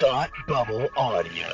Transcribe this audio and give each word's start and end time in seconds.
Thought 0.00 0.30
Bubble 0.48 0.88
Audio. 0.96 1.46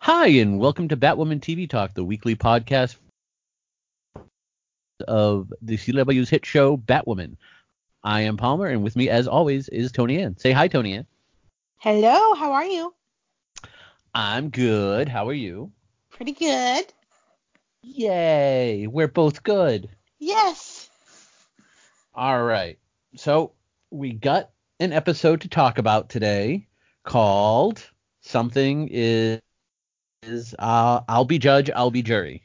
Hi, 0.00 0.26
and 0.26 0.58
welcome 0.58 0.88
to 0.88 0.96
Batwoman 0.98 1.40
TV 1.40 1.66
Talk, 1.66 1.94
the 1.94 2.04
weekly 2.04 2.36
podcast 2.36 2.96
of 5.08 5.50
the 5.62 5.78
CW's 5.78 6.28
hit 6.28 6.44
show, 6.44 6.76
Batwoman. 6.76 7.38
I 8.04 8.20
am 8.20 8.36
Palmer, 8.36 8.66
and 8.66 8.84
with 8.84 8.94
me, 8.94 9.08
as 9.08 9.26
always, 9.26 9.70
is 9.70 9.90
Tony 9.90 10.20
Ann. 10.20 10.36
Say 10.36 10.52
hi, 10.52 10.68
Tony 10.68 10.92
Ann. 10.98 11.06
Hello, 11.78 12.34
how 12.34 12.52
are 12.52 12.66
you? 12.66 12.92
I'm 14.14 14.50
good. 14.50 15.08
How 15.08 15.28
are 15.28 15.34
you? 15.34 15.72
Pretty 16.10 16.32
good. 16.32 16.84
Yay, 17.82 18.86
we're 18.86 19.08
both 19.08 19.42
good. 19.42 19.88
Yes. 20.18 20.90
All 22.14 22.42
right. 22.42 22.78
So 23.16 23.52
we 23.90 24.12
got 24.12 24.50
an 24.78 24.92
episode 24.92 25.42
to 25.42 25.48
talk 25.48 25.78
about 25.78 26.10
today 26.10 26.66
called 27.04 27.88
Something 28.22 28.88
is 28.90 29.40
is 30.22 30.54
uh, 30.58 31.00
I'll 31.08 31.24
be 31.24 31.38
judge, 31.38 31.70
I'll 31.70 31.90
be 31.90 32.02
jury. 32.02 32.42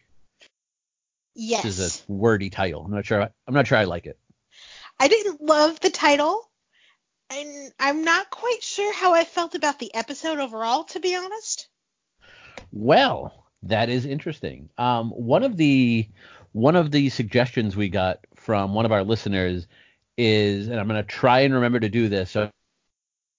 Yes. 1.35 1.63
This 1.63 1.79
is 1.79 2.03
a 2.07 2.11
wordy 2.11 2.49
title. 2.49 2.85
I'm 2.85 2.91
not 2.91 3.05
sure. 3.05 3.29
I'm 3.47 3.53
not 3.53 3.67
sure 3.67 3.77
I 3.77 3.83
like 3.83 4.05
it. 4.05 4.17
I 4.97 5.09
didn't 5.09 5.41
love 5.41 5.79
the 5.81 5.89
title, 5.89 6.49
and 7.29 7.71
I'm 7.79 8.03
not 8.03 8.29
quite 8.29 8.61
sure 8.61 8.93
how 8.93 9.13
I 9.13 9.23
felt 9.23 9.55
about 9.55 9.79
the 9.79 9.93
episode 9.93 10.39
overall, 10.39 10.83
to 10.85 10.99
be 10.99 11.15
honest. 11.15 11.67
Well, 12.71 13.45
that 13.63 13.89
is 13.89 14.05
interesting. 14.05 14.69
Um, 14.77 15.11
one 15.11 15.43
of 15.43 15.57
the 15.57 16.07
one 16.51 16.75
of 16.75 16.91
the 16.91 17.09
suggestions 17.09 17.75
we 17.75 17.89
got 17.89 18.19
from 18.35 18.73
one 18.73 18.85
of 18.85 18.91
our 18.91 19.03
listeners 19.03 19.67
is, 20.17 20.67
and 20.67 20.79
I'm 20.79 20.87
going 20.87 21.01
to 21.01 21.07
try 21.07 21.41
and 21.41 21.53
remember 21.53 21.79
to 21.79 21.89
do 21.89 22.07
this. 22.07 22.31
So, 22.31 22.49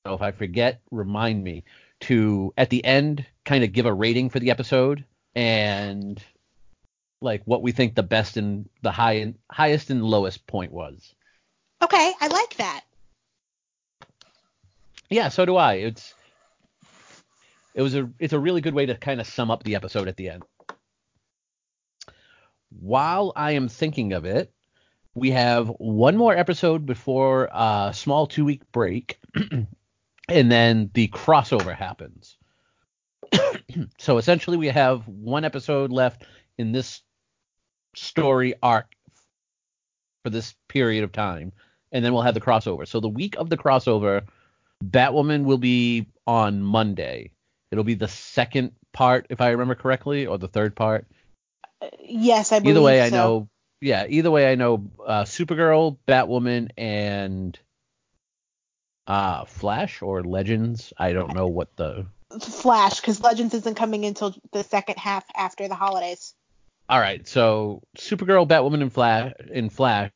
so 0.07 0.14
if 0.14 0.20
I 0.20 0.33
forget, 0.33 0.81
remind 0.91 1.42
me 1.42 1.64
to 2.01 2.53
at 2.59 2.69
the 2.69 2.84
end 2.84 3.25
kind 3.45 3.64
of 3.64 3.73
give 3.73 3.87
a 3.87 3.92
rating 3.92 4.29
for 4.29 4.39
the 4.39 4.51
episode 4.51 5.05
and 5.34 6.23
like 7.23 7.42
what 7.47 7.62
we 7.62 7.73
think 7.73 7.95
the 7.95 8.03
best 8.03 8.37
and 8.37 8.69
the 8.83 8.92
high 8.92 9.14
and 9.14 9.37
highest 9.51 9.91
and 9.91 10.05
lowest 10.05 10.47
point 10.47 10.73
was. 10.73 11.14
Okay, 11.83 12.12
I 12.20 12.27
like 12.29 12.57
that. 12.57 12.86
Yeah, 15.11 15.29
so 15.29 15.45
do 15.45 15.57
I. 15.57 15.75
It's 15.75 16.15
it 17.75 17.83
was 17.83 17.95
a 17.95 18.11
it's 18.19 18.33
a 18.33 18.39
really 18.39 18.61
good 18.61 18.75
way 18.75 18.87
to 18.87 18.95
kind 18.97 19.21
of 19.21 19.27
sum 19.27 19.51
up 19.51 19.63
the 19.63 19.77
episode 19.77 20.09
at 20.09 20.17
the 20.17 20.31
end. 20.31 20.43
While 22.71 23.33
I 23.37 23.53
am 23.53 23.69
thinking 23.69 24.13
of 24.13 24.25
it, 24.25 24.53
we 25.15 25.31
have 25.31 25.69
one 25.69 26.17
more 26.17 26.37
episode 26.37 26.87
before 26.87 27.48
a 27.53 27.93
small 27.95 28.27
two 28.27 28.45
week 28.45 28.63
break, 28.73 29.19
and 30.29 30.53
then 30.53 30.91
the 30.95 31.09
crossover 31.09 31.75
happens. 31.75 32.37
so 33.98 34.19
essentially, 34.19 34.57
we 34.57 34.69
have 34.69 35.07
one 35.07 35.45
episode 35.45 35.93
left 35.93 36.25
in 36.59 36.73
this 36.73 37.03
story 37.95 38.55
arc 38.63 38.87
for 40.23 40.31
this 40.31 40.55
period 40.69 41.05
of 41.05 41.13
time, 41.13 41.53
and 41.93 42.05
then 42.05 42.13
we'll 42.13 42.23
have 42.23 42.35
the 42.35 42.41
crossover. 42.41 42.87
So 42.87 43.01
the 43.01 43.09
week 43.09 43.37
of 43.37 43.48
the 43.48 43.57
crossover, 43.57 44.23
Batwoman 44.87 45.45
will 45.45 45.59
be 45.59 46.06
on 46.27 46.62
Monday. 46.62 47.33
It'll 47.70 47.84
be 47.84 47.95
the 47.95 48.09
second 48.09 48.73
part, 48.92 49.27
if 49.31 49.41
I 49.41 49.51
remember 49.51 49.75
correctly, 49.75 50.27
or 50.27 50.39
the 50.39 50.48
third 50.48 50.77
part. 50.77 51.06
Yes, 52.01 52.53
I 52.53 52.61
believe 52.61 52.77
Either 52.77 52.83
way, 52.83 53.03
I 53.03 53.11
know. 53.11 53.48
Yeah, 53.81 54.07
either 54.09 54.31
way, 54.31 54.51
I 54.51 54.55
know 54.55 54.91
uh, 55.05 55.24
Supergirl, 55.24 55.98
Batwoman, 56.08 56.70
and 56.79 57.58
uh, 59.07 59.45
Flash 59.45 60.01
or 60.01 60.23
Legends. 60.24 60.92
I 60.97 61.13
don't 61.13 61.35
know 61.35 61.47
what 61.47 61.77
the. 61.77 62.07
Flash, 62.41 63.01
because 63.01 63.20
Legends 63.20 63.55
isn't 63.55 63.77
coming 63.77 64.05
until 64.05 64.35
the 64.53 64.64
second 64.64 64.98
half 64.98 65.24
after 65.36 65.68
the 65.68 65.74
holidays. 65.74 66.35
All 66.89 66.98
right, 66.98 67.27
so 67.27 67.83
Supergirl, 67.98 68.48
Batwoman, 68.48 68.83
and 68.83 68.92
Flash 68.92 69.33
and 69.53 69.73
Flash 69.73 70.11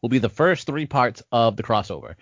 will 0.00 0.08
be 0.08 0.18
the 0.18 0.28
first 0.28 0.66
three 0.66 0.86
parts 0.86 1.22
of 1.32 1.56
the 1.56 1.62
crossover. 1.62 2.14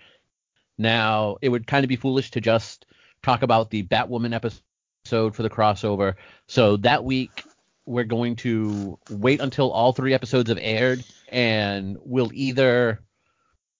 Now, 0.77 1.37
it 1.41 1.49
would 1.49 1.67
kind 1.67 1.83
of 1.83 1.89
be 1.89 1.95
foolish 1.95 2.31
to 2.31 2.41
just 2.41 2.85
talk 3.23 3.41
about 3.41 3.69
the 3.69 3.83
Batwoman 3.83 4.33
episode 4.33 5.35
for 5.35 5.43
the 5.43 5.49
crossover. 5.49 6.15
So 6.47 6.77
that 6.77 7.03
week, 7.03 7.43
we're 7.85 8.03
going 8.03 8.35
to 8.37 8.97
wait 9.09 9.39
until 9.41 9.71
all 9.71 9.93
three 9.93 10.13
episodes 10.13 10.49
have 10.49 10.59
aired, 10.61 11.03
and 11.29 11.97
we'll 12.01 12.31
either 12.33 13.01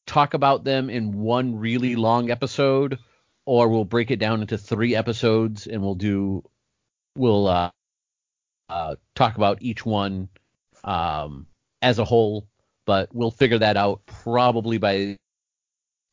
talk 0.05 0.33
about 0.33 0.63
them 0.63 0.89
in 0.89 1.19
one 1.19 1.57
really 1.57 1.95
long 1.95 2.29
episode, 2.29 2.99
or 3.45 3.67
we'll 3.69 3.85
break 3.85 4.11
it 4.11 4.19
down 4.19 4.41
into 4.41 4.57
three 4.57 4.95
episodes, 4.95 5.67
and 5.67 5.81
we'll 5.81 5.95
do 5.95 6.43
we'll 7.17 7.47
uh, 7.47 7.71
uh, 8.69 8.95
talk 9.15 9.37
about 9.37 9.61
each 9.61 9.85
one 9.85 10.29
um, 10.83 11.47
as 11.81 11.99
a 11.99 12.05
whole. 12.05 12.47
But 12.85 13.13
we'll 13.15 13.31
figure 13.31 13.59
that 13.59 13.77
out 13.77 14.05
probably 14.05 14.77
by 14.77 15.17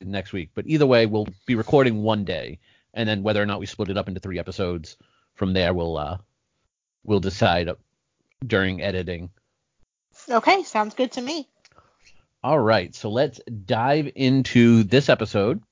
next 0.04 0.32
week. 0.32 0.50
But 0.54 0.66
either 0.66 0.86
way, 0.86 1.06
we'll 1.06 1.28
be 1.46 1.54
recording 1.54 2.02
one 2.02 2.24
day, 2.24 2.58
and 2.94 3.08
then 3.08 3.22
whether 3.22 3.42
or 3.42 3.46
not 3.46 3.60
we 3.60 3.66
split 3.66 3.88
it 3.88 3.96
up 3.96 4.08
into 4.08 4.20
three 4.20 4.38
episodes 4.38 4.96
from 5.34 5.52
there, 5.52 5.72
we'll 5.74 5.96
uh, 5.96 6.18
we'll 7.04 7.20
decide 7.20 7.70
during 8.46 8.82
editing. 8.82 9.30
Okay, 10.28 10.62
sounds 10.62 10.94
good 10.94 11.12
to 11.12 11.22
me. 11.22 11.48
All 12.44 12.58
right, 12.58 12.94
so 12.94 13.08
let's 13.10 13.40
dive 13.44 14.10
into 14.14 14.82
this 14.82 15.08
episode. 15.08 15.62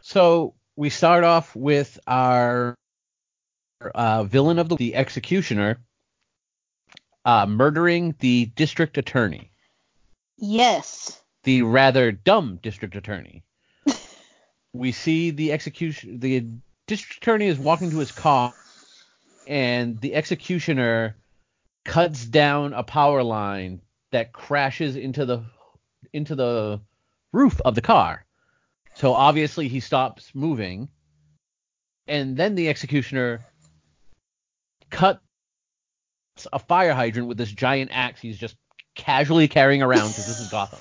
So 0.00 0.54
we 0.76 0.88
start 0.90 1.24
off 1.24 1.54
with 1.54 1.98
our 2.06 2.74
uh, 3.94 4.24
villain 4.24 4.58
of 4.58 4.68
the, 4.68 4.76
the 4.76 4.94
executioner 4.94 5.78
uh, 7.24 7.44
murdering 7.46 8.14
the 8.20 8.46
district 8.46 8.96
attorney, 8.98 9.50
Yes. 10.38 11.20
The 11.46 11.62
rather 11.62 12.10
dumb 12.10 12.58
district 12.60 12.96
attorney. 12.96 13.44
we 14.72 14.90
see 14.90 15.30
the 15.30 15.52
execution. 15.52 16.18
The 16.18 16.44
district 16.88 17.18
attorney 17.18 17.46
is 17.46 17.56
walking 17.56 17.90
to 17.92 17.98
his 17.98 18.10
car, 18.10 18.52
and 19.46 19.98
the 20.00 20.16
executioner 20.16 21.16
cuts 21.84 22.24
down 22.26 22.72
a 22.72 22.82
power 22.82 23.22
line 23.22 23.80
that 24.10 24.32
crashes 24.32 24.96
into 24.96 25.24
the 25.24 25.44
into 26.12 26.34
the 26.34 26.80
roof 27.32 27.60
of 27.64 27.76
the 27.76 27.80
car. 27.80 28.26
So 28.94 29.12
obviously 29.12 29.68
he 29.68 29.78
stops 29.78 30.32
moving, 30.34 30.88
and 32.08 32.36
then 32.36 32.56
the 32.56 32.68
executioner 32.68 33.46
cuts 34.90 35.20
a 36.52 36.58
fire 36.58 36.92
hydrant 36.92 37.28
with 37.28 37.38
this 37.38 37.52
giant 37.52 37.90
axe 37.92 38.20
he's 38.20 38.36
just 38.36 38.56
casually 38.96 39.46
carrying 39.46 39.82
around 39.82 40.08
because 40.08 40.26
this 40.26 40.40
is 40.40 40.50
Gotham. 40.50 40.80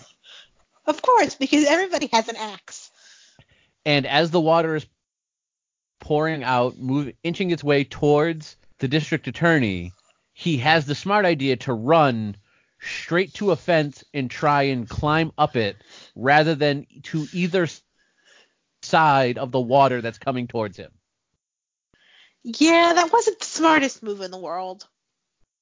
Of 0.88 1.01
course, 1.01 1.35
because 1.35 1.66
everybody 1.66 2.09
has 2.13 2.28
an 2.29 2.35
axe. 2.35 2.91
And 3.85 4.06
as 4.06 4.31
the 4.31 4.41
water 4.41 4.75
is 4.75 4.85
pouring 6.00 6.44
out, 6.44 6.78
move, 6.78 7.13
inching 7.23 7.51
its 7.51 7.63
way 7.63 7.84
towards 7.84 8.57
the 8.79 8.88
district 8.88 9.28
attorney, 9.28 9.94
he 10.34 10.57
has 10.57 10.85
the 10.85 10.96
smart 10.96 11.25
idea 11.25 11.56
to 11.56 11.73
run 11.73 12.35
straight 12.79 13.34
to 13.35 13.51
a 13.51 13.56
fence 13.56 14.03
and 14.13 14.29
try 14.29 14.63
and 14.63 14.88
climb 14.88 15.31
up 15.38 15.56
it 15.56 15.78
rather 16.16 16.56
than 16.56 16.85
to 17.03 17.25
either 17.34 17.67
side 18.84 19.38
of 19.38 19.52
the 19.52 19.59
water 19.59 20.02
that's 20.02 20.19
coming 20.19 20.47
towards 20.47 20.78
him. 20.78 20.91
Yeah, 22.43 22.93
that 22.93 23.11
wasn't 23.11 23.40
the 23.40 23.46
smartest 23.46 24.03
move 24.03 24.22
in 24.22 24.29
the 24.29 24.37
world. 24.37 24.87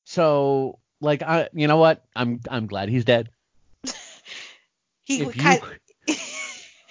So, 0.06 0.80
like, 1.00 1.24
I, 1.24 1.48
you 1.54 1.68
know 1.68 1.78
what? 1.78 2.04
I'm 2.14 2.42
I'm 2.50 2.68
glad 2.68 2.90
he's 2.90 3.06
dead. 3.06 3.30
He 5.04 5.22
If 5.22 5.36
you 5.36 5.44
kind 5.44 5.62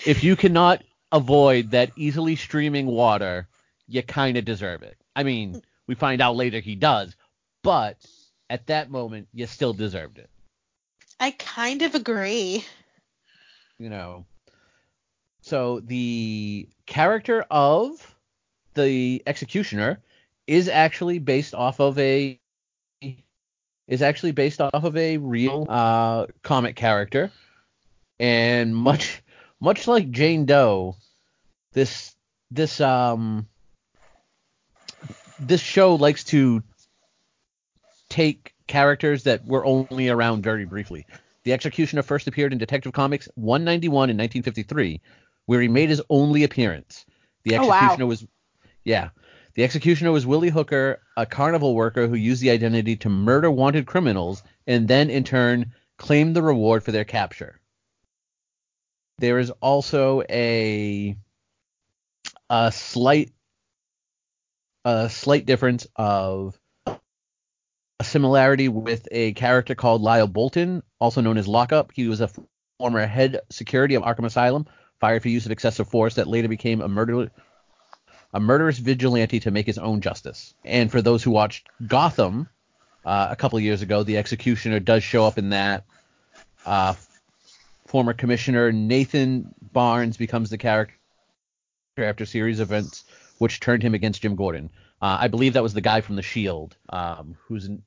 if 0.07 0.25
you 0.25 0.37
cannot 0.37 0.83
avoid 1.11 1.71
that 1.73 1.93
easily 1.97 2.37
streaming 2.37 2.87
water, 2.87 3.49
you 3.87 4.03
kind 4.03 4.37
of 4.37 4.45
deserve 4.45 4.83
it. 4.83 4.97
I 5.15 5.23
mean, 5.23 5.63
we 5.87 5.95
find 5.95 6.21
out 6.21 6.37
later 6.37 6.61
he 6.61 6.75
does, 6.75 7.15
but 7.63 7.97
at 8.49 8.67
that 8.67 8.91
moment, 8.91 9.29
you 9.33 9.47
still 9.47 9.73
deserved 9.73 10.19
it. 10.19 10.31
I 11.21 11.31
kind 11.33 11.83
of 11.83 11.95
agree. 11.95 12.65
You 13.79 13.91
know. 13.91 14.27
So 15.41 15.81
the 15.81 16.69
character 16.87 17.45
of 17.51 18.15
the 18.75 19.23
executioner 19.27 20.01
is 20.47 20.69
actually 20.69 21.19
based 21.19 21.55
off 21.55 21.81
of 21.81 21.99
a 21.99 22.39
is 23.89 24.03
actually 24.03 24.33
based 24.33 24.61
off 24.61 24.85
of 24.85 24.97
a 24.97 25.17
real 25.19 25.67
uh, 25.69 26.27
comic 26.43 26.77
character, 26.77 27.31
and 28.23 28.75
much 28.75 29.21
much 29.61 29.87
like 29.87 30.11
Jane 30.11 30.47
Doe, 30.47 30.97
this 31.73 32.15
this 32.51 32.81
um 32.81 33.49
this 35.39 35.61
show 35.61 35.97
likes 35.97 36.25
to 36.25 36.63
take 38.09 38.55
characters 38.69 39.25
that 39.25 39.45
were 39.45 39.65
only 39.67 40.09
around 40.09 40.43
very 40.43 40.65
briefly. 40.65 41.05
The 41.45 41.53
Executioner 41.53 42.03
first 42.03 42.29
appeared 42.29 42.53
in 42.53 42.59
Detective 42.59 42.93
Comics 42.93 43.29
191 43.35 44.11
in 44.11 44.17
1953, 44.17 45.01
where 45.47 45.61
he 45.61 45.67
made 45.67 45.89
his 45.89 46.01
only 46.09 46.45
appearance. 46.45 47.05
The 47.43 47.57
Oh, 47.57 47.67
wow. 47.67 47.75
Executioner 47.75 48.07
was, 48.07 48.25
yeah, 48.85 49.09
the 49.55 49.65
Executioner 49.65 50.13
was 50.13 50.25
Willie 50.25 50.51
Hooker, 50.51 51.01
a 51.17 51.27
carnival 51.27 51.75
worker 51.75 52.07
who 52.07 52.15
used 52.15 52.41
the 52.41 52.51
identity 52.51 52.95
to 52.97 53.09
murder 53.09 53.51
wanted 53.51 53.87
criminals 53.87 54.45
and 54.69 54.87
then 54.87 55.11
in 55.11 55.25
turn 55.25 55.73
claimed 55.97 56.37
the 56.37 56.43
reward 56.43 56.85
for 56.85 56.93
their 56.93 57.05
capture. 57.05 57.61
There 59.23 59.39
is 59.39 59.53
also 59.61 60.25
a 60.29 61.17
a 62.51 62.73
slight 62.73 63.31
a 64.85 65.09
slight 65.11 65.47
difference 65.47 65.87
of 65.95 66.59
a 66.89 68.03
similarity 68.03 68.69
with 68.69 69.07
a 69.13 69.33
character 69.35 69.77
called 69.77 70.03
Lyle 70.03 70.27
Bolton, 70.27 70.83
also 70.99 71.21
known 71.21 71.39
as 71.39 71.47
Lockup. 71.47 71.93
He 71.95 72.09
was 72.09 72.21
a 72.21 72.31
former 72.81 73.07
head 73.07 73.39
security 73.49 73.95
of 73.95 74.03
Arkham 74.03 74.27
Asylum, 74.27 74.67
fired 74.99 75.23
for 75.23 75.29
use 75.29 75.47
of 75.47 75.53
excessive 75.53 75.87
force 75.87 76.17
that 76.17 76.27
later 76.27 76.49
became 76.49 76.81
a 76.81 76.89
murder 76.89 77.31
a 78.35 78.41
murderous 78.41 78.79
vigilante 78.79 79.39
to 79.39 79.53
make 79.53 79.67
his 79.67 79.79
own 79.79 80.01
justice. 80.01 80.53
And 80.65 80.91
for 80.91 81.01
those 81.01 81.23
who 81.23 81.31
watched 81.31 81.69
Gotham 81.87 82.49
uh, 83.05 83.29
a 83.31 83.37
couple 83.37 83.61
years 83.61 83.83
ago, 83.83 84.03
the 84.03 84.19
executioner 84.19 84.81
does 84.81 85.05
show 85.05 85.25
up 85.25 85.39
in 85.39 85.51
that. 85.51 85.85
Uh, 86.67 86.95
former 87.93 88.15
commissioner 88.15 88.73
Nathan 88.73 89.55
Barnes 89.61 90.17
becomes 90.17 90.49
the 90.49 90.57
character 90.57 90.95
after 91.99 92.25
a 92.25 92.27
series 92.27 92.59
of 92.59 92.71
events 92.71 93.05
which 93.37 93.61
turned 93.61 93.83
him 93.83 93.93
against 93.93 94.23
Jim 94.23 94.35
Gordon. 94.35 94.71
Uh, 95.03 95.19
I 95.21 95.29
believe 95.29 95.53
that 95.53 95.63
was 95.63 95.75
the 95.75 95.83
guy 95.83 96.01
from 96.01 96.17
The 96.17 96.23
Shield, 96.23 96.75
um, 96.89 97.37
who's 97.47 97.67
in, 97.67 97.83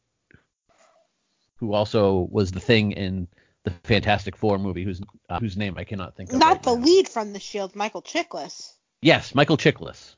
who 1.55 1.73
also 1.73 2.27
was 2.29 2.51
the 2.51 2.59
thing 2.59 2.91
in 2.91 3.27
the 3.63 3.71
Fantastic 3.83 4.35
Four 4.35 4.59
movie, 4.59 4.83
whose 4.83 5.01
uh, 5.27 5.39
whose 5.39 5.57
name 5.57 5.73
I 5.75 5.83
cannot 5.83 6.15
think 6.15 6.31
of. 6.31 6.37
Not 6.37 6.57
right 6.57 6.63
the 6.63 6.75
now. 6.75 6.85
lead 6.85 7.09
from 7.09 7.33
The 7.33 7.39
Shield, 7.39 7.75
Michael 7.75 8.03
Chiklis. 8.03 8.73
Yes, 9.01 9.33
Michael 9.33 9.57
Chiklis. 9.57 10.15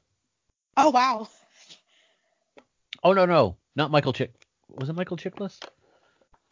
Oh 0.75 0.89
wow. 0.89 1.30
Oh 3.04 3.13
no 3.13 3.25
no, 3.25 3.56
not 3.78 3.89
Michael 3.89 4.12
Chick. 4.12 4.34
Was 4.68 4.89
it 4.89 4.95
Michael 4.98 5.16
Chiklis? 5.16 5.62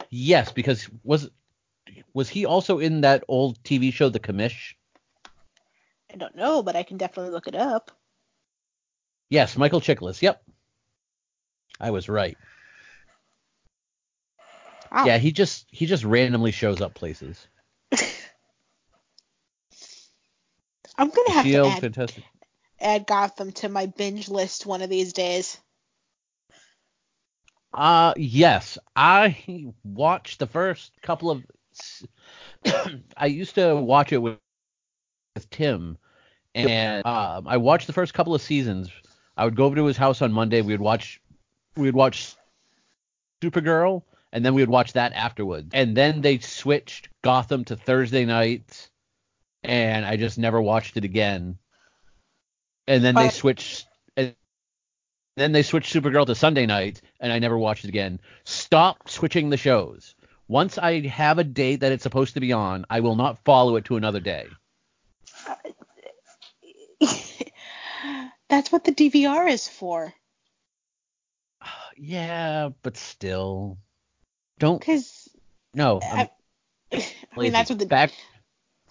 Yes, 0.08 0.52
because 0.52 0.88
was 1.04 1.28
was 2.14 2.28
he 2.28 2.46
also 2.46 2.78
in 2.78 3.02
that 3.02 3.24
old 3.28 3.62
TV 3.62 3.92
show 3.92 4.08
The 4.08 4.20
Commish? 4.20 4.74
I 6.12 6.16
don't 6.16 6.36
know, 6.36 6.62
but 6.62 6.76
I 6.76 6.82
can 6.82 6.96
definitely 6.96 7.32
look 7.32 7.46
it 7.46 7.54
up. 7.54 7.90
Yes, 9.28 9.56
Michael 9.56 9.80
Chiklis. 9.80 10.22
Yep. 10.22 10.42
I 11.80 11.90
was 11.90 12.08
right. 12.08 12.36
Wow. 14.90 15.04
Yeah, 15.04 15.18
he 15.18 15.32
just 15.32 15.66
he 15.70 15.86
just 15.86 16.04
randomly 16.04 16.52
shows 16.52 16.80
up 16.80 16.94
places. 16.94 17.46
I'm 20.96 21.10
gonna 21.10 21.32
have 21.32 21.44
Shield, 21.44 21.66
to 21.66 21.76
add, 21.76 21.80
fantastic. 21.80 22.24
add 22.80 23.06
Gotham 23.06 23.52
to 23.52 23.68
my 23.68 23.86
binge 23.86 24.28
list 24.28 24.64
one 24.64 24.80
of 24.80 24.88
these 24.88 25.12
days. 25.12 25.58
Uh 27.74 28.14
yes, 28.16 28.78
I 28.94 29.72
watched 29.84 30.38
the 30.38 30.46
first 30.46 30.92
couple 31.02 31.30
of. 31.30 31.44
I 33.16 33.26
used 33.26 33.54
to 33.56 33.76
watch 33.76 34.12
it 34.12 34.18
with, 34.18 34.38
with 35.34 35.48
Tim, 35.50 35.98
and 36.54 37.04
um, 37.06 37.46
I 37.46 37.58
watched 37.58 37.86
the 37.86 37.92
first 37.92 38.14
couple 38.14 38.34
of 38.34 38.42
seasons. 38.42 38.90
I 39.36 39.44
would 39.44 39.56
go 39.56 39.64
over 39.64 39.76
to 39.76 39.84
his 39.84 39.96
house 39.96 40.22
on 40.22 40.32
Monday. 40.32 40.62
We 40.62 40.72
would 40.72 40.80
watch, 40.80 41.20
we 41.76 41.84
would 41.84 41.94
watch 41.94 42.34
Supergirl, 43.42 44.02
and 44.32 44.44
then 44.44 44.54
we 44.54 44.62
would 44.62 44.70
watch 44.70 44.94
that 44.94 45.12
afterwards. 45.12 45.70
And 45.72 45.96
then 45.96 46.22
they 46.22 46.38
switched 46.38 47.08
Gotham 47.22 47.64
to 47.66 47.76
Thursday 47.76 48.24
nights, 48.24 48.90
and 49.62 50.04
I 50.04 50.16
just 50.16 50.38
never 50.38 50.60
watched 50.60 50.96
it 50.96 51.04
again. 51.04 51.58
And 52.88 53.04
then 53.04 53.14
they 53.14 53.28
switched. 53.28 53.86
And 54.16 54.34
then 55.36 55.52
they 55.52 55.62
switched 55.62 55.94
Supergirl 55.94 56.26
to 56.26 56.34
Sunday 56.34 56.66
night, 56.66 57.02
and 57.20 57.32
I 57.32 57.38
never 57.38 57.58
watched 57.58 57.84
it 57.84 57.88
again. 57.88 58.20
Stop 58.44 59.08
switching 59.08 59.50
the 59.50 59.56
shows. 59.56 60.14
Once 60.48 60.78
I 60.78 61.00
have 61.06 61.38
a 61.38 61.44
date 61.44 61.80
that 61.80 61.92
it's 61.92 62.02
supposed 62.02 62.34
to 62.34 62.40
be 62.40 62.52
on, 62.52 62.86
I 62.88 63.00
will 63.00 63.16
not 63.16 63.42
follow 63.44 63.76
it 63.76 63.84
to 63.86 63.96
another 63.96 64.20
day. 64.20 64.46
That's 68.48 68.70
what 68.70 68.84
the 68.84 68.92
DVR 68.92 69.50
is 69.50 69.68
for. 69.68 70.12
Yeah, 71.98 72.68
but 72.82 72.98
still, 72.98 73.78
don't. 74.58 74.78
Because 74.78 75.30
No, 75.72 75.98
I, 76.02 76.28
I'm 76.92 77.00
I 77.00 77.04
lazy. 77.34 77.42
mean 77.44 77.52
that's 77.52 77.70
what 77.70 77.78
the 77.78 77.86
Bat, 77.86 78.12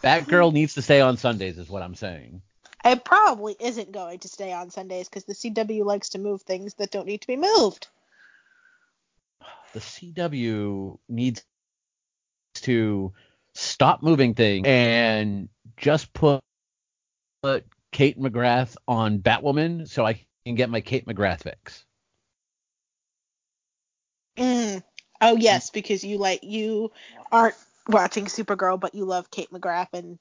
Batgirl 0.04 0.52
needs 0.54 0.74
to 0.74 0.82
stay 0.82 1.02
on 1.02 1.16
Sundays, 1.18 1.60
is 1.60 1.70
what 1.70 1.84
I'm 1.84 1.94
saying. 1.94 2.42
it 2.84 3.06
probably 3.06 3.56
isn't 3.60 3.92
going 3.92 4.18
to 4.20 4.28
stay 4.28 4.52
on 4.52 4.72
Sundays 4.72 5.08
because 5.08 5.26
the 5.26 5.34
CW 5.36 5.86
likes 5.86 6.10
to 6.10 6.18
move 6.18 6.42
things 6.42 6.74
that 6.76 6.90
don't 6.90 7.06
need 7.06 7.22
to 7.22 7.28
be 7.28 7.38
moved. 7.38 7.88
The 9.76 9.82
CW 9.82 10.98
needs 11.10 11.44
to 12.62 13.12
stop 13.54 14.02
moving 14.02 14.34
things 14.34 14.66
and 14.66 15.50
just 15.76 16.14
put, 16.14 16.40
put 17.44 17.66
Kate 17.92 18.18
McGrath 18.18 18.78
on 18.88 19.20
Batwoman 19.20 19.86
so 19.86 20.06
I 20.06 20.26
can 20.46 20.56
get 20.56 20.70
my 20.70 20.80
Kate 20.80 21.06
McGrath 21.06 21.44
fix. 21.44 21.84
Mm. 24.38 24.82
Oh 25.20 25.36
yes, 25.36 25.72
because 25.72 26.06
you 26.06 26.18
like 26.18 26.40
you 26.44 26.94
aren't 27.30 27.56
watching 27.90 28.28
Supergirl, 28.28 28.80
but 28.80 28.96
you 28.96 29.04
love 29.04 29.30
Kate 29.30 29.52
McGrath 29.52 29.90
and 29.92 30.20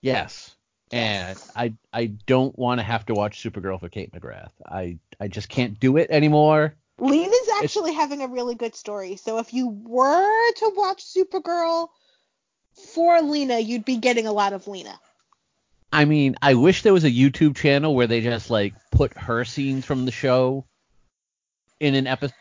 Yes. 0.00 0.54
And 0.92 1.36
I 1.56 1.74
I 1.92 2.06
don't 2.06 2.56
want 2.56 2.78
to 2.78 2.84
have 2.84 3.04
to 3.06 3.14
watch 3.14 3.42
Supergirl 3.42 3.80
for 3.80 3.88
Kate 3.88 4.12
McGrath. 4.12 4.52
I 4.64 4.98
I 5.20 5.26
just 5.26 5.48
can't 5.48 5.78
do 5.80 5.96
it 5.96 6.08
anymore. 6.10 6.76
Lena's 6.98 7.39
actually 7.62 7.94
having 7.94 8.22
a 8.22 8.28
really 8.28 8.54
good 8.54 8.74
story. 8.74 9.16
So 9.16 9.38
if 9.38 9.52
you 9.52 9.68
were 9.68 10.52
to 10.52 10.72
watch 10.76 11.04
Supergirl 11.04 11.88
for 12.94 13.20
Lena, 13.20 13.58
you'd 13.58 13.84
be 13.84 13.96
getting 13.96 14.26
a 14.26 14.32
lot 14.32 14.52
of 14.52 14.66
Lena. 14.66 14.98
I 15.92 16.04
mean, 16.04 16.36
I 16.40 16.54
wish 16.54 16.82
there 16.82 16.92
was 16.92 17.04
a 17.04 17.10
YouTube 17.10 17.56
channel 17.56 17.94
where 17.94 18.06
they 18.06 18.20
just 18.20 18.50
like 18.50 18.74
put 18.92 19.16
her 19.16 19.44
scenes 19.44 19.84
from 19.84 20.04
the 20.04 20.12
show 20.12 20.64
in 21.80 21.94
an 21.94 22.06
episode. 22.06 22.34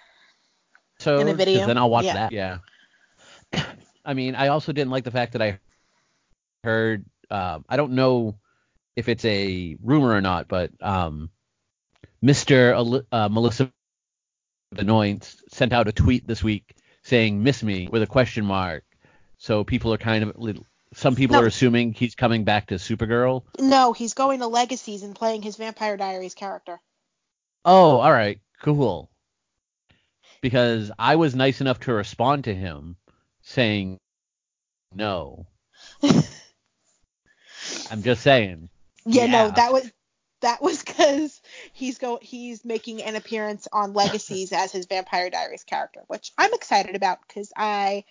In 1.06 1.30
a 1.30 1.34
video? 1.34 1.66
Then 1.66 1.78
I'll 1.78 1.90
watch 1.90 2.06
Yeah. 2.06 2.14
that. 2.14 2.32
Yeah. 2.32 2.58
I 4.06 4.14
mean, 4.14 4.36
I 4.36 4.50
also 4.50 4.72
didn't 4.72 4.92
like 4.92 5.04
the 5.04 5.12
fact 5.12 5.34
that 5.34 5.42
I 5.42 5.60
heard. 6.64 7.06
Uh, 7.30 7.60
I 7.68 7.78
don't 7.78 7.94
know 7.94 8.38
if 8.96 9.08
it's 9.08 9.24
a 9.26 9.78
rumor 9.82 10.12
or 10.12 10.22
not, 10.22 10.48
but 10.48 10.72
um, 10.82 11.30
Mr. 12.24 13.04
Uh, 13.12 13.30
Melissa 13.30 13.72
Benoist 14.72 15.44
sent 15.54 15.74
out 15.74 15.88
a 15.88 15.92
tweet 15.92 16.28
this 16.28 16.44
week 16.44 16.76
saying 17.04 17.42
"Miss 17.42 17.64
me" 17.64 17.88
with 17.88 18.04
a 18.04 18.08
question 18.08 18.46
mark. 18.46 18.84
So 19.38 19.64
people 19.64 19.94
are 19.94 19.98
kind 19.98 20.24
of 20.24 20.58
some 20.94 21.16
people 21.16 21.36
No. 21.36 21.44
are 21.44 21.48
assuming 21.48 21.94
he's 21.94 22.16
coming 22.16 22.44
back 22.44 22.68
to 22.68 22.76
Supergirl. 22.76 23.44
No, 23.60 23.94
he's 23.94 24.14
going 24.14 24.40
to 24.40 24.48
Legacies 24.48 25.04
and 25.04 25.16
playing 25.16 25.42
his 25.42 25.56
Vampire 25.56 25.98
Diaries 25.98 26.34
character. 26.36 26.80
Oh, 27.66 27.98
all 27.98 28.12
right, 28.12 28.40
cool. 28.62 29.10
Because 30.42 30.92
I 30.98 31.16
was 31.16 31.36
nice 31.36 31.62
enough 31.62 31.80
to 31.82 31.94
respond 31.94 32.46
to 32.46 32.56
him 32.56 32.96
saying 33.42 34.00
no. 34.94 35.48
I'm 37.92 38.04
just 38.04 38.22
saying. 38.22 38.70
Yeah, 39.06 39.28
no, 39.28 39.50
that 39.52 39.72
was 39.72 39.92
that 40.42 40.62
was 40.62 40.84
because 40.84 41.42
he's 41.74 41.98
go 41.98 42.20
he's 42.22 42.64
making 42.64 43.02
an 43.04 43.16
appearance 43.16 43.68
on 43.72 43.94
Legacies 43.94 44.52
as 44.52 44.72
his 44.72 44.86
Vampire 44.86 45.30
Diaries 45.30 45.64
character, 45.64 46.04
which 46.08 46.32
I'm 46.38 46.54
excited 46.54 46.96
about 46.96 47.20
because 47.28 47.52
I 47.56 48.06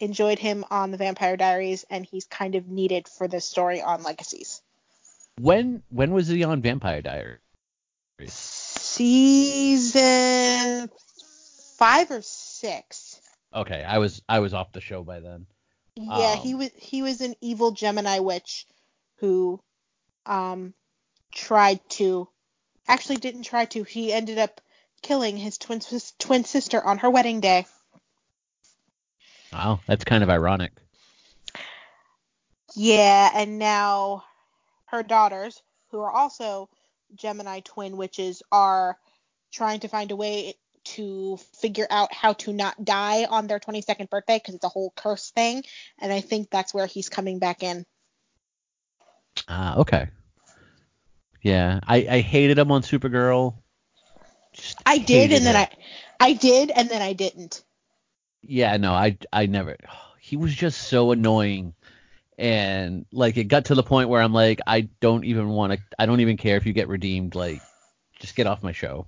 enjoyed 0.00 0.38
him 0.38 0.64
on 0.70 0.90
the 0.90 0.96
Vampire 0.96 1.36
Diaries 1.36 1.84
and 1.90 2.04
he's 2.04 2.26
kind 2.26 2.54
of 2.54 2.68
needed 2.68 3.08
for 3.08 3.28
the 3.28 3.40
story 3.40 3.80
on 3.82 4.02
Legacies. 4.02 4.62
When 5.40 5.82
when 5.90 6.12
was 6.12 6.28
he 6.28 6.44
on 6.44 6.62
Vampire 6.62 7.02
Diaries? 7.02 7.40
Season 9.86 10.88
five 11.76 12.10
or 12.10 12.22
six. 12.22 13.20
Okay, 13.54 13.84
I 13.84 13.98
was 13.98 14.22
I 14.28 14.40
was 14.40 14.54
off 14.54 14.72
the 14.72 14.80
show 14.80 15.02
by 15.02 15.20
then. 15.20 15.46
Yeah, 15.94 16.32
Um, 16.32 16.38
he 16.38 16.54
was 16.54 16.70
he 16.76 17.02
was 17.02 17.20
an 17.20 17.34
evil 17.40 17.70
Gemini 17.72 18.18
witch 18.20 18.66
who 19.16 19.60
um 20.24 20.74
tried 21.32 21.80
to 21.90 22.28
actually 22.88 23.16
didn't 23.16 23.42
try 23.42 23.64
to. 23.66 23.82
He 23.82 24.12
ended 24.12 24.38
up 24.38 24.60
killing 25.02 25.36
his 25.36 25.58
twin 25.58 25.80
twin 26.18 26.44
sister 26.44 26.82
on 26.84 26.98
her 26.98 27.10
wedding 27.10 27.40
day. 27.40 27.66
Wow, 29.52 29.80
that's 29.86 30.04
kind 30.04 30.22
of 30.22 30.30
ironic. 30.30 30.72
Yeah, 32.74 33.30
and 33.34 33.58
now 33.58 34.24
her 34.86 35.02
daughters, 35.02 35.62
who 35.90 36.00
are 36.00 36.10
also 36.10 36.68
Gemini 37.14 37.60
twin 37.60 37.96
witches 37.96 38.42
are 38.50 38.98
trying 39.52 39.80
to 39.80 39.88
find 39.88 40.10
a 40.10 40.16
way 40.16 40.54
to 40.84 41.38
figure 41.60 41.86
out 41.90 42.12
how 42.12 42.32
to 42.34 42.52
not 42.52 42.84
die 42.84 43.24
on 43.24 43.46
their 43.46 43.58
22nd 43.58 44.08
birthday 44.08 44.38
because 44.38 44.54
it's 44.54 44.64
a 44.64 44.68
whole 44.68 44.92
curse 44.94 45.30
thing. 45.30 45.64
And 45.98 46.12
I 46.12 46.20
think 46.20 46.50
that's 46.50 46.72
where 46.72 46.86
he's 46.86 47.08
coming 47.08 47.38
back 47.38 47.62
in. 47.62 47.84
Ah, 49.48 49.76
okay. 49.78 50.08
Yeah, 51.46 51.78
I, 51.86 52.06
I 52.10 52.20
hated 52.22 52.58
him 52.58 52.72
on 52.72 52.82
Supergirl. 52.82 53.54
Just 54.52 54.82
I 54.84 54.98
did, 54.98 55.30
and 55.30 55.46
then 55.46 55.54
it. 55.54 55.70
I 56.20 56.28
I 56.30 56.32
did, 56.32 56.72
and 56.72 56.88
then 56.88 57.00
I 57.00 57.12
didn't. 57.12 57.62
Yeah, 58.42 58.76
no, 58.78 58.92
I 58.92 59.16
I 59.32 59.46
never. 59.46 59.76
He 60.18 60.36
was 60.36 60.52
just 60.52 60.88
so 60.88 61.12
annoying, 61.12 61.72
and 62.36 63.06
like 63.12 63.36
it 63.36 63.44
got 63.44 63.66
to 63.66 63.76
the 63.76 63.84
point 63.84 64.08
where 64.08 64.20
I'm 64.20 64.32
like, 64.32 64.58
I 64.66 64.88
don't 64.98 65.24
even 65.24 65.50
want 65.50 65.74
to. 65.74 65.78
I 65.96 66.06
don't 66.06 66.18
even 66.18 66.36
care 66.36 66.56
if 66.56 66.66
you 66.66 66.72
get 66.72 66.88
redeemed. 66.88 67.36
Like, 67.36 67.62
just 68.18 68.34
get 68.34 68.48
off 68.48 68.64
my 68.64 68.72
show. 68.72 69.06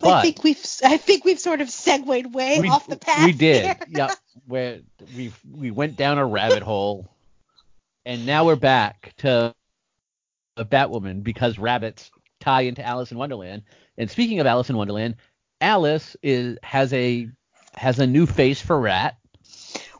But 0.00 0.14
I 0.14 0.22
think 0.22 0.42
we've 0.42 0.66
I 0.84 0.96
think 0.96 1.24
we've 1.24 1.38
sort 1.38 1.60
of 1.60 1.70
segued 1.70 2.34
way 2.34 2.58
we, 2.58 2.68
off 2.68 2.88
the 2.88 2.96
path. 2.96 3.24
we 3.24 3.32
did. 3.34 3.76
where 4.48 4.80
we 5.16 5.32
we 5.48 5.70
went 5.70 5.94
down 5.94 6.18
a 6.18 6.26
rabbit 6.26 6.64
hole, 6.64 7.08
and 8.04 8.26
now 8.26 8.46
we're 8.46 8.56
back 8.56 9.14
to 9.18 9.54
a 10.56 10.64
Batwoman 10.64 11.22
because 11.22 11.58
rabbits 11.58 12.10
tie 12.40 12.62
into 12.62 12.84
Alice 12.84 13.12
in 13.12 13.18
Wonderland. 13.18 13.62
And 13.96 14.10
speaking 14.10 14.40
of 14.40 14.46
Alice 14.46 14.70
in 14.70 14.76
Wonderland, 14.76 15.16
Alice 15.60 16.16
is 16.22 16.58
has 16.62 16.92
a 16.92 17.28
has 17.74 17.98
a 17.98 18.06
new 18.06 18.26
face 18.26 18.60
for 18.60 18.78
rat. 18.78 19.16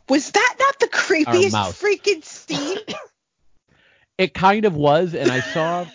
Was 0.09 0.31
that 0.31 0.55
not 0.59 0.79
the 0.79 0.87
creepiest 0.87 1.81
freaking 1.81 2.23
scene? 2.23 2.77
It 4.15 4.35
kind 4.35 4.65
of 4.65 4.75
was, 4.75 5.15
and 5.15 5.31
I 5.31 5.39
saw 5.39 5.87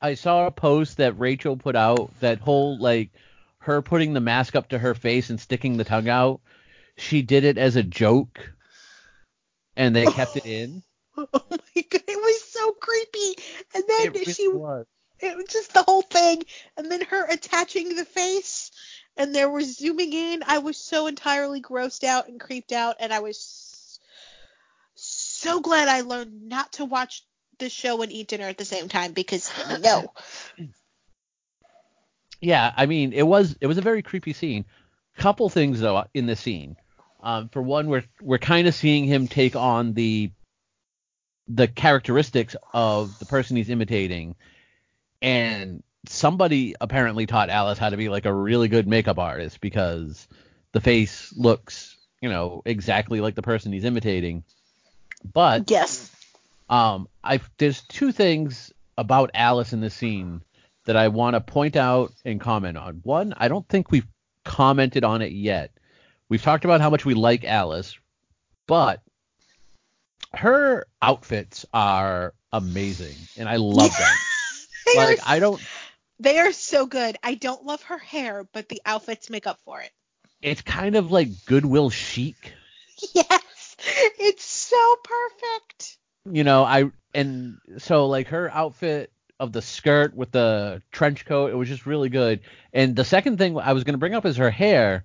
I 0.00 0.14
saw 0.14 0.46
a 0.46 0.50
post 0.50 0.98
that 0.98 1.18
Rachel 1.18 1.56
put 1.56 1.76
out 1.76 2.12
that 2.20 2.38
whole 2.38 2.78
like 2.78 3.10
her 3.58 3.82
putting 3.82 4.12
the 4.12 4.20
mask 4.20 4.56
up 4.56 4.68
to 4.68 4.78
her 4.78 4.94
face 4.94 5.30
and 5.30 5.40
sticking 5.40 5.76
the 5.76 5.84
tongue 5.84 6.08
out. 6.08 6.40
She 6.96 7.22
did 7.22 7.44
it 7.44 7.58
as 7.58 7.76
a 7.76 7.82
joke, 7.82 8.52
and 9.76 9.94
they 9.94 10.06
kept 10.06 10.36
it 10.36 10.46
in. 10.46 10.82
oh 11.16 11.26
my 11.50 11.82
god, 11.90 12.02
it 12.06 12.20
was 12.20 12.42
so 12.44 12.71
creepy. 12.82 13.42
And 13.74 13.84
then 13.88 14.12
really 14.12 14.32
she 14.32 14.48
was. 14.48 14.86
it 15.20 15.36
was 15.36 15.46
just 15.46 15.72
the 15.72 15.82
whole 15.82 16.02
thing 16.02 16.42
and 16.76 16.90
then 16.90 17.00
her 17.02 17.26
attaching 17.30 17.94
the 17.96 18.04
face 18.04 18.70
and 19.16 19.34
there 19.34 19.48
was 19.48 19.76
zooming 19.78 20.12
in 20.12 20.42
i 20.46 20.58
was 20.58 20.76
so 20.76 21.06
entirely 21.06 21.62
grossed 21.62 22.02
out 22.02 22.28
and 22.28 22.40
creeped 22.40 22.72
out 22.72 22.96
and 22.98 23.12
i 23.12 23.20
was 23.20 24.00
so 24.94 25.60
glad 25.60 25.86
i 25.88 26.00
learned 26.00 26.48
not 26.48 26.72
to 26.72 26.84
watch 26.84 27.24
the 27.58 27.68
show 27.68 28.02
and 28.02 28.10
eat 28.10 28.28
dinner 28.28 28.48
at 28.48 28.58
the 28.58 28.64
same 28.64 28.88
time 28.88 29.12
because 29.12 29.50
no 29.80 30.12
Yeah, 32.42 32.72
I 32.76 32.86
mean, 32.86 33.12
it 33.12 33.22
was 33.22 33.56
it 33.60 33.68
was 33.68 33.78
a 33.78 33.82
very 33.82 34.02
creepy 34.02 34.32
scene. 34.32 34.64
Couple 35.16 35.48
things 35.48 35.80
though 35.80 36.04
in 36.12 36.26
the 36.26 36.34
scene. 36.36 36.76
Um, 37.22 37.48
for 37.48 37.62
one, 37.62 37.86
we're 37.88 38.02
we're 38.20 38.38
kind 38.38 38.66
of 38.66 38.74
seeing 38.74 39.04
him 39.04 39.28
take 39.28 39.54
on 39.54 39.94
the 39.94 40.32
the 41.54 41.68
characteristics 41.68 42.56
of 42.72 43.18
the 43.18 43.26
person 43.26 43.56
he's 43.56 43.70
imitating, 43.70 44.34
and 45.20 45.82
somebody 46.06 46.74
apparently 46.80 47.26
taught 47.26 47.50
Alice 47.50 47.78
how 47.78 47.90
to 47.90 47.96
be 47.96 48.08
like 48.08 48.26
a 48.26 48.34
really 48.34 48.68
good 48.68 48.88
makeup 48.88 49.18
artist 49.18 49.60
because 49.60 50.26
the 50.72 50.80
face 50.80 51.32
looks, 51.36 51.96
you 52.20 52.28
know, 52.28 52.62
exactly 52.64 53.20
like 53.20 53.34
the 53.34 53.42
person 53.42 53.72
he's 53.72 53.84
imitating. 53.84 54.42
But 55.32 55.70
yes 55.70 56.12
um, 56.72 57.06
I 57.22 57.38
there's 57.58 57.82
two 57.82 58.12
things 58.12 58.72
about 58.96 59.30
Alice 59.34 59.74
in 59.74 59.80
this 59.80 59.94
scene 59.94 60.40
that 60.86 60.96
I 60.96 61.08
want 61.08 61.34
to 61.34 61.40
point 61.40 61.76
out 61.76 62.12
and 62.24 62.40
comment 62.40 62.78
on. 62.78 63.00
One, 63.04 63.34
I 63.36 63.48
don't 63.48 63.68
think 63.68 63.90
we've 63.90 64.06
commented 64.44 65.04
on 65.04 65.20
it 65.20 65.32
yet. 65.32 65.70
We've 66.30 66.42
talked 66.42 66.64
about 66.64 66.80
how 66.80 66.88
much 66.88 67.04
we 67.04 67.12
like 67.12 67.44
Alice, 67.44 67.98
but 68.66 69.00
her 70.34 70.86
outfits 71.00 71.66
are 71.72 72.34
amazing, 72.52 73.14
and 73.36 73.48
I 73.48 73.56
love 73.56 73.90
them. 73.90 74.08
They 74.84 74.98
are 74.98 75.06
like 75.06 75.20
I 75.28 75.38
don't. 75.38 75.60
they 76.18 76.38
are 76.40 76.52
so 76.52 76.86
good 76.86 77.16
i 77.22 77.34
don't 77.34 77.64
love 77.64 77.82
her 77.84 77.98
hair 77.98 78.44
but 78.52 78.68
the 78.68 78.82
outfits 78.84 79.30
make 79.30 79.46
up 79.46 79.60
for 79.64 79.80
it 79.80 79.90
It's 80.42 80.60
kind 80.60 80.96
of 80.96 81.12
like 81.12 81.28
Goodwill 81.46 81.88
chic. 81.88 82.52
yes 83.14 83.76
it's 84.18 84.44
so 84.44 84.96
perfect 85.04 85.98
you 86.30 86.44
know, 86.44 86.64
I 86.64 86.90
and 87.14 87.58
so 87.78 88.06
like 88.06 88.28
her 88.28 88.50
outfit 88.50 89.12
of 89.40 89.52
the 89.52 89.62
skirt 89.62 90.14
with 90.14 90.30
the 90.30 90.82
trench 90.92 91.24
coat, 91.24 91.50
it 91.50 91.56
was 91.56 91.68
just 91.68 91.86
really 91.86 92.08
good. 92.08 92.40
And 92.72 92.94
the 92.94 93.04
second 93.04 93.38
thing 93.38 93.58
I 93.58 93.72
was 93.72 93.84
gonna 93.84 93.98
bring 93.98 94.14
up 94.14 94.24
is 94.24 94.36
her 94.36 94.50
hair. 94.50 95.04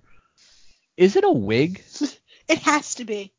Is 0.96 1.16
it 1.16 1.24
a 1.24 1.30
wig? 1.30 1.82
it 2.48 2.58
has 2.60 2.94
to 2.96 3.04
be 3.04 3.32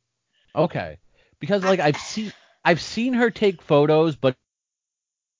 Okay, 0.56 0.98
because 1.40 1.64
like 1.64 1.80
I've 1.80 1.98
seen 1.98 2.34
I've 2.64 2.82
seen 2.82 3.14
her 3.14 3.30
take 3.30 3.62
photos, 3.62 4.16
but 4.16 4.36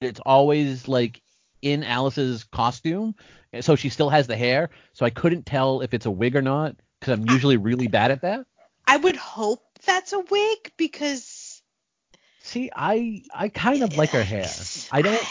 it's 0.02 0.20
always 0.20 0.88
like 0.88 1.22
in 1.62 1.84
Alice's 1.84 2.46
costume, 2.46 3.16
so 3.62 3.76
she 3.76 3.90
still 3.90 4.10
has 4.10 4.28
the 4.28 4.38
hair. 4.38 4.70
So 4.94 5.06
I 5.06 5.10
couldn't 5.10 5.46
tell 5.46 5.82
if 5.82 5.94
it's 5.94 6.06
a 6.06 6.12
wig 6.12 6.36
or 6.36 6.42
not 6.42 6.76
because 7.00 7.14
I'm 7.14 7.30
usually 7.30 7.58
really 7.58 7.88
bad 7.88 8.12
at 8.12 8.22
that. 8.22 8.46
i 8.88 8.98
would 8.98 9.16
hope 9.16 9.64
that's 9.86 10.14
a 10.14 10.20
wig 10.20 10.72
because 10.78 11.50
See, 12.42 12.72
I 12.76 13.24
I 13.34 13.50
kind 13.50 13.84
of 13.84 13.96
like 13.98 14.10
her 14.12 14.24
hair. 14.24 14.50
I 14.92 15.02
don't 15.02 15.22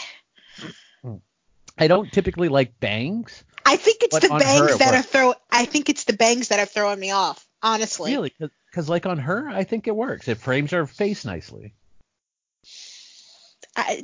I 1.77 1.87
don't 1.87 2.11
typically 2.11 2.49
like 2.49 2.79
bangs. 2.79 3.43
I 3.65 3.75
think 3.77 4.03
it's 4.03 4.19
the 4.19 4.31
her 4.31 4.39
bangs 4.39 4.71
it 4.71 4.79
that 4.79 4.93
are 4.93 5.01
throw. 5.01 5.33
I 5.51 5.65
think 5.65 5.89
it's 5.89 6.05
the 6.05 6.13
bangs 6.13 6.49
that 6.49 6.59
are 6.59 6.65
throwing 6.65 6.99
me 6.99 7.11
off. 7.11 7.45
Honestly, 7.61 8.13
Really, 8.13 8.33
because 8.39 8.87
like 8.87 9.05
on 9.05 9.17
her, 9.17 9.49
I 9.49 9.63
think 9.63 9.87
it 9.87 9.95
works. 9.95 10.27
It 10.27 10.37
frames 10.37 10.71
her 10.71 10.87
face 10.87 11.25
nicely. 11.25 11.73
I, 13.75 14.01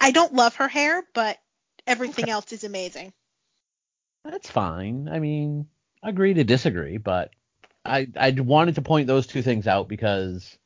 I 0.00 0.10
don't 0.10 0.34
love 0.34 0.56
her 0.56 0.68
hair, 0.68 1.04
but 1.14 1.38
everything 1.86 2.30
else 2.30 2.52
is 2.52 2.64
amazing. 2.64 3.12
That's 4.24 4.50
fine. 4.50 5.08
I 5.10 5.18
mean, 5.18 5.68
agree 6.02 6.34
to 6.34 6.44
disagree, 6.44 6.96
but 6.96 7.30
I 7.84 8.08
I 8.16 8.30
wanted 8.30 8.74
to 8.76 8.82
point 8.82 9.06
those 9.06 9.26
two 9.26 9.42
things 9.42 9.66
out 9.66 9.88
because 9.88 10.56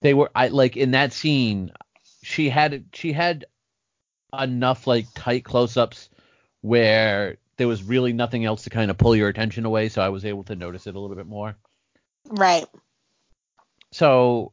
they 0.00 0.14
were 0.14 0.30
I 0.34 0.48
like 0.48 0.76
in 0.76 0.92
that 0.92 1.12
scene 1.12 1.72
she 2.22 2.48
had 2.48 2.84
she 2.92 3.12
had 3.12 3.44
enough 4.38 4.86
like 4.86 5.06
tight 5.14 5.44
close-ups 5.44 6.08
where 6.60 7.36
there 7.60 7.68
was 7.68 7.82
really 7.82 8.14
nothing 8.14 8.46
else 8.46 8.62
to 8.62 8.70
kind 8.70 8.90
of 8.90 8.96
pull 8.96 9.14
your 9.14 9.28
attention 9.28 9.66
away, 9.66 9.90
so 9.90 10.00
I 10.00 10.08
was 10.08 10.24
able 10.24 10.44
to 10.44 10.56
notice 10.56 10.86
it 10.86 10.94
a 10.94 10.98
little 10.98 11.14
bit 11.14 11.26
more. 11.26 11.58
Right. 12.26 12.64
so 13.92 14.52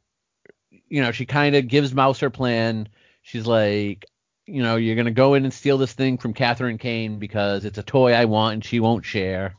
you 0.69 1.01
know 1.01 1.11
she 1.13 1.25
kind 1.25 1.55
of 1.55 1.69
gives 1.69 1.93
mouse 1.93 2.19
her 2.19 2.29
plan. 2.29 2.89
She's 3.21 3.47
like 3.47 4.05
you 4.45 4.61
know 4.61 4.75
you're 4.75 4.97
gonna 4.97 5.11
go 5.11 5.35
in 5.35 5.45
and 5.45 5.53
steal 5.53 5.77
this 5.77 5.93
thing 5.93 6.17
from 6.17 6.33
catherine 6.33 6.77
kane 6.77 7.17
because 7.17 7.63
it's 7.63 7.77
a 7.77 7.83
toy 7.83 8.13
i 8.13 8.25
want 8.25 8.55
and 8.55 8.65
she 8.65 8.81
won't 8.81 9.05
share. 9.05 9.55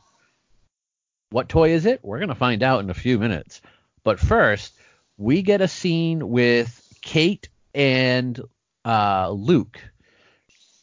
What 1.31 1.49
toy 1.49 1.71
is 1.71 1.87
it? 1.87 2.01
We're 2.03 2.19
gonna 2.19 2.35
find 2.35 2.61
out 2.61 2.83
in 2.83 2.91
a 2.91 3.01
few 3.05 3.17
minutes. 3.17 3.61
But 4.03 4.19
first 4.19 4.77
we 5.17 5.41
get 5.41 5.61
a 5.61 5.67
scene 5.67 6.29
with 6.29 6.69
kate 7.01 7.49
and 7.73 8.39
uh, 8.85 9.31
luke 9.31 9.79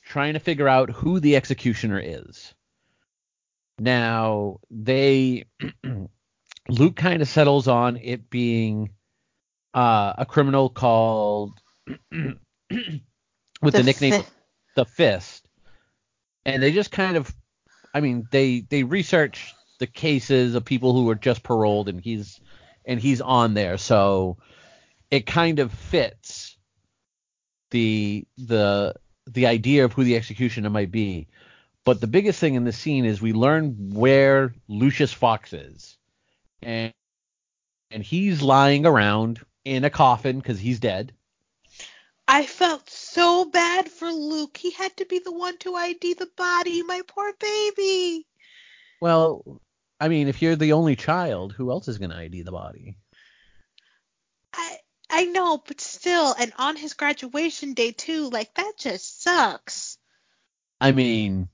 trying 0.05 0.33
to 0.35 0.41
figure 0.41 0.67
out 0.67 0.91
who 0.91 1.21
the 1.21 1.37
executioner 1.37 2.01
is 2.01 2.55
now 3.79 4.61
they 4.71 5.45
Luke 6.69 6.97
kind 6.97 7.23
of 7.23 7.29
settles 7.29 7.69
on 7.69 7.97
it 7.97 8.29
being 8.31 8.91
uh, 9.75 10.15
a 10.19 10.27
criminal 10.27 10.69
called 10.69 11.61
with 12.11 12.39
the, 13.75 13.83
nickname 13.83 14.13
fi- 14.13 14.27
the 14.75 14.85
Fist, 14.85 15.49
and 16.45 16.63
they 16.63 16.73
just 16.73 16.91
kind 16.91 17.17
of, 17.17 17.35
I 17.95 18.01
mean, 18.01 18.27
they 18.31 18.61
they 18.61 18.83
research 18.83 19.55
the 19.79 19.87
cases 19.87 20.55
of 20.55 20.65
people 20.65 20.93
who 20.93 21.05
were 21.05 21.15
just 21.15 21.43
paroled, 21.43 21.89
and 21.89 22.01
he's 22.01 22.41
and 22.85 23.01
he's 23.01 23.21
on 23.21 23.55
there, 23.55 23.77
so 23.77 24.39
it 25.11 25.27
kind 25.27 25.59
of 25.59 25.73
fits 25.73 26.57
the 27.71 28.27
the 28.39 28.95
the 29.27 29.47
idea 29.47 29.85
of 29.85 29.93
who 29.93 30.05
the 30.05 30.17
executioner 30.17 30.71
might 30.71 30.91
be. 30.91 31.29
But 31.87 32.01
the 32.01 32.09
biggest 32.09 32.41
thing 32.41 32.57
in 32.57 32.65
the 32.65 32.73
scene 32.73 33.05
is 33.05 33.23
we 33.23 33.33
learn 33.33 33.95
where 33.95 34.53
Lucius 34.67 35.13
Fox 35.13 35.53
is 35.53 35.97
and 36.61 36.93
and 37.93 38.03
he's 38.03 38.43
lying 38.43 38.85
around 38.85 39.39
in 39.65 39.85
a 39.85 39.91
coffin 39.91 40.39
because 40.39 40.59
he's 40.59 40.81
dead. 40.81 41.13
I 42.27 42.45
felt 42.45 42.91
so 42.91 43.45
bad 43.45 43.89
for 43.89 44.11
Luke. 44.11 44.57
He 44.57 44.73
had 44.73 44.97
to 44.97 45.05
be 45.05 45.21
the 45.21 45.31
one 45.33 45.59
to 45.59 45.77
ID 45.77 46.15
the 46.15 46.29
body. 46.37 46.83
My 46.83 47.03
poor 47.07 47.33
baby. 47.39 48.27
Well, 49.01 49.61
I 50.01 50.09
mean, 50.09 50.27
if 50.27 50.43
you're 50.43 50.57
the 50.57 50.73
only 50.73 50.97
child, 50.97 51.53
who 51.53 51.71
else 51.71 51.87
is 51.87 51.99
going 51.99 52.11
to 52.11 52.17
ID 52.17 52.43
the 52.43 52.51
body? 52.51 52.97
I 54.53 54.79
I 55.09 55.25
know, 55.27 55.63
but 55.65 55.81
still, 55.81 56.35
and 56.37 56.53
on 56.59 56.75
his 56.75 56.95
graduation 56.95 57.75
day 57.75 57.93
too, 57.93 58.29
like 58.29 58.53
that 58.55 58.73
just 58.77 59.23
sucks. 59.23 59.99
I 60.81 60.91
mean, 60.91 61.49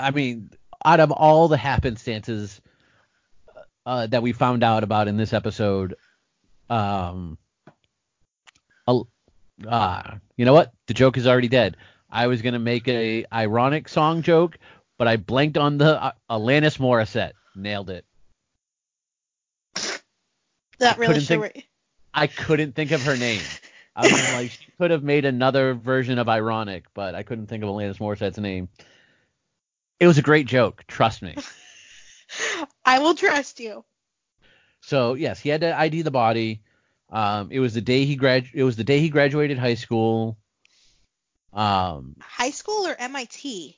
I 0.00 0.10
mean, 0.10 0.50
out 0.84 1.00
of 1.00 1.10
all 1.12 1.48
the 1.48 1.56
happenstances 1.56 2.60
uh, 3.86 4.06
that 4.06 4.22
we 4.22 4.32
found 4.32 4.62
out 4.64 4.82
about 4.82 5.08
in 5.08 5.16
this 5.16 5.32
episode, 5.32 5.94
um, 6.68 7.38
uh, 8.86 10.02
you 10.36 10.44
know 10.44 10.52
what? 10.54 10.72
The 10.86 10.94
joke 10.94 11.16
is 11.16 11.26
already 11.26 11.48
dead. 11.48 11.76
I 12.10 12.26
was 12.26 12.42
gonna 12.42 12.58
make 12.58 12.88
a 12.88 13.24
ironic 13.32 13.88
song 13.88 14.22
joke, 14.22 14.58
but 14.98 15.06
I 15.06 15.16
blanked 15.16 15.58
on 15.58 15.78
the 15.78 16.02
uh, 16.02 16.12
Alanis 16.30 16.78
Morissette. 16.78 17.32
Nailed 17.54 17.90
it. 17.90 18.04
Not 20.80 20.98
really 20.98 21.14
couldn't 21.14 21.26
sure. 21.26 21.48
think- 21.48 21.68
I 22.12 22.26
couldn't 22.26 22.74
think 22.74 22.90
of 22.90 23.02
her 23.02 23.16
name. 23.16 23.42
I 23.94 24.02
was 24.02 24.32
like, 24.32 24.50
she 24.50 24.66
could 24.78 24.90
have 24.90 25.02
made 25.02 25.24
another 25.24 25.74
version 25.74 26.18
of 26.18 26.28
ironic, 26.28 26.84
but 26.94 27.14
I 27.14 27.22
couldn't 27.22 27.46
think 27.46 27.62
of 27.62 27.68
Alanis 27.68 27.98
Morissette's 27.98 28.38
name. 28.38 28.68
It 30.00 30.06
was 30.06 30.18
a 30.18 30.22
great 30.22 30.46
joke, 30.46 30.84
trust 30.88 31.20
me. 31.22 31.36
I 32.84 32.98
will 33.00 33.14
trust 33.14 33.60
you. 33.60 33.84
So 34.80 35.14
yes, 35.14 35.38
he 35.40 35.50
had 35.50 35.60
to 35.60 35.78
ID 35.78 36.02
the 36.02 36.10
body. 36.10 36.62
Um, 37.10 37.50
it 37.52 37.60
was 37.60 37.74
the 37.74 37.80
day 37.80 38.04
he 38.06 38.16
grad. 38.16 38.46
It 38.54 38.64
was 38.64 38.76
the 38.76 38.84
day 38.84 39.00
he 39.00 39.10
graduated 39.10 39.58
high 39.58 39.74
school. 39.74 40.38
Um, 41.52 42.16
High 42.20 42.50
school 42.50 42.86
or 42.86 42.94
MIT? 42.98 43.76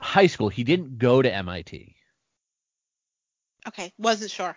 high 0.00 0.28
school. 0.28 0.48
He 0.48 0.62
didn't 0.64 0.98
go 0.98 1.20
to 1.20 1.34
MIT. 1.34 1.96
Okay, 3.66 3.92
wasn't 3.98 4.30
sure. 4.30 4.56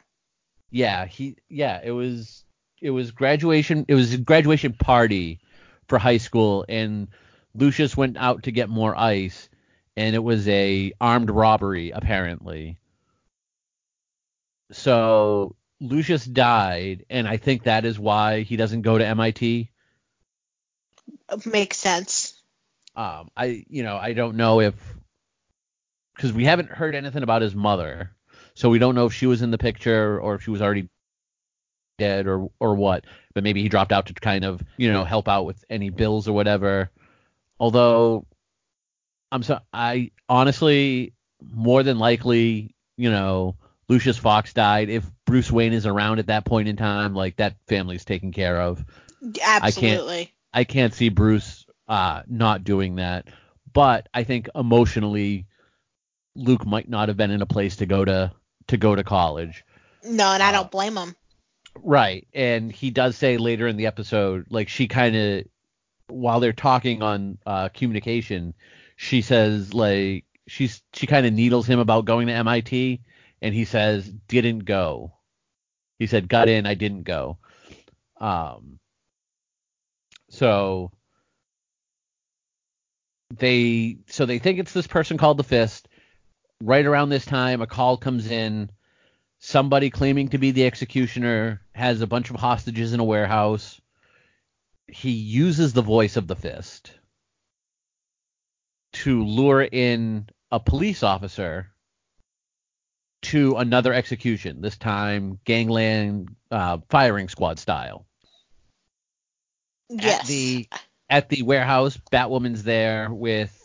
Yeah, 0.70 1.06
he. 1.08 1.36
Yeah, 1.50 1.82
it 1.84 1.92
was. 1.92 2.46
It 2.80 2.92
was 2.92 3.12
graduation. 3.12 3.86
It 3.88 3.96
was 3.96 4.14
a 4.14 4.18
graduation 4.18 4.74
party 4.74 5.40
for 5.88 5.98
high 5.98 6.18
school, 6.18 6.64
and 6.70 7.08
Lucius 7.56 7.98
went 7.98 8.18
out 8.18 8.44
to 8.44 8.52
get 8.52 8.70
more 8.70 8.96
ice, 8.96 9.50
and 10.02 10.16
it 10.16 10.24
was 10.24 10.48
a 10.48 10.92
armed 11.00 11.30
robbery 11.30 11.92
apparently. 11.92 12.80
So 14.72 15.56
Lucius 15.80 16.26
died, 16.26 17.06
and 17.10 17.28
I 17.28 17.38
think 17.38 17.64
that 17.64 17.86
is 17.86 18.00
why 18.00 18.42
he 18.42 18.56
doesn't 18.56 18.82
go 18.82 18.98
to 18.98 19.06
MIT. 19.06 19.70
Makes 21.46 21.78
sense. 21.78 22.42
Um, 22.96 23.30
I, 23.38 23.64
you 23.70 23.84
know, 23.84 23.96
I 23.96 24.14
don't 24.14 24.38
know 24.38 24.60
if 24.60 24.74
because 26.16 26.34
we 26.34 26.46
haven't 26.46 26.70
heard 26.70 26.96
anything 26.96 27.22
about 27.22 27.44
his 27.44 27.54
mother, 27.54 28.12
so 28.56 28.70
we 28.70 28.80
don't 28.80 28.96
know 28.96 29.06
if 29.06 29.14
she 29.14 29.28
was 29.28 29.44
in 29.44 29.52
the 29.52 29.58
picture 29.60 30.20
or 30.20 30.36
if 30.36 30.44
she 30.44 30.50
was 30.50 30.64
already 30.64 30.90
dead 32.00 32.26
or 32.26 32.50
or 32.60 32.74
what. 32.74 33.06
But 33.36 33.44
maybe 33.44 33.62
he 33.62 33.70
dropped 33.70 33.92
out 33.92 34.08
to 34.08 34.14
kind 34.16 34.46
of, 34.46 34.64
you 34.78 34.92
know, 34.92 35.04
help 35.04 35.28
out 35.28 35.46
with 35.46 35.64
any 35.70 35.92
bills 35.92 36.28
or 36.28 36.34
whatever. 36.34 36.90
Although, 37.60 38.26
I'm 39.32 39.44
so 39.44 39.60
I 39.74 40.12
honestly 40.28 41.14
more 41.54 41.84
than 41.84 41.98
likely, 42.00 42.76
you 42.98 43.10
know, 43.10 43.56
Lucius 43.88 44.18
Fox 44.18 44.54
died. 44.54 44.90
If 44.90 45.06
Bruce 45.26 45.52
Wayne 45.52 45.74
is 45.74 45.86
around 45.86 46.20
at 46.20 46.28
that 46.28 46.46
point 46.46 46.68
in 46.68 46.76
time, 46.76 47.16
like 47.16 47.38
that 47.38 47.56
family's 47.68 48.06
taken 48.06 48.32
care 48.32 48.62
of. 48.62 48.84
Absolutely. 49.44 50.34
I 50.54 50.64
can't 50.64 50.94
see 50.94 51.10
Bruce 51.10 51.66
uh, 51.88 52.24
not 52.28 52.64
doing 52.64 52.96
that. 52.96 53.28
But 53.74 54.10
I 54.14 54.24
think 54.24 54.50
emotionally, 54.54 55.46
Luke 56.36 56.66
might 56.66 56.90
not 56.90 57.08
have 57.08 57.18
been 57.18 57.32
in 57.32 57.42
a 57.42 57.46
place 57.46 57.78
to 57.78 57.86
go 57.86 58.04
to 58.04 58.32
to 58.68 58.78
go 58.78 58.96
to 58.96 59.04
college. 59.04 59.64
No, 60.04 60.26
and 60.34 60.44
I 60.44 60.50
Uh, 60.50 60.52
don't 60.54 60.72
blame 60.72 60.98
him. 60.98 61.16
Right. 61.76 62.28
And 62.34 62.72
he 62.72 62.92
does 62.92 63.16
say 63.18 63.38
later 63.38 63.68
in 63.68 63.78
the 63.78 63.86
episode, 63.86 64.48
like 64.50 64.68
she 64.68 64.88
kind 64.88 65.16
of, 65.16 65.46
while 66.08 66.40
they're 66.40 66.54
talking 66.54 67.02
on 67.02 67.38
uh, 67.46 67.70
communication, 67.70 68.54
she 69.02 69.24
says 69.24 69.74
like 69.74 70.26
she's 70.48 70.84
she 70.94 71.08
kind 71.08 71.26
of 71.26 71.34
needles 71.34 71.66
him 71.66 71.80
about 71.80 72.06
going 72.06 72.28
to 72.28 72.34
MIT, 72.34 73.02
and 73.42 73.56
he 73.56 73.66
says 73.66 74.08
didn't 74.28 74.60
go. 74.60 75.14
He 75.98 76.06
said 76.06 76.30
got 76.30 76.48
in, 76.48 76.68
I 76.68 76.76
didn't 76.76 77.02
go. 77.02 77.40
Um. 78.20 78.78
So 80.30 80.92
they 83.36 83.98
so 84.06 84.28
they 84.28 84.38
think 84.38 84.60
it's 84.60 84.72
this 84.72 84.86
person 84.86 85.18
called 85.18 85.38
the 85.38 85.44
Fist. 85.44 85.88
Right 86.62 86.86
around 86.86 87.10
this 87.10 87.26
time, 87.26 87.64
a 87.64 87.68
call 87.68 87.98
comes 87.98 88.30
in 88.30 88.70
somebody 89.40 89.90
claiming 89.90 90.28
to 90.28 90.38
be 90.38 90.52
the 90.52 90.68
executioner 90.68 91.64
has 91.74 92.02
a 92.02 92.08
bunch 92.08 92.30
of 92.30 92.36
hostages 92.36 92.94
in 92.94 93.00
a 93.00 93.04
warehouse. 93.04 93.82
He 94.88 95.10
uses 95.10 95.74
the 95.74 95.82
voice 95.82 96.18
of 96.18 96.28
the 96.28 96.36
fist 96.36 96.94
to 98.94 99.24
lure 99.24 99.62
in 99.64 100.28
a 100.52 100.60
police 100.60 101.04
officer 101.04 101.68
to 103.22 103.56
another 103.58 103.94
execution, 103.94 104.62
this 104.62 104.78
time 104.78 105.40
gangland 105.46 106.36
uh, 106.50 106.80
firing 106.90 107.30
squad 107.30 107.60
style. 107.60 108.06
Yes. 109.90 110.22
At 110.22 110.28
the 110.28 110.70
at 111.10 111.30
the 111.30 111.42
warehouse, 111.44 112.00
Batwoman's 112.12 112.64
there 112.64 113.10
with 113.12 113.58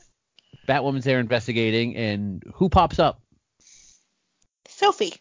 Batwoman's 0.67 1.05
there 1.05 1.21
investigating 1.21 1.97
and 1.97 2.43
who 2.55 2.69
pops 2.69 2.99
up? 2.99 3.21
Sophie. 4.67 5.15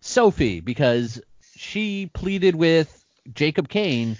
Sophie 0.00 0.60
because 0.60 1.20
she 1.56 2.10
pleaded 2.12 2.54
with 2.54 3.04
Jacob 3.32 3.68
Kane 3.68 4.16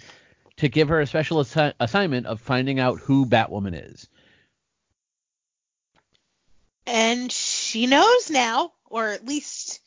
to 0.57 0.69
give 0.69 0.89
her 0.89 1.01
a 1.01 1.07
special 1.07 1.39
assi- 1.39 1.75
assignment 1.81 2.27
of 2.27 2.41
finding 2.41 2.79
out 2.79 2.99
who 3.01 3.27
Batwoman 3.27 3.91
is. 3.91 4.09
And 6.93 7.31
she 7.31 7.87
knows 7.87 8.31
now, 8.31 8.73
or 8.87 9.09
at 9.11 9.25
least 9.25 9.81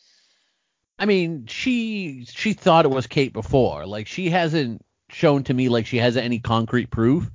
I 0.97 1.05
mean, 1.05 1.47
she 1.47 2.25
she 2.25 2.53
thought 2.53 2.85
it 2.85 2.89
was 2.91 3.07
Kate 3.07 3.33
before. 3.33 3.85
Like 3.85 4.07
she 4.07 4.29
hasn't 4.29 4.85
shown 5.09 5.43
to 5.45 5.53
me 5.53 5.67
like 5.69 5.85
she 5.85 5.97
has 5.97 6.15
any 6.17 6.39
concrete 6.39 6.89
proof, 6.89 7.29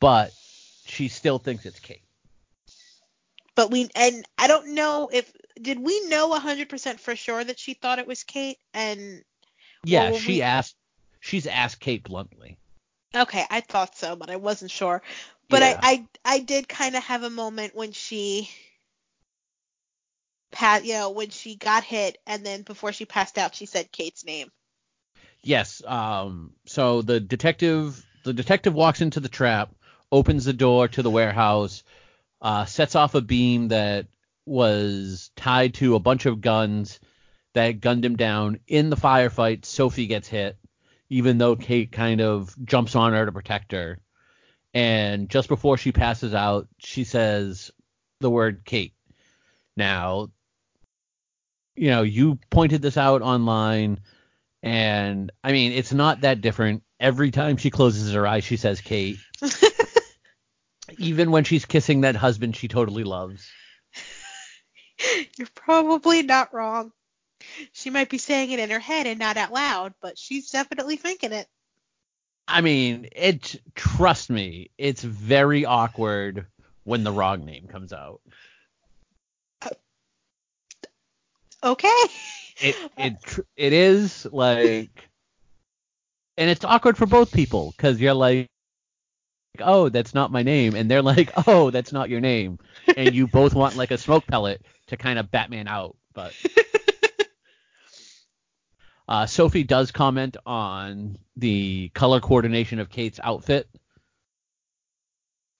but 0.00 0.32
she 0.84 1.08
still 1.08 1.38
thinks 1.38 1.64
it's 1.64 1.78
Kate. 1.80 2.02
but 3.54 3.70
we 3.70 3.88
and 3.94 4.26
I 4.36 4.48
don't 4.48 4.74
know 4.74 5.08
if 5.12 5.32
did 5.60 5.78
we 5.78 6.08
know 6.08 6.30
100% 6.36 6.98
for 6.98 7.14
sure 7.14 7.44
that 7.44 7.58
she 7.58 7.74
thought 7.74 7.98
it 8.00 8.06
was 8.06 8.24
Kate 8.24 8.56
and 8.74 9.22
Yeah, 9.84 10.12
she 10.18 10.32
we- 10.34 10.42
asked 10.42 10.74
she's 11.20 11.46
asked 11.46 11.78
Kate 11.78 12.02
bluntly. 12.02 12.58
okay, 13.14 13.44
I 13.48 13.60
thought 13.60 13.96
so, 13.96 14.16
but 14.16 14.28
I 14.30 14.36
wasn't 14.36 14.70
sure. 14.72 15.02
But 15.48 15.62
Yeah. 15.62 15.78
I, 15.82 16.06
I 16.24 16.34
I 16.36 16.38
did 16.40 16.68
kind 16.68 16.96
of 16.96 17.04
have 17.04 17.22
a 17.22 17.30
moment 17.30 17.76
when 17.76 17.92
she 17.92 18.50
pat 20.52 20.84
you 20.84 20.94
know 20.94 21.10
when 21.10 21.30
she 21.30 21.56
got 21.56 21.82
hit 21.82 22.18
and 22.26 22.46
then 22.46 22.62
before 22.62 22.92
she 22.92 23.04
passed 23.04 23.38
out 23.38 23.54
she 23.54 23.66
said 23.66 23.90
Kate's 23.90 24.24
name. 24.24 24.50
Yes. 25.42 25.82
Um. 25.84 26.52
So 26.66 27.02
the 27.02 27.20
detective, 27.20 28.04
the 28.24 28.32
detective 28.32 28.74
walks 28.74 29.00
into 29.00 29.20
the 29.20 29.28
trap, 29.28 29.74
opens 30.10 30.44
the 30.44 30.52
door 30.52 30.88
to 30.88 31.02
the 31.02 31.10
warehouse, 31.10 31.82
uh, 32.40 32.64
sets 32.64 32.94
off 32.94 33.14
a 33.14 33.20
beam 33.20 33.68
that 33.68 34.06
was 34.46 35.30
tied 35.36 35.74
to 35.74 35.94
a 35.94 36.00
bunch 36.00 36.26
of 36.26 36.40
guns 36.40 37.00
that 37.54 37.80
gunned 37.80 38.04
him 38.04 38.16
down. 38.16 38.60
In 38.66 38.90
the 38.90 38.96
firefight, 38.96 39.64
Sophie 39.64 40.06
gets 40.06 40.28
hit, 40.28 40.56
even 41.10 41.38
though 41.38 41.56
Kate 41.56 41.90
kind 41.90 42.20
of 42.20 42.54
jumps 42.64 42.94
on 42.94 43.12
her 43.12 43.26
to 43.26 43.32
protect 43.32 43.72
her. 43.72 43.98
And 44.74 45.28
just 45.28 45.48
before 45.48 45.76
she 45.76 45.92
passes 45.92 46.34
out, 46.34 46.68
she 46.78 47.04
says 47.04 47.70
the 48.20 48.30
word 48.30 48.62
Kate. 48.64 48.94
Now, 49.76 50.30
you 51.74 51.88
know, 51.90 52.02
you 52.02 52.38
pointed 52.50 52.82
this 52.82 52.96
out 52.96 53.22
online. 53.22 54.00
And 54.62 55.32
I 55.42 55.52
mean, 55.52 55.72
it's 55.72 55.92
not 55.92 56.20
that 56.22 56.40
different. 56.40 56.82
Every 57.00 57.30
time 57.30 57.56
she 57.56 57.70
closes 57.70 58.12
her 58.12 58.26
eyes, 58.26 58.44
she 58.44 58.56
says 58.56 58.80
Kate. 58.80 59.18
Even 60.98 61.30
when 61.30 61.44
she's 61.44 61.64
kissing 61.64 62.02
that 62.02 62.16
husband 62.16 62.54
she 62.54 62.68
totally 62.68 63.04
loves. 63.04 63.50
You're 65.36 65.48
probably 65.54 66.22
not 66.22 66.54
wrong. 66.54 66.92
She 67.72 67.90
might 67.90 68.08
be 68.08 68.18
saying 68.18 68.52
it 68.52 68.60
in 68.60 68.70
her 68.70 68.78
head 68.78 69.06
and 69.06 69.18
not 69.18 69.36
out 69.36 69.52
loud, 69.52 69.94
but 70.00 70.16
she's 70.16 70.50
definitely 70.50 70.96
thinking 70.96 71.32
it. 71.32 71.48
I 72.46 72.60
mean, 72.60 73.08
it 73.12 73.60
trust 73.74 74.30
me, 74.30 74.70
it's 74.78 75.02
very 75.02 75.64
awkward 75.64 76.46
when 76.84 77.02
the 77.02 77.12
wrong 77.12 77.44
name 77.44 77.66
comes 77.66 77.92
out. 77.92 78.20
Okay. 81.62 81.88
It 82.60 82.76
it 82.98 83.14
it 83.56 83.72
is 83.72 84.26
like 84.30 85.08
and 86.36 86.50
it's 86.50 86.64
awkward 86.64 86.96
for 86.96 87.06
both 87.06 87.32
people 87.32 87.74
cuz 87.78 88.00
you're 88.00 88.14
like 88.14 88.48
oh, 89.60 89.90
that's 89.90 90.14
not 90.14 90.32
my 90.32 90.42
name 90.42 90.74
and 90.74 90.90
they're 90.90 91.02
like, 91.02 91.30
"Oh, 91.46 91.70
that's 91.70 91.92
not 91.92 92.08
your 92.08 92.20
name." 92.20 92.58
And 92.96 93.14
you 93.14 93.26
both 93.26 93.54
want 93.54 93.76
like 93.76 93.90
a 93.90 93.98
smoke 93.98 94.26
pellet 94.26 94.62
to 94.86 94.96
kind 94.96 95.18
of 95.18 95.30
Batman 95.30 95.68
out, 95.68 95.96
but 96.14 96.32
Uh, 99.08 99.26
Sophie 99.26 99.64
does 99.64 99.90
comment 99.90 100.36
on 100.46 101.18
the 101.36 101.90
color 101.90 102.20
coordination 102.20 102.78
of 102.78 102.88
Kate's 102.88 103.20
outfit, 103.22 103.68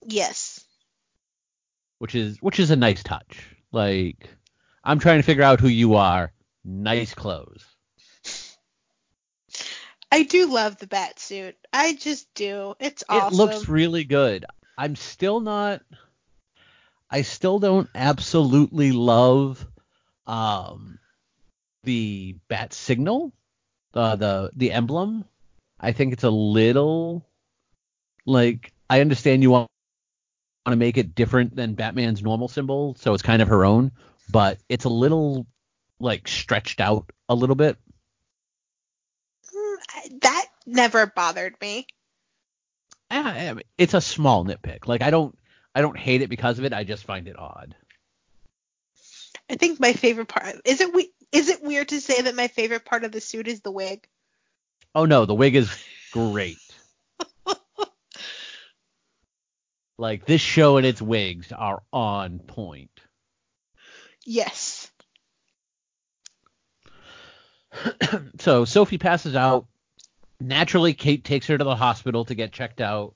Yes. 0.07 0.65
which 1.99 2.15
is 2.15 2.41
which 2.41 2.59
is 2.61 2.71
a 2.71 2.77
nice 2.77 3.03
touch. 3.03 3.47
Like 3.73 4.31
I'm 4.85 4.99
trying 4.99 5.19
to 5.19 5.23
figure 5.23 5.43
out 5.43 5.61
who 5.61 5.69
you 5.69 5.95
are. 5.95 6.33
Nice 6.65 7.15
clothes. 7.15 7.65
I 10.11 10.25
do 10.25 10.47
love 10.53 10.77
the 10.77 10.87
bat 10.87 11.19
suit. 11.19 11.57
I 11.73 11.95
just 11.95 12.33
do. 12.35 12.75
It's 12.79 13.03
awesome. 13.09 13.33
It 13.33 13.37
looks 13.37 13.69
really 13.69 14.05
good. 14.05 14.45
I'm 14.77 14.95
still 14.97 15.41
not. 15.41 15.81
I 17.11 17.23
still 17.23 17.59
don't 17.59 17.89
absolutely 17.95 18.93
love 18.93 19.67
um, 20.27 20.99
the 21.85 22.37
bat 22.49 22.73
signal, 22.73 23.33
uh, 23.95 24.17
the 24.17 24.51
the 24.55 24.73
emblem. 24.73 25.25
I 25.81 25.93
think 25.93 26.13
it's 26.13 26.25
a 26.25 26.31
little 26.31 27.27
like 28.27 28.73
I 28.89 29.01
understand 29.01 29.43
you 29.43 29.51
want 29.51 29.69
want 30.67 30.75
to 30.75 30.77
make 30.77 30.97
it 30.97 31.15
different 31.15 31.57
than 31.57 31.75
Batman's 31.75 32.23
normal 32.23 32.49
symbol, 32.49 32.95
so 32.99 33.15
it's 33.15 33.23
kind 33.23 33.43
of 33.43 33.49
her 33.49 33.65
own, 33.65 33.91
but 34.31 34.59
it's 34.69 34.85
a 34.85 34.89
little 34.91 35.47
like 35.99 36.29
stretched 36.29 36.81
out 36.81 37.11
a 37.29 37.35
little 37.35 37.57
bit. 37.57 37.77
Mm, 39.55 40.21
that 40.21 40.47
never 40.67 41.07
bothered 41.07 41.55
me. 41.61 41.87
I- 43.11 43.49
I 43.49 43.53
mean, 43.53 43.65
it's 43.79 43.95
a 43.95 44.01
small 44.01 44.45
nitpick. 44.45 44.87
Like 44.87 45.03
I 45.03 45.11
don't 45.11 45.37
I 45.75 45.81
don't 45.81 45.99
hate 45.99 46.23
it 46.23 46.29
because 46.29 46.59
of 46.59 46.65
it. 46.65 46.73
I 46.73 46.85
just 46.85 47.05
find 47.05 47.29
it 47.29 47.39
odd. 47.39 47.75
I 49.51 49.57
think 49.57 49.81
my 49.81 49.93
favorite 49.93 50.29
part 50.29 50.57
is 50.65 50.81
it 50.81 50.95
we 50.95 51.13
is 51.31 51.49
it 51.49 51.63
weird 51.63 51.89
to 51.89 52.01
say 52.01 52.23
that 52.23 52.35
my 52.35 52.49
favorite 52.49 52.85
part 52.85 53.05
of 53.05 53.13
the 53.13 53.21
suit 53.21 53.49
is 53.49 53.61
the 53.61 53.71
wig? 53.71 54.07
Oh 54.95 55.05
no, 55.05 55.25
the 55.27 55.35
wig 55.35 55.57
is 55.57 55.71
great. 56.13 56.59
like 59.99 60.27
this 60.27 60.41
show 60.41 60.77
and 60.77 60.87
its 60.87 61.03
wigs 61.03 61.53
are 61.53 61.83
on 61.93 62.39
point. 62.39 62.91
Yes. 64.25 64.91
so 68.39 68.65
Sophie 68.65 68.99
passes 68.99 69.35
out. 69.37 69.67
Naturally, 70.41 70.95
Kate 70.95 71.25
takes 71.25 71.47
her 71.47 71.57
to 71.57 71.65
the 71.65 71.77
hospital 71.77 72.25
to 72.25 72.35
get 72.35 72.53
checked 72.53 72.81
out 72.81 73.15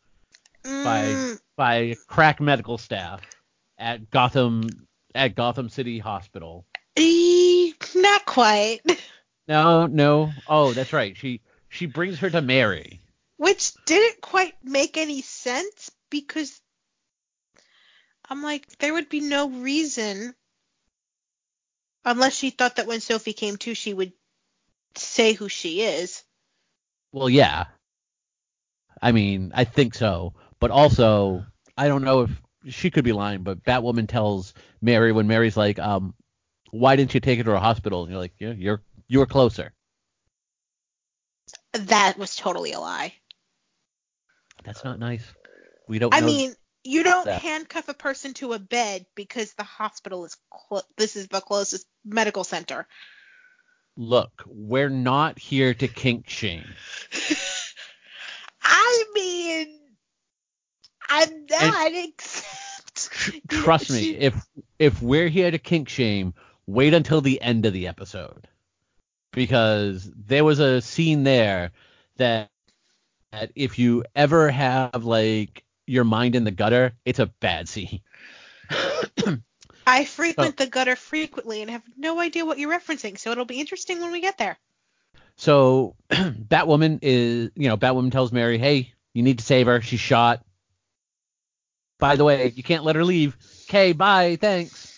by 0.62 1.02
Mm, 1.04 1.40
by 1.56 1.96
crack 2.06 2.40
medical 2.40 2.78
staff 2.78 3.20
at 3.78 4.10
Gotham 4.10 4.68
at 5.14 5.34
Gotham 5.34 5.68
City 5.68 5.98
Hospital. 5.98 6.64
eh, 6.96 7.70
not 7.94 8.24
quite. 8.26 8.80
No, 9.48 9.86
no. 9.86 10.32
Oh, 10.48 10.72
that's 10.72 10.92
right. 10.92 11.16
She 11.16 11.40
she 11.68 11.86
brings 11.86 12.18
her 12.20 12.30
to 12.30 12.42
Mary. 12.42 13.00
Which 13.36 13.72
didn't 13.84 14.20
quite 14.20 14.54
make 14.62 14.96
any 14.96 15.20
sense 15.22 15.90
because 16.10 16.60
I'm 18.28 18.42
like, 18.42 18.66
there 18.78 18.94
would 18.94 19.08
be 19.08 19.20
no 19.20 19.50
reason 19.50 20.34
unless 22.06 22.34
she 22.34 22.50
thought 22.50 22.76
that 22.76 22.86
when 22.86 23.00
Sophie 23.00 23.34
came 23.34 23.56
to, 23.58 23.74
she 23.74 23.92
would 23.92 24.12
say 24.94 25.34
who 25.34 25.48
she 25.48 25.82
is. 25.82 26.22
Well, 27.12 27.28
yeah. 27.28 27.66
I 29.02 29.12
mean, 29.12 29.52
I 29.54 29.64
think 29.64 29.94
so. 29.94 30.32
But 30.58 30.70
also, 30.70 31.44
I 31.76 31.88
don't 31.88 32.04
know 32.04 32.22
if 32.22 32.42
she 32.74 32.90
could 32.90 33.04
be 33.04 33.12
lying, 33.12 33.42
but 33.42 33.62
Batwoman 33.62 34.08
tells 34.08 34.54
Mary 34.80 35.12
when 35.12 35.26
Mary's 35.26 35.56
like, 35.56 35.78
um, 35.78 36.14
why 36.70 36.96
didn't 36.96 37.12
you 37.12 37.20
take 37.20 37.38
her 37.38 37.44
to 37.44 37.56
a 37.56 37.60
hospital? 37.60 38.02
And 38.02 38.10
you're 38.10 38.20
like, 38.20 38.34
yeah, 38.38 38.52
you're 38.52 38.82
you 39.08 39.18
were 39.18 39.26
closer. 39.26 39.72
That 41.72 42.16
was 42.18 42.34
totally 42.36 42.72
a 42.72 42.80
lie. 42.80 43.12
That's 44.64 44.82
not 44.82 44.98
nice. 44.98 45.24
We 45.88 45.98
don't 45.98 46.14
I 46.14 46.20
know. 46.20 46.26
mean, 46.26 46.54
you 46.86 47.02
don't 47.02 47.28
handcuff 47.28 47.88
a 47.88 47.94
person 47.94 48.32
to 48.34 48.52
a 48.52 48.58
bed 48.58 49.06
because 49.14 49.52
the 49.54 49.64
hospital 49.64 50.24
is 50.24 50.36
clo- 50.50 50.82
this 50.96 51.16
is 51.16 51.28
the 51.28 51.40
closest 51.40 51.86
medical 52.04 52.44
center. 52.44 52.86
look, 53.96 54.44
we're 54.46 54.90
not 54.90 55.38
here 55.38 55.74
to 55.74 55.88
kink 55.88 56.28
shame. 56.28 56.64
I 58.62 59.04
mean, 59.14 59.80
I'm 61.08 61.46
not 61.46 61.92
except. 61.92 63.10
you 63.34 63.40
know, 63.52 63.62
Trust 63.62 63.90
me, 63.90 64.00
she- 64.00 64.16
if 64.18 64.46
if 64.78 65.02
we're 65.02 65.28
here 65.28 65.50
to 65.50 65.58
kink 65.58 65.88
shame, 65.88 66.34
wait 66.66 66.94
until 66.94 67.20
the 67.20 67.40
end 67.40 67.66
of 67.66 67.72
the 67.72 67.88
episode. 67.88 68.48
Because 69.32 70.10
there 70.14 70.44
was 70.44 70.60
a 70.60 70.80
scene 70.80 71.24
there 71.24 71.72
that, 72.16 72.50
that 73.32 73.52
if 73.54 73.78
you 73.78 74.04
ever 74.14 74.50
have 74.50 75.04
like 75.04 75.62
your 75.86 76.04
mind 76.04 76.34
in 76.34 76.44
the 76.44 76.50
gutter, 76.50 76.92
it's 77.04 77.18
a 77.18 77.26
bad 77.26 77.68
scene. 77.68 78.00
I 79.88 80.00
Oh. 80.00 80.04
frequent 80.04 80.56
the 80.56 80.66
gutter 80.66 80.96
frequently 80.96 81.62
and 81.62 81.70
have 81.70 81.82
no 81.96 82.20
idea 82.20 82.44
what 82.44 82.58
you're 82.58 82.76
referencing, 82.76 83.18
so 83.18 83.30
it'll 83.30 83.44
be 83.44 83.60
interesting 83.60 84.00
when 84.00 84.10
we 84.10 84.20
get 84.20 84.36
there. 84.38 84.58
So 85.36 85.94
Batwoman 86.10 86.98
is, 87.02 87.50
you 87.54 87.68
know, 87.68 87.76
Batwoman 87.76 88.10
tells 88.10 88.32
Mary, 88.32 88.58
"Hey, 88.58 88.94
you 89.14 89.22
need 89.22 89.38
to 89.38 89.44
save 89.44 89.66
her. 89.66 89.80
She's 89.80 90.00
shot. 90.00 90.44
By 91.98 92.16
the 92.16 92.24
way, 92.24 92.52
you 92.54 92.62
can't 92.62 92.84
let 92.84 92.96
her 92.96 93.04
leave. 93.04 93.36
Okay, 93.68 93.92
bye. 93.92 94.36
Thanks." 94.40 94.92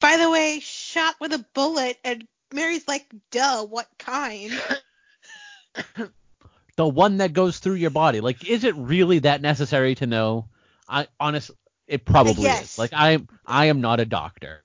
By 0.00 0.16
the 0.16 0.30
way, 0.30 0.58
shot 0.60 1.16
with 1.20 1.32
a 1.32 1.44
bullet, 1.54 1.96
and 2.02 2.26
Mary's 2.52 2.88
like, 2.88 3.06
duh, 3.30 3.64
what 3.64 3.86
kind? 3.98 4.52
the 6.76 6.88
one 6.88 7.18
that 7.18 7.32
goes 7.32 7.58
through 7.58 7.74
your 7.74 7.90
body. 7.90 8.20
Like, 8.20 8.48
is 8.48 8.64
it 8.64 8.74
really 8.76 9.20
that 9.20 9.42
necessary 9.42 9.94
to 9.96 10.06
know? 10.06 10.48
I 10.88 11.06
honestly, 11.20 11.56
it 11.86 12.04
probably 12.04 12.44
Yes. 12.44 12.72
is. 12.72 12.78
Like, 12.78 12.92
I 12.92 13.24
I 13.46 13.66
am 13.66 13.80
not 13.80 14.00
a 14.00 14.04
doctor. 14.04 14.64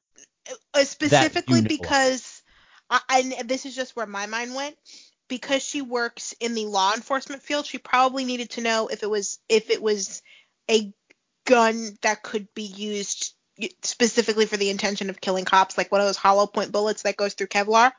Uh, 0.74 0.84
specifically 0.84 1.62
because, 1.62 2.42
I, 2.90 3.34
and 3.40 3.50
this 3.50 3.66
is 3.66 3.76
just 3.76 3.96
where 3.96 4.06
my 4.06 4.26
mind 4.26 4.56
went. 4.56 4.78
Because 5.30 5.62
she 5.62 5.82
works 5.82 6.34
in 6.40 6.54
the 6.54 6.68
law 6.68 6.94
enforcement 6.94 7.44
field, 7.44 7.66
she 7.66 7.80
probably 7.80 8.24
needed 8.24 8.52
to 8.52 8.62
know 8.62 8.88
if 8.88 9.04
it 9.04 9.10
was 9.10 9.40
if 9.50 9.70
it 9.70 9.82
was 9.82 10.22
a 10.72 10.94
gun 11.46 11.98
that 12.02 12.24
could 12.24 12.48
be 12.54 12.64
used 12.64 13.34
specifically 13.82 14.46
for 14.46 14.56
the 14.56 14.70
intention 14.70 15.10
of 15.10 15.20
killing 15.20 15.44
cops, 15.44 15.78
like 15.78 15.92
one 15.92 16.00
of 16.00 16.08
those 16.08 16.16
hollow 16.16 16.48
point 16.48 16.72
bullets 16.72 17.02
that 17.02 17.18
goes 17.18 17.34
through 17.34 17.48
Kevlar. 17.48 17.92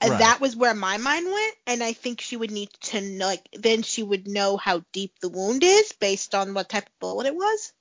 And 0.00 0.10
Right. 0.10 0.18
that 0.20 0.40
was 0.40 0.54
where 0.54 0.74
my 0.74 0.98
mind 0.98 1.26
went, 1.26 1.54
and 1.66 1.82
I 1.82 1.92
think 1.94 2.20
she 2.20 2.36
would 2.36 2.50
need 2.50 2.70
to 2.82 3.00
know, 3.00 3.26
like 3.26 3.48
then 3.52 3.82
she 3.82 4.02
would 4.02 4.28
know 4.28 4.56
how 4.56 4.82
deep 4.92 5.18
the 5.20 5.28
wound 5.30 5.62
is 5.64 5.92
based 5.92 6.34
on 6.34 6.52
what 6.54 6.68
type 6.68 6.86
of 6.86 6.98
bullet 7.00 7.26
it 7.26 7.34
was. 7.34 7.72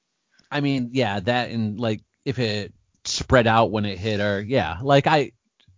I 0.50 0.62
mean, 0.62 0.90
yeah, 0.94 1.20
that 1.20 1.50
and 1.50 1.80
like 1.80 2.02
if 2.24 2.40
it 2.40 2.74
spread 3.04 3.48
out 3.48 3.72
when 3.72 3.86
it 3.86 3.98
hit 4.00 4.20
her, 4.20 4.42
yeah, 4.42 4.78
like 4.82 5.08
I 5.08 5.34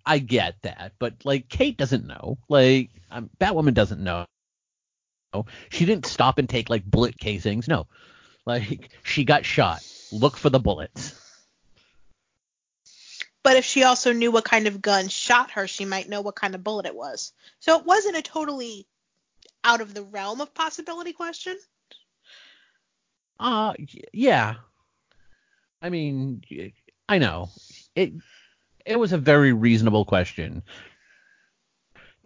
I 0.05 0.19
get 0.19 0.61
that, 0.61 0.93
but 0.99 1.25
like 1.25 1.49
Kate 1.49 1.77
doesn't 1.77 2.05
know. 2.05 2.37
Like 2.49 2.91
um, 3.09 3.29
Batwoman 3.39 3.73
doesn't 3.73 4.03
know. 4.03 4.25
She 5.69 5.85
didn't 5.85 6.05
stop 6.05 6.37
and 6.37 6.47
take 6.49 6.69
like 6.69 6.85
bullet 6.85 7.17
casings. 7.17 7.67
No, 7.67 7.87
like 8.45 8.89
she 9.03 9.25
got 9.25 9.45
shot. 9.45 9.83
Look 10.11 10.37
for 10.37 10.49
the 10.49 10.59
bullets. 10.59 11.13
But 13.43 13.55
if 13.55 13.65
she 13.65 13.83
also 13.83 14.11
knew 14.11 14.31
what 14.31 14.43
kind 14.43 14.67
of 14.67 14.81
gun 14.81 15.07
shot 15.07 15.51
her, 15.51 15.67
she 15.67 15.85
might 15.85 16.09
know 16.09 16.21
what 16.21 16.35
kind 16.35 16.53
of 16.55 16.63
bullet 16.63 16.85
it 16.85 16.95
was. 16.95 17.33
So 17.59 17.77
it 17.79 17.85
wasn't 17.85 18.17
a 18.17 18.21
totally 18.21 18.87
out 19.63 19.81
of 19.81 19.93
the 19.93 20.03
realm 20.03 20.41
of 20.41 20.53
possibility 20.53 21.13
question. 21.13 21.57
Uh 23.39 23.73
yeah. 24.13 24.55
I 25.81 25.89
mean, 25.89 26.41
I 27.07 27.19
know. 27.19 27.49
It 27.95 28.13
it 28.85 28.97
was 28.97 29.13
a 29.13 29.17
very 29.17 29.53
reasonable 29.53 30.05
question. 30.05 30.63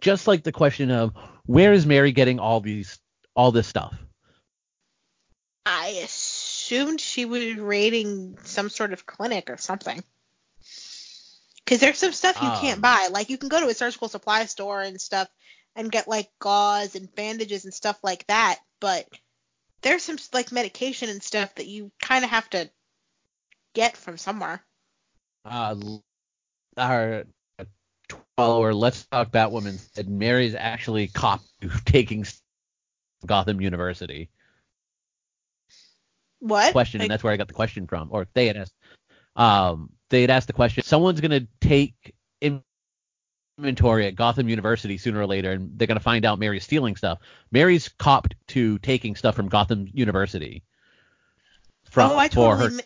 Just 0.00 0.26
like 0.26 0.42
the 0.42 0.52
question 0.52 0.90
of 0.90 1.12
where 1.46 1.72
is 1.72 1.86
Mary 1.86 2.12
getting 2.12 2.38
all 2.38 2.60
these 2.60 2.98
all 3.34 3.52
this 3.52 3.66
stuff? 3.66 3.94
I 5.64 6.00
assumed 6.04 7.00
she 7.00 7.24
was 7.24 7.56
raiding 7.56 8.38
some 8.44 8.68
sort 8.68 8.92
of 8.92 9.06
clinic 9.06 9.48
or 9.50 9.56
something. 9.56 10.02
Because 11.64 11.80
there's 11.80 11.98
some 11.98 12.12
stuff 12.12 12.40
you 12.42 12.48
Um. 12.48 12.60
can't 12.60 12.80
buy. 12.80 13.08
Like 13.10 13.30
you 13.30 13.38
can 13.38 13.48
go 13.48 13.60
to 13.60 13.68
a 13.68 13.74
surgical 13.74 14.08
supply 14.08 14.46
store 14.46 14.82
and 14.82 15.00
stuff 15.00 15.28
and 15.76 15.90
get 15.90 16.08
like 16.08 16.30
gauze 16.40 16.96
and 16.96 17.12
bandages 17.14 17.64
and 17.64 17.72
stuff 17.72 17.98
like 18.02 18.26
that. 18.26 18.58
But 18.80 19.08
there's 19.82 20.02
some 20.02 20.18
like 20.32 20.52
medication 20.52 21.08
and 21.08 21.22
stuff 21.22 21.54
that 21.56 21.66
you 21.66 21.90
kind 22.00 22.24
of 22.24 22.30
have 22.30 22.48
to 22.50 22.70
get 23.74 23.96
from 23.96 24.18
somewhere. 24.18 24.64
Uh 25.44 25.76
our 26.76 27.24
follower, 28.36 28.74
let's 28.74 29.06
talk 29.06 29.30
Batwoman 29.30 29.78
said 29.94 30.08
Mary's 30.08 30.54
actually 30.54 31.08
cop 31.08 31.40
taking 31.84 32.24
Gotham 33.26 33.60
University. 33.60 34.30
What? 36.40 36.72
question, 36.72 36.98
Like, 36.98 37.04
and 37.06 37.10
that's 37.10 37.22
where 37.22 37.32
I 37.32 37.36
got 37.36 37.48
the 37.48 37.54
question 37.54 37.86
from. 37.86 38.08
Or 38.10 38.26
they 38.34 38.46
had 38.46 38.56
asked, 38.56 38.74
um, 39.36 39.90
they 40.10 40.20
had 40.20 40.30
asked 40.30 40.46
the 40.46 40.52
question. 40.52 40.82
Someone's 40.84 41.20
gonna 41.20 41.46
take 41.60 42.14
inventory 43.58 44.06
at 44.06 44.14
Gotham 44.16 44.48
University 44.48 44.98
sooner 44.98 45.20
or 45.20 45.26
later, 45.26 45.52
and 45.52 45.78
they're 45.78 45.86
gonna 45.86 46.00
find 46.00 46.24
out 46.24 46.38
Mary's 46.38 46.64
stealing 46.64 46.96
stuff. 46.96 47.18
Mary's 47.50 47.88
copped 47.98 48.34
to 48.48 48.78
taking 48.78 49.16
stuff 49.16 49.34
from 49.34 49.48
Gotham 49.48 49.88
University. 49.92 50.62
From, 51.90 52.12
oh, 52.12 52.16
I 52.16 52.28
for 52.28 52.34
totally, 52.34 52.70
her, 52.70 52.76
mi- 52.76 52.82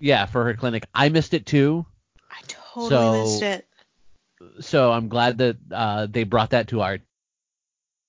yeah, 0.00 0.26
for 0.26 0.44
her 0.44 0.54
clinic. 0.54 0.84
I 0.94 1.08
missed 1.08 1.34
it 1.34 1.46
too, 1.46 1.86
I 2.30 2.40
totally 2.48 2.90
So- 2.90 3.22
missed 3.22 3.42
it. 3.42 3.66
so 4.60 4.92
I'm 4.92 5.08
glad 5.08 5.38
that 5.38 5.56
uh, 5.70 6.06
they 6.06 6.24
brought 6.24 6.50
that 6.50 6.68
to 6.68 6.80
our 6.82 6.98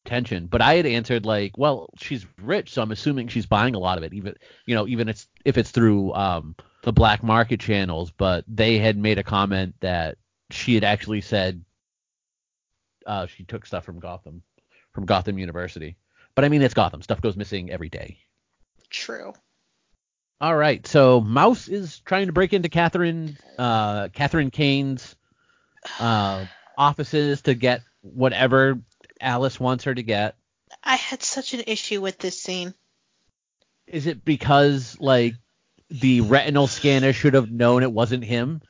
attention. 0.06 0.48
But 0.48 0.62
I 0.62 0.76
had 0.76 0.86
answered 0.88 1.26
like, 1.26 1.58
well, 1.58 1.89
she's 2.00 2.26
rich, 2.41 2.74
so 2.74 2.82
I'm 2.82 2.91
assuming 2.91 3.28
she's 3.28 3.46
buying 3.46 3.76
a 3.76 3.80
lot 3.80 3.98
of 4.00 4.04
it, 4.04 4.13
even 4.13 4.36
you 4.65 4.74
know, 4.76 4.88
even 4.88 5.10
it's 5.10 5.28
if 5.46 5.58
it's 5.60 5.70
through 5.72 6.13
um, 6.13 6.56
the 6.84 6.94
black 6.94 7.24
market 7.24 7.60
channels. 7.60 8.12
But 8.12 8.46
they 8.48 8.80
had 8.80 8.98
made 8.98 9.17
a 9.17 9.24
comment 9.24 9.76
that 9.82 10.17
she 10.50 10.76
had 10.76 10.84
actually 10.84 11.22
said 11.22 11.63
uh, 13.06 13.28
she 13.28 13.44
took 13.44 13.65
stuff 13.65 13.86
from 13.86 14.00
Gotham, 14.00 14.44
from 14.94 15.06
Gotham 15.06 15.38
University. 15.38 15.98
But 16.36 16.46
I 16.46 16.50
mean, 16.50 16.62
it's 16.62 16.74
Gotham. 16.74 17.02
Stuff 17.02 17.22
goes 17.22 17.36
missing 17.36 17.72
every 17.72 17.89
day. 17.89 18.17
True. 18.89 19.34
All 20.39 20.56
right, 20.56 20.86
so 20.88 21.22
Mouse 21.22 21.67
is 21.67 22.00
trying 22.00 22.26
to 22.26 22.34
break 22.34 22.52
into 22.52 22.67
Catherine, 22.67 23.38
uh, 23.60 24.08
Catherine 24.08 24.50
Kane's 24.50 25.15
uh, 26.00 26.46
offices 26.76 27.44
to 27.44 27.54
get 27.54 27.82
whatever 28.02 28.80
Alice 29.20 29.60
wants 29.60 29.84
her 29.84 29.94
to 29.94 30.02
get. 30.02 30.36
I 30.84 30.96
had 30.96 31.22
such 31.22 31.54
an 31.54 31.62
issue 31.67 32.02
with 32.02 32.17
this 32.17 32.41
scene. 32.41 32.74
Is 33.86 34.08
it 34.08 34.26
because 34.26 34.98
like 35.00 35.36
the 35.91 36.21
retinal 36.21 36.67
scanner 36.67 37.13
should 37.13 37.34
have 37.34 37.51
known 37.51 37.84
it 37.84 37.91
wasn't 37.91 38.23
him? 38.23 38.62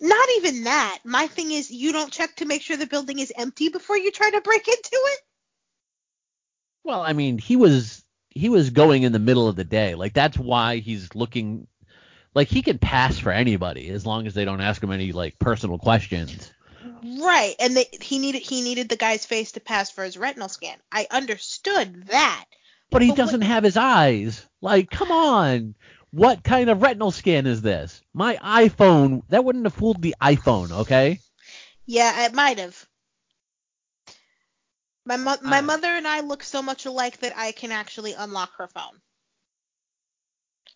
Not 0.00 0.28
even 0.36 0.64
that. 0.64 0.98
My 1.04 1.26
thing 1.26 1.50
is, 1.52 1.70
you 1.70 1.92
don't 1.92 2.12
check 2.12 2.36
to 2.36 2.44
make 2.46 2.62
sure 2.62 2.76
the 2.76 2.86
building 2.86 3.18
is 3.18 3.32
empty 3.36 3.68
before 3.68 3.98
you 3.98 4.10
try 4.10 4.30
to 4.30 4.40
break 4.40 4.66
into 4.68 4.90
it. 4.92 5.20
Well, 6.84 7.00
I 7.02 7.12
mean, 7.12 7.38
he 7.38 7.56
was 7.56 8.04
he 8.30 8.48
was 8.48 8.70
going 8.70 9.02
in 9.02 9.12
the 9.12 9.18
middle 9.18 9.48
of 9.48 9.56
the 9.56 9.64
day. 9.64 9.94
Like 9.94 10.14
that's 10.14 10.38
why 10.38 10.76
he's 10.76 11.14
looking 11.14 11.66
like 12.34 12.48
he 12.48 12.62
can 12.62 12.78
pass 12.78 13.18
for 13.18 13.32
anybody 13.32 13.88
as 13.90 14.06
long 14.06 14.26
as 14.26 14.34
they 14.34 14.44
don't 14.44 14.60
ask 14.60 14.82
him 14.82 14.92
any 14.92 15.12
like 15.12 15.38
personal 15.38 15.78
questions. 15.78 16.50
Right, 17.02 17.54
and 17.58 17.76
they, 17.76 17.86
he 18.00 18.18
needed 18.18 18.40
he 18.42 18.62
needed 18.62 18.88
the 18.88 18.96
guy's 18.96 19.26
face 19.26 19.52
to 19.52 19.60
pass 19.60 19.90
for 19.90 20.04
his 20.04 20.16
retinal 20.16 20.48
scan. 20.48 20.78
I 20.90 21.06
understood 21.10 22.06
that. 22.08 22.44
But 22.90 23.02
he 23.02 23.08
But 23.08 23.18
what- 23.18 23.24
doesn't 23.24 23.42
have 23.42 23.64
his 23.64 23.76
eyes. 23.76 24.46
Like, 24.62 24.90
come 24.90 25.10
on. 25.10 25.74
What 26.12 26.42
kind 26.42 26.70
of 26.70 26.82
retinal 26.82 27.10
scan 27.10 27.46
is 27.46 27.62
this? 27.62 28.02
My 28.12 28.36
iPhone, 28.36 29.22
that 29.28 29.44
wouldn't 29.44 29.64
have 29.64 29.74
fooled 29.74 30.02
the 30.02 30.14
iPhone, 30.20 30.70
okay? 30.70 31.20
Yeah, 31.86 32.24
it 32.24 32.34
might 32.34 32.58
have. 32.58 32.86
My 35.04 35.16
mo- 35.16 35.38
my 35.42 35.58
Uh. 35.58 35.62
mother 35.62 35.88
and 35.88 36.08
I 36.08 36.20
look 36.20 36.42
so 36.42 36.62
much 36.62 36.86
alike 36.86 37.18
that 37.18 37.36
I 37.36 37.52
can 37.52 37.70
actually 37.72 38.14
unlock 38.14 38.52
her 38.56 38.68
phone. 38.68 39.00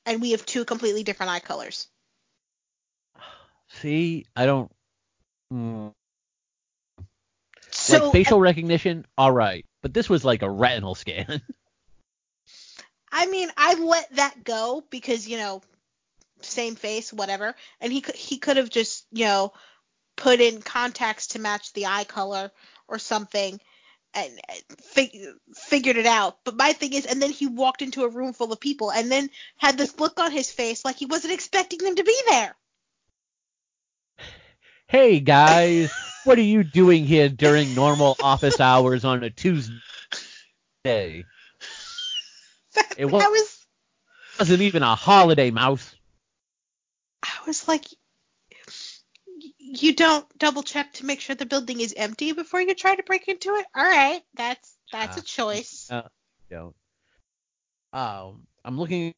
And 0.07 0.21
we 0.23 0.31
have 0.33 0.47
two 0.47 0.65
completely 0.65 1.03
different 1.03 1.31
eye 1.33 1.41
colors. 1.41 1.89
See, 3.69 4.27
I 4.37 4.47
don't. 4.47 4.71
Mm, 5.53 5.93
So 7.71 8.05
like 8.05 8.13
facial 8.13 8.41
recognition, 8.41 9.07
all 9.19 9.33
right, 9.33 9.65
but 9.83 9.93
this 9.93 10.09
was 10.09 10.25
like 10.25 10.43
a 10.43 10.51
retinal 10.51 10.95
scan. 10.95 11.43
I 13.17 13.27
mean, 13.27 13.49
I 13.57 13.75
let 13.75 14.17
that 14.17 14.43
go 14.43 14.83
because 14.91 15.29
you 15.29 15.39
know, 15.39 15.63
same 16.43 16.75
face, 16.75 17.13
whatever. 17.13 17.55
And 17.81 17.93
he 17.93 18.05
he 18.15 18.39
could 18.39 18.57
have 18.57 18.69
just 18.69 19.07
you 19.13 19.25
know 19.25 19.53
put 20.17 20.41
in 20.41 20.61
contacts 20.61 21.29
to 21.29 21.39
match 21.39 21.73
the 21.73 21.87
eye 21.87 22.05
color 22.05 22.51
or 22.89 22.99
something 22.99 23.61
and 24.15 24.41
uh, 24.49 24.55
fig- 24.83 25.17
figured 25.55 25.97
it 25.97 26.07
out. 26.07 26.39
But 26.45 26.57
my 26.57 26.73
thing 26.73 26.93
is, 26.93 27.07
and 27.07 27.23
then 27.23 27.31
he 27.31 27.47
walked 27.47 27.83
into 27.83 28.03
a 28.03 28.09
room 28.09 28.33
full 28.33 28.53
of 28.53 28.59
people 28.59 28.91
and 28.91 29.11
then 29.11 29.31
had 29.59 29.79
this 29.79 29.99
look 29.99 30.19
on 30.19 30.33
his 30.33 30.51
face 30.51 30.85
like 30.85 30.97
he 30.97 31.07
wasn't 31.07 31.35
expecting 31.35 31.79
them 31.79 31.95
to 31.95 32.05
be 32.05 32.17
there. 32.29 32.55
hey 34.89 35.21
guys, 35.21 35.91
what 36.25 36.39
are 36.39 36.43
you 36.43 36.65
doing 36.65 37.05
here 37.05 37.29
during 37.29 37.75
normal 37.75 38.17
office 38.23 38.61
hours 38.61 39.05
on 39.05 39.23
a 39.23 39.31
Tuesday? 39.31 39.75
That, 42.75 42.95
It 42.99 43.07
wa- 43.07 43.21
I 43.21 43.29
was 43.29 43.67
wasn't 44.39 44.63
even 44.63 44.83
a 44.83 44.95
holiday, 44.95 45.51
mouse. 45.51 45.95
I 47.23 47.31
was 47.47 47.67
like. 47.69 47.85
You 49.59 49.95
don't 49.95 50.27
double 50.39 50.63
check 50.63 50.93
to 50.95 51.07
make 51.07 51.21
sure 51.21 51.35
the 51.35 51.47
building 51.47 51.81
is 51.81 51.93
empty 51.97 52.33
before 52.33 52.61
you 52.61 52.75
try 52.75 52.95
to 52.95 53.03
break 53.03 53.27
into 53.27 53.55
it. 53.57 53.67
All 53.75 53.83
right, 53.85 54.23
that's 54.35 54.77
that's 54.93 55.17
Ah. 55.17 55.21
a 55.21 55.25
choice. 55.25 55.89
Uh, 55.91 56.03
don't. 56.51 56.75
Um, 57.93 58.47
I'm 58.65 58.79
looking 58.79 59.13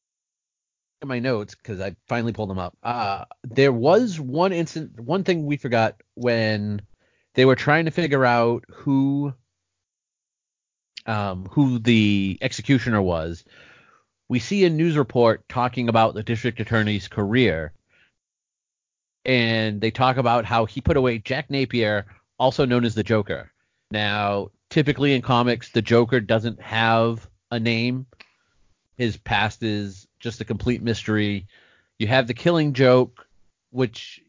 at 1.02 1.08
my 1.08 1.18
notes 1.18 1.54
because 1.54 1.80
I 1.80 1.96
finally 2.08 2.32
pulled 2.32 2.48
them 2.50 2.58
up. 2.58 2.76
Uh, 2.82 3.24
there 3.42 3.72
was 3.72 4.18
one 4.18 4.52
instant, 4.52 4.98
one 4.98 5.24
thing 5.24 5.44
we 5.44 5.56
forgot 5.58 6.00
when 6.14 6.80
they 7.34 7.44
were 7.44 7.56
trying 7.56 7.84
to 7.84 7.90
figure 7.90 8.24
out 8.24 8.64
who, 8.70 9.34
um, 11.06 11.46
who 11.50 11.78
the 11.78 12.38
executioner 12.40 13.00
was. 13.00 13.44
We 14.28 14.38
see 14.38 14.64
a 14.64 14.70
news 14.70 14.96
report 14.96 15.48
talking 15.48 15.88
about 15.88 16.14
the 16.14 16.22
district 16.22 16.60
attorney's 16.60 17.08
career, 17.08 17.72
and 19.24 19.80
they 19.80 19.90
talk 19.90 20.16
about 20.16 20.44
how 20.44 20.66
he 20.66 20.80
put 20.80 20.96
away 20.96 21.18
Jack 21.18 21.50
Napier, 21.50 22.06
also 22.38 22.64
known 22.64 22.84
as 22.84 22.94
the 22.94 23.04
Joker. 23.04 23.52
Now, 23.90 24.50
typically 24.68 25.14
in 25.14 25.22
comics, 25.22 25.70
the 25.70 25.82
Joker 25.82 26.20
doesn't 26.20 26.60
have 26.60 27.28
a 27.50 27.60
name. 27.60 28.06
His 28.96 29.16
past 29.16 29.62
is 29.62 30.08
just 30.18 30.40
a 30.40 30.44
complete 30.44 30.82
mystery. 30.82 31.46
You 31.98 32.08
have 32.08 32.26
the 32.26 32.34
Killing 32.34 32.72
Joke, 32.72 33.26
which 33.70 34.20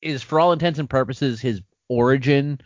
is, 0.00 0.22
for 0.22 0.38
all 0.38 0.52
intents 0.52 0.78
and 0.78 0.88
purposes, 0.88 1.40
his 1.40 1.62
origin. 1.88 2.60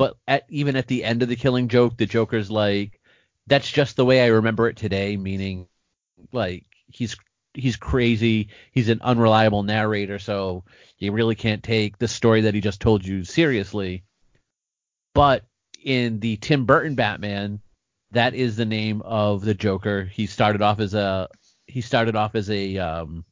But 0.00 0.16
at 0.26 0.46
even 0.48 0.76
at 0.76 0.86
the 0.86 1.04
end 1.04 1.22
of 1.22 1.28
the 1.28 1.36
Killing 1.36 1.68
Joke, 1.68 1.98
the 1.98 2.06
Joker's 2.06 2.50
like, 2.50 2.98
"That's 3.46 3.70
just 3.70 3.96
the 3.96 4.04
way 4.06 4.22
I 4.22 4.28
remember 4.28 4.66
it 4.66 4.78
today," 4.78 5.18
meaning 5.18 5.68
like 6.32 6.64
he's 6.86 7.16
he's 7.52 7.76
crazy. 7.76 8.48
He's 8.72 8.88
an 8.88 9.02
unreliable 9.02 9.62
narrator, 9.62 10.18
so 10.18 10.64
you 10.96 11.12
really 11.12 11.34
can't 11.34 11.62
take 11.62 11.98
the 11.98 12.08
story 12.08 12.40
that 12.40 12.54
he 12.54 12.62
just 12.62 12.80
told 12.80 13.04
you 13.04 13.24
seriously. 13.24 14.04
But 15.12 15.44
in 15.84 16.18
the 16.20 16.38
Tim 16.38 16.64
Burton 16.64 16.94
Batman, 16.94 17.60
that 18.12 18.32
is 18.32 18.56
the 18.56 18.64
name 18.64 19.02
of 19.02 19.44
the 19.44 19.52
Joker. 19.52 20.04
He 20.04 20.24
started 20.24 20.62
off 20.62 20.80
as 20.80 20.94
a 20.94 21.28
he 21.66 21.82
started 21.82 22.16
off 22.16 22.34
as 22.34 22.48
a 22.48 22.78
um 22.78 23.26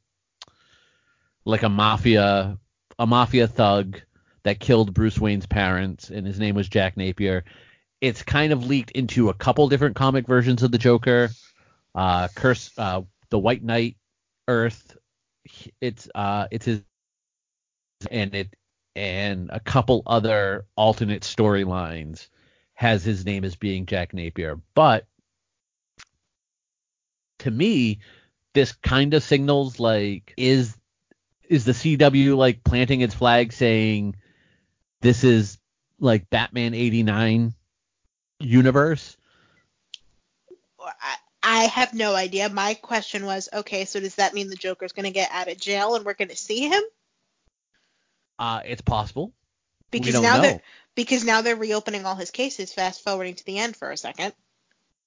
like 1.46 1.62
a 1.62 1.70
mafia 1.70 2.58
a 2.98 3.06
mafia 3.06 3.48
thug 3.48 4.02
that 4.42 4.60
killed 4.60 4.94
Bruce 4.94 5.18
Wayne's 5.18 5.46
parents 5.46 6.10
and 6.10 6.26
his 6.26 6.38
name 6.38 6.54
was 6.54 6.68
Jack 6.68 6.96
Napier. 6.96 7.44
It's 8.00 8.22
kind 8.22 8.52
of 8.52 8.66
leaked 8.66 8.92
into 8.92 9.28
a 9.28 9.34
couple 9.34 9.68
different 9.68 9.96
comic 9.96 10.26
versions 10.26 10.62
of 10.62 10.70
the 10.72 10.78
Joker. 10.78 11.30
Uh 11.94 12.28
Curse 12.34 12.70
uh 12.78 13.02
the 13.30 13.38
White 13.38 13.62
Knight 13.62 13.96
Earth 14.46 14.96
it's 15.80 16.08
uh 16.14 16.46
it's 16.50 16.66
his 16.66 16.82
and 18.10 18.34
it 18.34 18.54
and 18.94 19.50
a 19.52 19.60
couple 19.60 20.02
other 20.06 20.66
alternate 20.76 21.22
storylines 21.22 22.28
has 22.74 23.04
his 23.04 23.24
name 23.24 23.44
as 23.44 23.56
being 23.56 23.86
Jack 23.86 24.12
Napier. 24.12 24.60
But 24.74 25.06
to 27.40 27.50
me, 27.50 28.00
this 28.54 28.72
kind 28.72 29.14
of 29.14 29.22
signals 29.22 29.78
like 29.78 30.34
is 30.36 30.76
is 31.48 31.64
the 31.64 31.72
CW 31.72 32.36
like 32.36 32.64
planting 32.64 33.00
its 33.00 33.14
flag 33.14 33.52
saying 33.52 34.16
this 35.00 35.24
is 35.24 35.58
like 36.00 36.30
Batman 36.30 36.74
89 36.74 37.54
universe? 38.40 39.16
I, 40.80 41.16
I 41.42 41.64
have 41.64 41.94
no 41.94 42.14
idea. 42.14 42.48
My 42.48 42.74
question 42.74 43.24
was, 43.24 43.48
okay, 43.52 43.84
so 43.84 44.00
does 44.00 44.16
that 44.16 44.34
mean 44.34 44.48
the 44.48 44.56
Joker's 44.56 44.92
going 44.92 45.04
to 45.04 45.10
get 45.10 45.30
out 45.32 45.48
of 45.48 45.58
jail 45.58 45.94
and 45.94 46.04
we're 46.04 46.14
going 46.14 46.28
to 46.28 46.36
see 46.36 46.68
him? 46.68 46.82
Uh 48.38 48.60
it's 48.64 48.82
possible. 48.82 49.32
Because 49.90 50.20
now 50.20 50.36
know. 50.36 50.42
they're 50.42 50.60
because 50.94 51.24
now 51.24 51.42
they're 51.42 51.56
reopening 51.56 52.04
all 52.04 52.14
his 52.14 52.30
cases. 52.30 52.72
Fast 52.72 53.02
forwarding 53.02 53.34
to 53.34 53.44
the 53.44 53.58
end 53.58 53.76
for 53.76 53.90
a 53.90 53.96
second. 53.96 54.32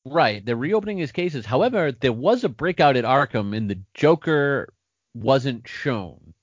Right, 0.04 0.44
they're 0.44 0.56
reopening 0.56 0.98
his 0.98 1.12
cases. 1.12 1.46
However, 1.46 1.92
there 1.92 2.14
was 2.14 2.44
a 2.44 2.50
breakout 2.50 2.98
at 2.98 3.06
Arkham, 3.06 3.56
and 3.56 3.70
the 3.70 3.80
Joker 3.94 4.74
wasn't 5.14 5.68
shown. 5.68 6.34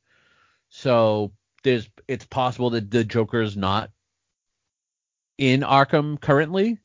So 0.71 1.33
there's 1.63 1.89
it's 2.07 2.27
possible 2.27 2.71
that 2.71 2.91
the 2.91 3.05
Joker's 3.05 3.57
not 3.57 3.91
in 5.39 5.61
Arkham 5.61 6.21
currently. 6.21 6.79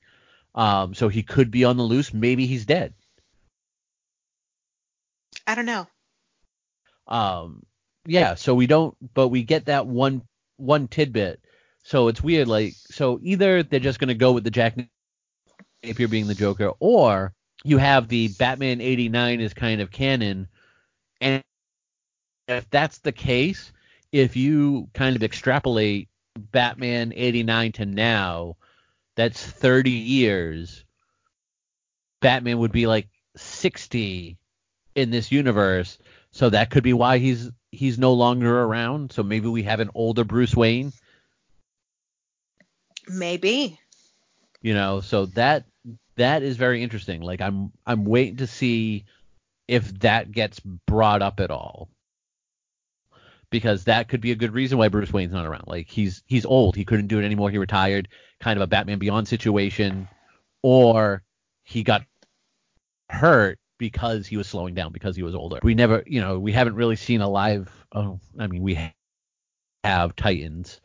Um, 0.56 0.94
so 0.94 1.10
he 1.10 1.24
could 1.24 1.50
be 1.50 1.64
on 1.64 1.78
the 1.78 1.84
loose. 1.84 2.14
Maybe 2.14 2.46
he's 2.46 2.66
dead. 2.66 2.94
I 5.48 5.56
don't 5.56 5.66
know. 5.66 5.88
Um, 7.08 7.64
yeah. 8.06 8.36
So 8.36 8.54
we 8.54 8.68
don't, 8.68 8.96
but 9.14 9.30
we 9.30 9.44
get 9.44 9.66
that 9.66 9.88
one 9.88 10.22
one 10.58 10.88
tidbit. 10.88 11.42
So 11.84 12.08
it's 12.08 12.22
weird. 12.22 12.48
Like, 12.48 12.74
so 12.92 13.20
either 13.24 13.64
they're 13.64 13.80
just 13.80 14.00
gonna 14.00 14.14
go 14.14 14.32
with 14.32 14.44
the 14.44 14.52
Jack 14.52 14.78
Napier 15.84 16.08
being 16.08 16.28
the 16.28 16.36
Joker, 16.36 16.72
or 16.80 17.34
you 17.64 17.78
have 17.78 18.08
the 18.08 18.30
Batman 18.40 18.80
89 18.80 19.42
is 19.42 19.54
kind 19.54 19.82
of 19.82 19.92
canon, 19.92 20.48
and 21.20 21.44
if 22.48 22.70
that's 22.70 23.00
the 23.00 23.12
case, 23.12 23.73
if 24.14 24.36
you 24.36 24.90
kind 24.94 25.16
of 25.16 25.24
extrapolate 25.24 26.08
Batman 26.38 27.14
89 27.16 27.72
to 27.74 27.86
now, 27.86 28.56
that's 29.16 29.44
30 29.44 29.90
years. 29.90 30.86
Batman 32.22 32.60
would 32.60 32.72
be 32.72 32.88
like 32.88 33.10
60 33.36 34.38
in 34.96 35.10
this 35.10 35.32
universe, 35.32 35.98
so 36.32 36.50
that 36.52 36.70
could 36.70 36.84
be 36.84 36.94
why 36.94 37.18
he's 37.18 37.50
he's 37.72 37.98
no 37.98 38.14
longer 38.14 38.62
around. 38.62 39.12
So 39.12 39.24
maybe 39.24 39.48
we 39.48 39.64
have 39.64 39.80
an 39.80 39.90
older 39.96 40.24
Bruce 40.24 40.56
Wayne, 40.56 40.94
Maybe. 43.10 43.80
you 44.62 44.74
know. 44.76 45.02
So 45.02 45.26
that 45.28 45.66
that 46.16 46.44
is 46.44 46.56
very 46.56 46.84
interesting. 46.84 47.22
Like 47.22 47.42
I'm 47.42 47.72
I'm 47.86 48.06
waiting 48.06 48.38
to 48.38 48.48
see 48.48 49.06
if 49.68 50.00
that 50.00 50.32
gets 50.32 50.60
brought 50.60 51.22
up 51.24 51.40
at 51.40 51.52
all. 51.52 51.90
Because 53.54 53.84
that 53.84 54.10
could 54.10 54.20
be 54.20 54.32
a 54.32 54.36
good 54.36 54.52
reason 54.52 54.80
why 54.80 54.88
Bruce 54.88 55.14
Wayne's 55.14 55.32
not 55.32 55.46
around. 55.46 55.66
Like 55.68 55.88
he's 55.88 56.24
he's 56.26 56.44
old, 56.44 56.76
he 56.76 56.84
couldn't 56.84 57.06
do 57.06 57.20
it 57.20 57.24
anymore, 57.24 57.52
he 57.52 57.60
retired, 57.60 58.10
kind 58.40 58.58
of 58.58 58.64
a 58.64 58.68
Batman 58.68 58.98
Beyond 58.98 59.28
situation, 59.28 60.08
or 60.64 61.22
he 61.64 61.84
got 61.84 62.02
hurt 63.10 63.60
because 63.78 64.26
he 64.26 64.38
was 64.38 64.48
slowing 64.48 64.74
down 64.74 64.92
because 64.92 65.16
he 65.16 65.22
was 65.22 65.36
older. 65.36 65.60
We 65.62 65.76
never, 65.76 66.04
you 66.08 66.20
know, 66.20 66.40
we 66.40 66.52
haven't 66.52 66.74
really 66.74 66.96
seen 66.96 67.22
a 67.22 67.30
live. 67.30 67.72
Oh, 67.92 68.20
I 68.40 68.48
mean, 68.48 68.64
we 68.64 68.92
have 69.84 70.16
Titans, 70.16 70.82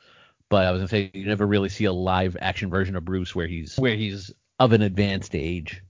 but 0.50 0.66
I 0.66 0.70
was 0.70 0.81
gonna 0.81 0.88
say 0.88 1.11
you 1.14 1.24
never 1.24 1.46
really 1.46 1.70
see 1.70 1.87
a 1.87 1.92
live 1.92 2.37
action 2.38 2.68
version 2.68 2.96
of 2.96 3.04
Bruce 3.07 3.35
where 3.35 3.46
he's 3.46 3.78
where 3.78 3.96
he's 3.96 4.31
of 4.59 4.72
an 4.72 4.83
advanced 4.83 5.35
age. 5.35 5.83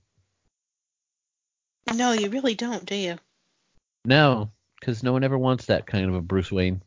No, 1.93 2.13
you 2.13 2.31
really 2.31 2.55
don't, 2.55 2.87
do 2.87 2.95
you? 2.95 3.19
No, 4.05 4.53
because 4.79 5.03
no 5.03 5.13
one 5.13 5.25
ever 5.25 5.39
wants 5.39 5.67
that 5.67 5.87
kind 5.87 6.09
of 6.09 6.15
a 6.15 6.21
Bruce 6.21 6.53
Wayne. 6.53 6.83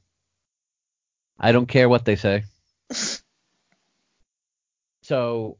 I 1.39 1.51
don't 1.51 1.67
care 1.67 1.89
what 1.89 2.06
they 2.06 2.15
say. 2.15 2.43
so, 5.01 5.58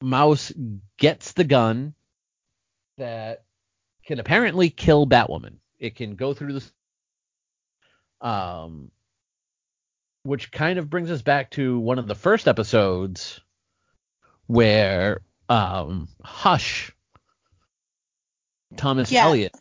Mouse 0.00 0.52
gets 0.98 1.32
the 1.32 1.44
gun 1.44 1.94
that 2.98 3.44
can 4.06 4.18
apparently 4.18 4.70
kill 4.70 5.06
Batwoman. 5.06 5.56
It 5.78 5.96
can 5.96 6.16
go 6.16 6.34
through 6.34 6.60
the 6.60 8.26
um 8.26 8.90
which 10.22 10.52
kind 10.52 10.78
of 10.78 10.88
brings 10.88 11.10
us 11.10 11.22
back 11.22 11.50
to 11.50 11.80
one 11.80 11.98
of 11.98 12.06
the 12.06 12.14
first 12.14 12.46
episodes 12.46 13.40
where 14.46 15.22
um 15.48 16.08
Hush 16.22 16.92
Thomas 18.76 19.10
Yeah. 19.10 19.24
Elliot 19.24 19.52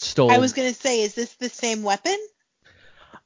stole 0.00 0.30
I 0.30 0.38
was 0.38 0.52
gonna 0.52 0.74
say, 0.74 1.02
is 1.02 1.14
this 1.14 1.34
the 1.34 1.48
same 1.48 1.82
weapon? 1.82 2.16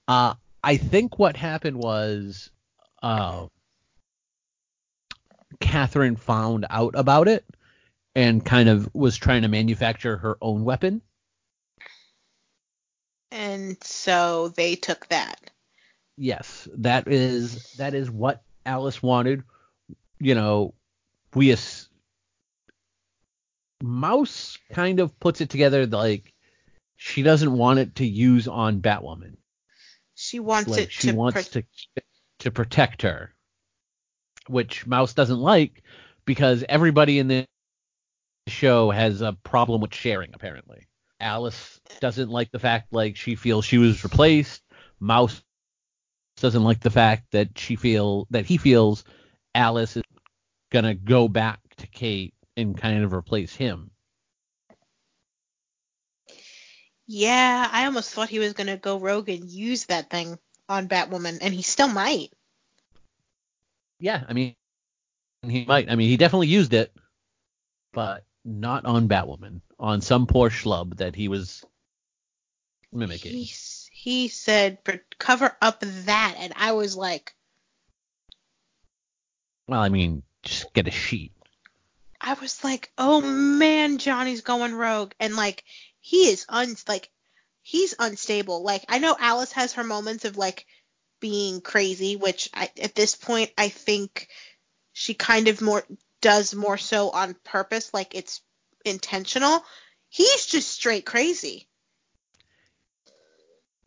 uh 0.08 0.34
I 0.62 0.76
think 0.76 1.18
what 1.18 1.36
happened 1.36 1.78
was 1.78 2.50
uh 3.02 3.46
Catherine 5.60 6.16
found 6.16 6.66
out 6.70 6.94
about 6.96 7.28
it 7.28 7.44
and 8.14 8.44
kind 8.44 8.68
of 8.68 8.88
was 8.94 9.16
trying 9.16 9.42
to 9.42 9.48
manufacture 9.48 10.16
her 10.18 10.36
own 10.40 10.64
weapon. 10.64 11.02
And 13.30 13.82
so 13.82 14.48
they 14.48 14.76
took 14.76 15.08
that. 15.08 15.50
Yes, 16.16 16.68
that 16.76 17.08
is 17.08 17.72
that 17.78 17.94
is 17.94 18.10
what 18.10 18.42
Alice 18.66 19.02
wanted. 19.02 19.42
You 20.20 20.34
know, 20.34 20.74
we 21.34 21.50
as 21.50 21.88
Mouse 23.82 24.58
kind 24.70 25.00
of 25.00 25.18
puts 25.18 25.40
it 25.40 25.50
together 25.50 25.86
like 25.86 26.33
she 26.96 27.22
doesn't 27.22 27.52
want 27.56 27.78
it 27.78 27.96
to 27.96 28.06
use 28.06 28.48
on 28.48 28.80
Batwoman. 28.80 29.36
She 30.14 30.40
wants 30.40 30.70
Like 30.70 30.82
it 30.82 30.92
she 30.92 31.08
to 31.08 31.14
wants 31.14 31.48
pro- 31.48 31.60
to 31.60 31.66
to 32.40 32.50
protect 32.50 33.02
her, 33.02 33.34
which 34.48 34.86
Mouse 34.86 35.14
doesn't 35.14 35.40
like 35.40 35.82
because 36.24 36.64
everybody 36.68 37.18
in 37.18 37.28
the 37.28 37.46
show 38.46 38.90
has 38.90 39.20
a 39.20 39.32
problem 39.32 39.80
with 39.80 39.94
sharing 39.94 40.30
apparently. 40.34 40.86
Alice 41.20 41.80
doesn't 42.00 42.28
like 42.30 42.50
the 42.50 42.58
fact 42.58 42.92
like 42.92 43.16
she 43.16 43.34
feels 43.34 43.64
she 43.64 43.78
was 43.78 44.04
replaced. 44.04 44.62
Mouse 45.00 45.42
doesn't 46.36 46.64
like 46.64 46.80
the 46.80 46.90
fact 46.90 47.30
that 47.32 47.58
she 47.58 47.76
feel 47.76 48.26
that 48.30 48.46
he 48.46 48.56
feels 48.56 49.04
Alice 49.54 49.96
is 49.96 50.02
gonna 50.70 50.94
go 50.94 51.28
back 51.28 51.60
to 51.78 51.86
Kate 51.86 52.34
and 52.56 52.76
kind 52.76 53.02
of 53.02 53.12
replace 53.12 53.54
him. 53.54 53.90
Yeah, 57.06 57.68
I 57.70 57.86
almost 57.86 58.10
thought 58.10 58.28
he 58.28 58.38
was 58.38 58.54
gonna 58.54 58.76
go 58.76 58.98
rogue 58.98 59.28
and 59.28 59.48
use 59.48 59.86
that 59.86 60.10
thing 60.10 60.38
on 60.68 60.88
Batwoman, 60.88 61.38
and 61.40 61.52
he 61.52 61.62
still 61.62 61.88
might. 61.88 62.30
Yeah, 64.00 64.24
I 64.28 64.32
mean 64.32 64.54
he 65.42 65.64
might. 65.64 65.90
I 65.90 65.96
mean 65.96 66.08
he 66.08 66.16
definitely 66.16 66.48
used 66.48 66.74
it, 66.74 66.94
but 67.92 68.24
not 68.44 68.84
on 68.84 69.08
Batwoman. 69.08 69.60
On 69.78 70.00
some 70.00 70.26
poor 70.26 70.50
schlub 70.50 70.98
that 70.98 71.14
he 71.14 71.28
was 71.28 71.64
mimicking. 72.92 73.32
He 73.32 73.52
he 73.90 74.28
said, 74.28 74.78
cover 75.18 75.56
up 75.60 75.80
that," 75.80 76.36
and 76.38 76.52
I 76.56 76.72
was 76.72 76.96
like, 76.96 77.34
Well, 79.66 79.80
I 79.80 79.88
mean, 79.88 80.22
just 80.42 80.72
get 80.74 80.88
a 80.88 80.90
sheet. 80.90 81.32
I 82.20 82.34
was 82.34 82.64
like, 82.64 82.90
oh 82.96 83.20
man, 83.20 83.98
Johnny's 83.98 84.40
going 84.42 84.74
rogue, 84.74 85.12
and 85.20 85.36
like 85.36 85.64
he 86.06 86.28
is 86.28 86.44
un 86.50 86.76
like 86.86 87.08
he's 87.62 87.94
unstable. 87.98 88.62
Like 88.62 88.84
I 88.90 88.98
know 88.98 89.16
Alice 89.18 89.52
has 89.52 89.72
her 89.72 89.84
moments 89.84 90.26
of 90.26 90.36
like 90.36 90.66
being 91.18 91.62
crazy, 91.62 92.16
which 92.16 92.50
I, 92.52 92.68
at 92.82 92.94
this 92.94 93.14
point 93.16 93.50
I 93.56 93.70
think 93.70 94.28
she 94.92 95.14
kind 95.14 95.48
of 95.48 95.62
more 95.62 95.82
does 96.20 96.54
more 96.54 96.76
so 96.76 97.08
on 97.08 97.34
purpose, 97.42 97.94
like 97.94 98.14
it's 98.14 98.42
intentional. 98.84 99.64
He's 100.10 100.44
just 100.44 100.68
straight 100.70 101.06
crazy. 101.06 101.68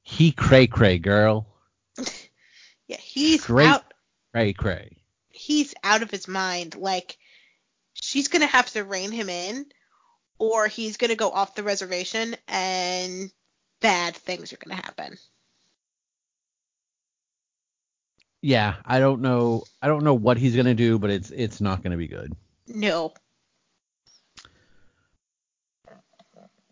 He 0.02 0.32
cray 0.32 0.66
cray 0.68 0.98
girl. 0.98 1.46
Yeah, 2.88 2.98
he's 3.02 3.44
Straight- 3.44 3.68
out. 3.68 3.84
Cray 4.34 4.54
cray. 4.54 4.96
He's 5.30 5.76
out 5.84 6.04
of 6.04 6.10
his 6.10 6.26
mind. 6.28 6.74
Like 6.76 7.18
she's 7.94 8.30
gonna 8.30 8.48
have 8.48 8.72
to 8.72 8.84
rein 8.86 9.12
him 9.12 9.28
in, 9.30 9.66
or 10.40 10.68
he's 10.68 10.98
gonna 10.98 11.16
go 11.16 11.30
off 11.30 11.56
the 11.56 11.64
reservation, 11.64 12.36
and 12.48 13.32
bad 13.82 14.16
things 14.16 14.54
are 14.54 14.58
gonna 14.58 14.76
happen. 14.76 15.18
Yeah, 18.42 18.76
I 18.86 19.00
don't 19.00 19.22
know. 19.22 19.64
I 19.82 19.88
don't 19.88 20.04
know 20.04 20.14
what 20.14 20.38
he's 20.38 20.56
gonna 20.56 20.76
do, 20.76 21.00
but 21.00 21.10
it's 21.10 21.32
it's 21.32 21.60
not 21.62 21.84
gonna 21.84 21.98
be 21.98 22.08
good. 22.08 22.34
No. 22.68 23.14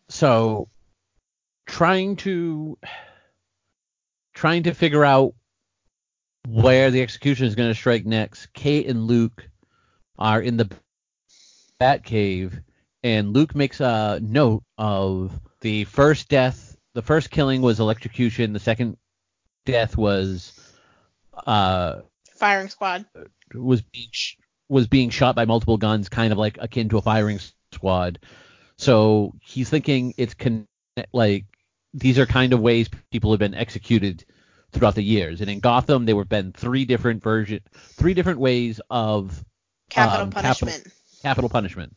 So, 0.09 0.69
trying 1.65 2.15
to 2.17 2.77
trying 4.33 4.63
to 4.63 4.73
figure 4.73 5.03
out 5.03 5.33
where 6.47 6.91
the 6.91 7.01
execution 7.01 7.47
is 7.47 7.55
going 7.55 7.69
to 7.69 7.75
strike 7.75 8.05
next. 8.05 8.53
Kate 8.53 8.87
and 8.87 9.07
Luke 9.07 9.49
are 10.19 10.41
in 10.41 10.57
the 10.57 10.69
Bat 11.79 12.03
Cave, 12.03 12.59
and 13.05 13.33
Luke 13.33 13.53
makes 13.53 13.79
a 13.81 14.19
note 14.19 14.63
of 14.79 15.39
the 15.61 15.83
first 15.83 16.27
death. 16.27 16.75
The 16.95 17.03
first 17.03 17.29
killing 17.29 17.61
was 17.61 17.79
electrocution. 17.79 18.51
The 18.51 18.59
second 18.59 18.97
death 19.65 19.95
was 19.95 20.59
uh 21.45 22.01
Firing 22.35 22.69
squad. 22.69 23.05
was 23.53 23.81
being 23.83 24.07
sh- 24.11 24.35
was 24.69 24.87
being 24.87 25.11
shot 25.11 25.35
by 25.35 25.45
multiple 25.45 25.77
guns, 25.77 26.09
kind 26.09 26.31
of 26.31 26.39
like 26.39 26.57
akin 26.59 26.89
to 26.89 26.97
a 26.97 27.01
firing 27.01 27.39
squad. 27.71 28.17
So 28.77 29.33
he's 29.41 29.69
thinking 29.69 30.15
it's 30.17 30.33
con- 30.33 30.67
like 31.13 31.45
these 31.93 32.17
are 32.17 32.25
kind 32.25 32.53
of 32.53 32.59
ways 32.59 32.89
people 33.11 33.31
have 33.31 33.39
been 33.39 33.53
executed 33.53 34.25
throughout 34.71 34.95
the 34.95 35.03
years. 35.03 35.41
And 35.41 35.49
in 35.49 35.59
Gotham, 35.59 36.05
there 36.05 36.17
have 36.17 36.27
been 36.27 36.53
three 36.53 36.85
different 36.85 37.21
version, 37.21 37.59
three 37.71 38.15
different 38.15 38.39
ways 38.39 38.81
of 38.89 39.45
Capital 39.91 40.23
um, 40.23 40.31
capital- 40.31 40.67
punishment. 40.67 40.93
capital 41.21 41.49
punishment. 41.49 41.95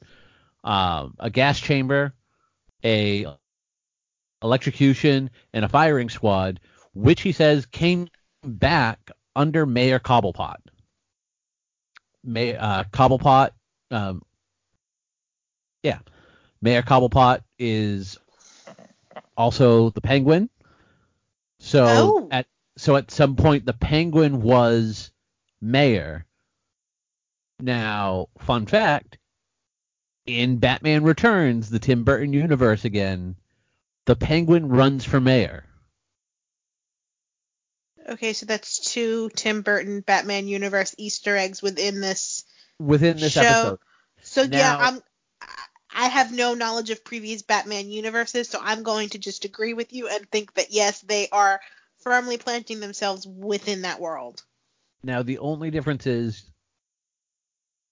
Um, 0.65 1.15
a 1.19 1.31
gas 1.31 1.59
chamber, 1.61 2.13
a 2.85 3.27
electrocution, 4.43 5.31
and 5.53 5.65
a 5.65 5.69
firing 5.69 6.09
squad, 6.09 6.61
which 6.95 7.23
he 7.23 7.33
says 7.33 7.67
came 7.67 8.09
back 8.45 9.11
under 9.35 9.67
Mayor 9.67 9.99
Cobblepot. 9.99 10.57
May, 12.25 12.57
uh, 12.57 12.85
Cobblepot, 12.93 13.51
um, 13.91 14.23
yeah, 15.83 16.01
Mayor 16.61 16.83
Cobblepot 16.83 17.43
is 17.59 18.19
also 19.37 19.91
the 19.91 20.01
Penguin. 20.01 20.51
So 21.61 21.87
Oh. 21.87 22.29
at 22.31 22.47
so 22.77 22.97
at 22.97 23.11
some 23.11 23.37
point 23.37 23.65
the 23.65 23.73
Penguin 23.73 24.43
was 24.43 25.11
mayor. 25.61 26.27
Now, 27.61 28.29
fun 28.39 28.67
fact 28.67 29.19
in 30.29 30.59
Batman 30.59 31.05
Returns, 31.05 31.71
the 31.71 31.79
Tim 31.79 32.05
Burton 32.05 32.33
universe 32.33 32.85
again, 32.85 33.37
the 34.05 34.15
penguin 34.15 34.69
runs 34.69 35.05
for 35.05 35.21
mayor. 35.21 35.65
Okay, 38.09 38.35
so 38.35 38.47
that's 38.47 38.93
two 38.93 39.31
Tim 39.31 39.63
Burton 39.63 40.01
Batman 40.01 40.47
universe 40.47 40.95
Easter 40.99 41.37
eggs 41.37 41.63
within 41.63 42.01
this 42.01 42.45
Within 42.79 43.17
this 43.17 43.33
show. 43.33 43.41
episode. 43.41 43.79
So 44.23 44.43
yeah, 44.43 44.77
I'm 44.79 45.03
I 45.95 46.09
have 46.09 46.33
no 46.33 46.55
knowledge 46.55 46.91
of 46.91 47.05
previous 47.05 47.43
Batman 47.43 47.91
universes, 47.91 48.49
so 48.49 48.61
I'm 48.63 48.83
going 48.83 49.09
to 49.11 49.19
just 49.19 49.45
agree 49.45 49.73
with 49.73 49.93
you 49.93 50.09
and 50.09 50.31
think 50.31 50.55
that 50.55 50.71
yes, 50.71 51.01
they 51.01 51.29
are 51.31 51.61
firmly 52.01 52.37
planting 52.37 52.81
themselves 52.81 53.27
within 53.27 53.83
that 53.83 54.01
world. 54.01 54.43
Now, 55.03 55.23
the 55.23 55.39
only 55.39 55.71
difference 55.71 56.07
is 56.07 56.45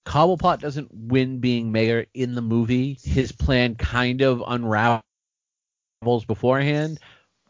Cobblepot 0.07 0.61
doesn't 0.61 0.89
win 0.93 1.41
being 1.41 1.73
mayor 1.73 2.07
in 2.15 2.35
the 2.35 2.41
movie. 2.41 2.97
His 3.03 3.33
plan 3.33 3.75
kind 3.75 4.23
of 4.23 4.43
unravels 4.47 5.03
beforehand, 6.27 7.01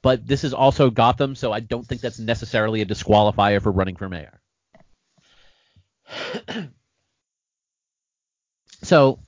but 0.03 0.27
this 0.27 0.43
is 0.43 0.55
also 0.55 0.89
Gotham, 0.89 1.35
so 1.35 1.53
I 1.53 1.61
don't 1.61 1.87
think 1.87 2.01
that's 2.01 2.19
necessarily 2.19 2.81
a 2.81 2.87
disqualifier 2.87 3.63
for 3.63 3.71
running 3.71 3.97
for 3.97 4.09
mayor. 4.09 4.41
so 8.83 9.21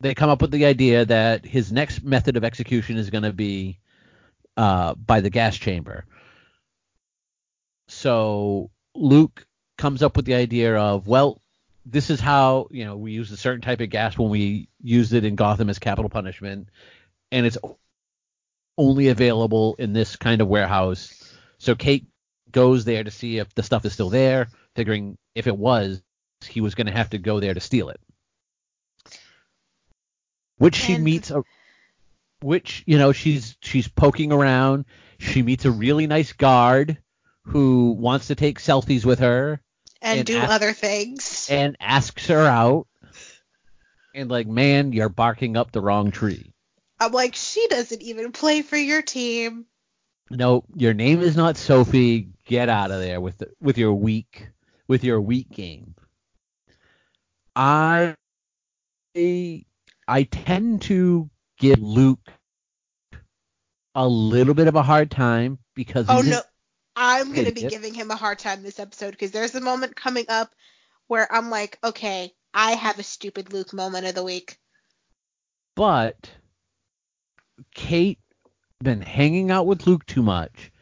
they 0.00 0.14
come 0.14 0.30
up 0.30 0.42
with 0.42 0.50
the 0.50 0.64
idea 0.64 1.04
that 1.04 1.46
his 1.46 1.70
next 1.70 2.02
method 2.02 2.36
of 2.36 2.42
execution 2.42 2.96
is 2.96 3.10
going 3.10 3.22
to 3.22 3.32
be 3.32 3.78
uh, 4.56 4.94
by 4.94 5.20
the 5.20 5.30
gas 5.30 5.56
chamber. 5.56 6.04
So 7.86 8.70
Luke 8.96 9.46
comes 9.78 10.02
up 10.02 10.16
with 10.16 10.24
the 10.24 10.34
idea 10.34 10.76
of, 10.76 11.06
well, 11.06 11.39
this 11.86 12.10
is 12.10 12.20
how 12.20 12.68
you 12.70 12.84
know 12.84 12.96
we 12.96 13.12
use 13.12 13.30
a 13.30 13.36
certain 13.36 13.60
type 13.62 13.80
of 13.80 13.90
gas 13.90 14.16
when 14.18 14.30
we 14.30 14.68
used 14.82 15.12
it 15.12 15.24
in 15.24 15.34
Gotham 15.36 15.70
as 15.70 15.78
capital 15.78 16.08
punishment, 16.08 16.68
and 17.32 17.46
it's 17.46 17.58
only 18.78 19.08
available 19.08 19.74
in 19.78 19.92
this 19.92 20.16
kind 20.16 20.40
of 20.40 20.48
warehouse. 20.48 21.34
So 21.58 21.74
Kate 21.74 22.06
goes 22.50 22.84
there 22.84 23.04
to 23.04 23.10
see 23.10 23.38
if 23.38 23.54
the 23.54 23.62
stuff 23.62 23.84
is 23.84 23.92
still 23.92 24.10
there, 24.10 24.48
figuring 24.74 25.18
if 25.34 25.46
it 25.46 25.56
was, 25.56 26.02
he 26.46 26.60
was 26.60 26.74
going 26.74 26.86
to 26.86 26.92
have 26.92 27.10
to 27.10 27.18
go 27.18 27.40
there 27.40 27.54
to 27.54 27.60
steal 27.60 27.90
it. 27.90 28.00
Which 30.58 30.76
she 30.76 30.94
And- 30.94 31.04
meets 31.04 31.30
a, 31.30 31.42
which 32.42 32.82
you 32.86 32.98
know 32.98 33.12
she's 33.12 33.56
she's 33.62 33.88
poking 33.88 34.32
around. 34.32 34.84
She 35.18 35.42
meets 35.42 35.64
a 35.64 35.70
really 35.70 36.06
nice 36.06 36.32
guard 36.32 36.98
who 37.44 37.92
wants 37.92 38.28
to 38.28 38.34
take 38.34 38.58
selfies 38.58 39.04
with 39.04 39.18
her 39.18 39.60
And, 40.02 40.18
And 40.20 40.26
do 40.26 40.38
ask- 40.38 40.50
other 40.50 40.72
things. 40.72 41.48
and 41.50 41.76
asks 41.80 42.26
her 42.28 42.46
out. 42.46 42.86
And 44.14 44.30
like, 44.30 44.46
man, 44.46 44.92
you're 44.92 45.08
barking 45.08 45.56
up 45.56 45.70
the 45.72 45.80
wrong 45.80 46.10
tree. 46.10 46.52
I'm 46.98 47.12
like, 47.12 47.34
she 47.34 47.66
doesn't 47.68 48.02
even 48.02 48.32
play 48.32 48.62
for 48.62 48.76
your 48.76 49.02
team. 49.02 49.66
No, 50.30 50.64
your 50.74 50.94
name 50.94 51.20
is 51.20 51.36
not 51.36 51.56
Sophie. 51.56 52.28
Get 52.46 52.68
out 52.68 52.90
of 52.90 53.00
there 53.00 53.20
with 53.20 53.38
the, 53.38 53.50
with 53.60 53.78
your 53.78 53.94
weak 53.94 54.48
with 54.88 55.04
your 55.04 55.20
weak 55.20 55.50
game. 55.50 55.94
I 57.54 58.14
I 59.16 60.22
tend 60.30 60.82
to 60.82 61.30
give 61.58 61.80
Luke 61.80 62.20
a 63.94 64.06
little 64.06 64.54
bit 64.54 64.68
of 64.68 64.76
a 64.76 64.82
hard 64.82 65.10
time 65.10 65.58
because 65.74 66.06
Oh 66.08 66.22
he's 66.22 66.30
no, 66.30 66.40
I'm 66.96 67.32
gonna 67.32 67.52
be 67.52 67.62
giving 67.62 67.94
him 67.94 68.10
a 68.10 68.16
hard 68.16 68.38
time 68.38 68.62
this 68.62 68.78
episode 68.80 69.12
because 69.12 69.30
there's 69.30 69.54
a 69.54 69.60
moment 69.60 69.96
coming 69.96 70.26
up 70.28 70.54
where 71.06 71.32
I'm 71.32 71.50
like, 71.50 71.78
okay, 71.82 72.32
I 72.52 72.72
have 72.72 72.98
a 72.98 73.02
stupid 73.02 73.52
Luke 73.52 73.72
moment 73.72 74.06
of 74.06 74.14
the 74.14 74.24
week. 74.24 74.58
but 75.76 76.30
Kate 77.74 78.18
been 78.82 79.00
hanging 79.02 79.50
out 79.50 79.66
with 79.66 79.86
Luke 79.86 80.06
too 80.06 80.22
much. 80.22 80.72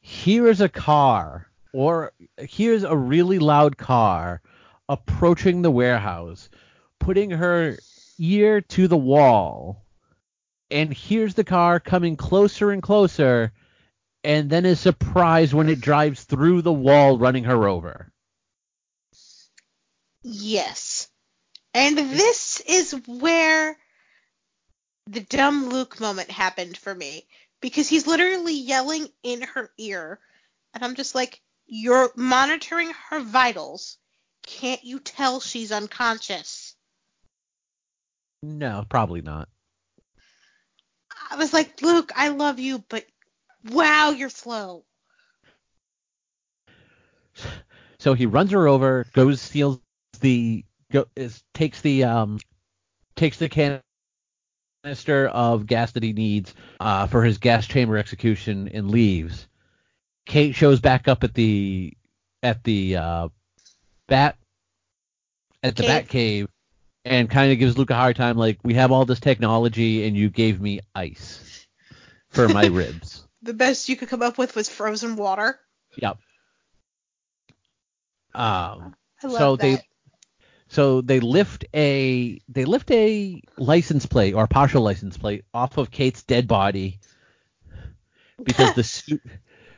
Here 0.00 0.46
is 0.48 0.60
a 0.60 0.68
car, 0.68 1.46
or 1.72 2.12
here's 2.38 2.82
a 2.84 2.96
really 2.96 3.38
loud 3.38 3.76
car 3.76 4.42
approaching 4.88 5.62
the 5.62 5.70
warehouse, 5.70 6.50
putting 6.98 7.30
her 7.30 7.78
ear 8.18 8.60
to 8.60 8.88
the 8.88 8.96
wall. 8.96 9.84
And 10.70 10.92
here's 10.92 11.34
the 11.34 11.44
car 11.44 11.80
coming 11.80 12.16
closer 12.16 12.70
and 12.70 12.82
closer, 12.82 13.52
and 14.24 14.48
then 14.48 14.64
is 14.64 14.80
surprised 14.80 15.52
when 15.52 15.68
it 15.68 15.80
drives 15.80 16.24
through 16.24 16.62
the 16.62 16.72
wall, 16.72 17.18
running 17.18 17.44
her 17.44 17.68
over. 17.68 18.10
Yes. 20.22 21.08
And 21.74 21.98
this 21.98 22.60
is 22.66 22.92
where 23.06 23.76
the 25.06 25.20
dumb 25.20 25.68
Luke 25.68 26.00
moment 26.00 26.30
happened 26.30 26.76
for 26.76 26.94
me 26.94 27.26
because 27.60 27.88
he's 27.88 28.06
literally 28.06 28.54
yelling 28.54 29.08
in 29.22 29.42
her 29.42 29.70
ear 29.76 30.18
and 30.74 30.84
I'm 30.84 30.96
just 30.96 31.14
like 31.14 31.40
you're 31.66 32.10
monitoring 32.16 32.92
her 33.08 33.20
vitals. 33.20 33.96
Can't 34.44 34.84
you 34.84 34.98
tell 34.98 35.40
she's 35.40 35.72
unconscious? 35.72 36.74
No, 38.42 38.84
probably 38.88 39.22
not. 39.22 39.48
I 41.30 41.36
was 41.36 41.54
like, 41.54 41.80
"Luke, 41.80 42.12
I 42.14 42.28
love 42.28 42.58
you, 42.58 42.84
but 42.88 43.06
wow, 43.70 44.10
you're 44.10 44.28
slow." 44.28 44.84
So 47.98 48.14
he 48.14 48.26
runs 48.26 48.50
her 48.50 48.68
over, 48.68 49.06
goes 49.12 49.40
steals 49.40 49.80
the 50.20 50.64
go, 50.92 51.06
is, 51.16 51.42
takes 51.54 51.80
the 51.80 52.04
um 52.04 52.38
takes 53.16 53.38
the 53.38 53.48
canister 53.48 55.26
of 55.28 55.66
gas 55.66 55.92
that 55.92 56.02
he 56.02 56.12
needs 56.12 56.54
uh, 56.80 57.06
for 57.06 57.22
his 57.24 57.38
gas 57.38 57.66
chamber 57.66 57.96
execution 57.96 58.68
and 58.68 58.90
leaves. 58.90 59.48
Kate 60.26 60.54
shows 60.54 60.80
back 60.80 61.08
up 61.08 61.24
at 61.24 61.34
the 61.34 61.96
at 62.42 62.62
the 62.64 62.96
uh, 62.96 63.28
bat 64.06 64.36
at 65.62 65.76
the 65.76 65.82
Cave. 65.82 65.88
bat 65.88 66.08
cave 66.08 66.48
and 67.04 67.30
kind 67.30 67.52
of 67.52 67.58
gives 67.58 67.76
Luke 67.78 67.90
a 67.90 67.94
hard 67.94 68.16
time 68.16 68.36
like 68.36 68.58
we 68.62 68.74
have 68.74 68.92
all 68.92 69.04
this 69.04 69.20
technology 69.20 70.06
and 70.06 70.16
you 70.16 70.28
gave 70.30 70.60
me 70.60 70.80
ice 70.94 71.66
for 72.30 72.48
my 72.48 72.66
ribs. 72.66 73.23
The 73.44 73.54
best 73.54 73.88
you 73.88 73.96
could 73.96 74.08
come 74.08 74.22
up 74.22 74.38
with 74.38 74.56
was 74.56 74.68
frozen 74.68 75.16
water. 75.16 75.58
Yep. 75.96 76.18
Um 78.34 78.94
I 79.22 79.26
love 79.26 79.38
So 79.38 79.56
that. 79.56 79.62
they- 79.62 79.88
So 80.68 81.00
they 81.02 81.20
lift 81.20 81.64
a 81.74 82.40
they 82.48 82.64
lift 82.64 82.90
a 82.90 83.40
license 83.58 84.06
plate 84.06 84.34
or 84.34 84.46
partial 84.48 84.82
license 84.82 85.16
plate 85.16 85.44
off 85.52 85.76
of 85.78 85.90
Kate's 85.90 86.22
dead 86.24 86.48
body 86.48 86.98
because 88.42 88.74
the 88.74 88.82
suit 88.84 89.22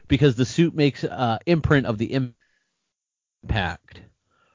because 0.08 0.36
the 0.36 0.44
suit 0.46 0.74
makes 0.74 1.02
uh, 1.04 1.38
imprint 1.44 1.86
of 1.86 1.98
the 1.98 2.12
impact. 3.42 4.00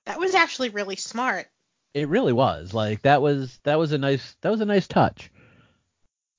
that 0.05 0.17
was 0.19 0.33
actually 0.33 0.69
really 0.69 0.95
smart. 0.95 1.47
It 1.93 2.07
really 2.07 2.33
was 2.33 2.73
like 2.73 3.01
that 3.03 3.21
was 3.21 3.59
that 3.63 3.77
was 3.77 3.91
a 3.91 3.97
nice 3.97 4.35
that 4.41 4.49
was 4.49 4.61
a 4.61 4.65
nice 4.65 4.87
touch. 4.87 5.29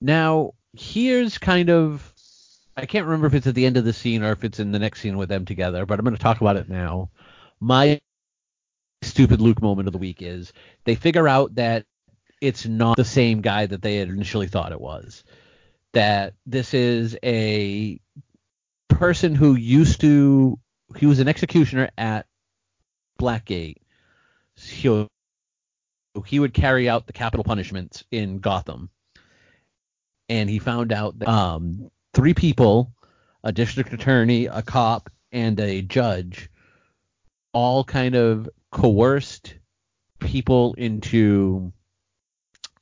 Now 0.01 0.55
here's 0.73 1.37
kind 1.39 1.69
of 1.71 2.12
I 2.77 2.87
can't 2.87 3.05
remember 3.05 3.27
if 3.27 3.35
it's 3.35 3.47
at 3.47 3.55
the 3.55 3.67
end 3.67 3.77
of 3.77 3.85
the 3.85 3.93
scene 3.93 4.23
or 4.23 4.33
if 4.33 4.45
it's 4.45 4.59
in 4.59 4.73
the 4.73 4.79
next 4.79 5.01
scene 5.01 5.17
with 5.17 5.29
them 5.29 5.45
together, 5.45 5.85
but 5.85 5.99
I'm 5.99 6.05
going 6.05 6.17
to 6.17 6.23
talk 6.23 6.41
about 6.41 6.57
it 6.57 6.69
now. 6.69 7.11
My 7.61 8.01
stupid 9.03 9.41
Luke 9.41 9.61
moment 9.61 9.89
of 9.89 9.93
the 9.93 9.99
week 9.99 10.23
is 10.23 10.53
they 10.85 10.95
figure 10.95 11.29
out 11.29 11.55
that 11.57 11.85
it's 12.41 12.67
not 12.67 12.97
the 12.97 13.05
same 13.05 13.41
guy 13.41 13.67
that 13.67 13.83
they 13.83 13.97
had 13.97 14.09
initially 14.09 14.47
thought 14.47 14.73
it 14.73 14.81
was. 14.81 15.23
That 15.93 16.35
this 16.47 16.73
is 16.73 17.17
a 17.23 18.01
person 18.89 19.35
who 19.35 19.55
used 19.55 20.01
to 20.01 20.59
he 20.97 21.07
was 21.07 21.21
an 21.21 21.29
executioner 21.29 21.91
at 21.97 22.27
Blackgate. 23.21 23.77
So 24.57 25.09
he 26.27 26.39
would 26.39 26.55
carry 26.55 26.89
out 26.89 27.07
the 27.07 27.13
capital 27.13 27.45
punishments 27.45 28.05
in 28.11 28.39
Gotham. 28.39 28.91
And 30.29 30.49
he 30.49 30.59
found 30.59 30.93
out 30.93 31.19
that 31.19 31.29
um, 31.29 31.91
three 32.15 32.35
people, 32.35 32.93
a 33.43 33.53
district 33.53 33.93
attorney, 33.93 34.47
a 34.47 34.63
cop, 34.63 35.11
and 35.33 35.59
a 35.61 35.83
judge, 35.83 36.51
all 37.53 37.85
kind 37.85 38.15
of 38.15 38.49
coerced 38.71 39.55
people 40.19 40.75
into 40.75 41.73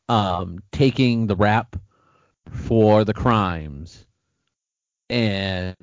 um, 0.09 0.59
taking 0.73 1.27
the 1.27 1.37
rap 1.37 1.77
for 2.51 3.05
the 3.05 3.15
crimes 3.15 4.05
and 5.09 5.77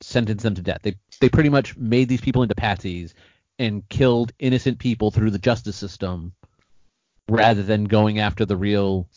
sentenced 0.00 0.42
them 0.42 0.54
to 0.54 0.62
death. 0.62 0.80
They 0.82 0.96
they 1.20 1.28
pretty 1.28 1.48
much 1.48 1.76
made 1.76 2.08
these 2.08 2.20
people 2.20 2.42
into 2.42 2.54
patsies 2.54 3.14
and 3.58 3.88
killed 3.88 4.32
innocent 4.38 4.78
people 4.78 5.10
through 5.10 5.30
the 5.30 5.38
justice 5.38 5.76
system 5.76 6.32
rather 7.28 7.62
than 7.62 7.84
going 7.84 8.18
after 8.18 8.44
the 8.44 8.56
real 8.56 9.08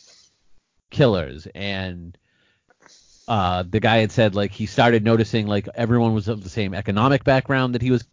killers 0.90 1.46
and 1.54 2.16
uh, 3.28 3.62
the 3.62 3.78
guy 3.78 3.98
had 3.98 4.10
said 4.10 4.34
like 4.34 4.52
he 4.52 4.64
started 4.64 5.04
noticing 5.04 5.46
like 5.46 5.68
everyone 5.74 6.14
was 6.14 6.28
of 6.28 6.42
the 6.42 6.48
same 6.48 6.72
economic 6.72 7.24
background 7.24 7.74
that 7.74 7.82
he 7.82 7.90
was 7.90 8.04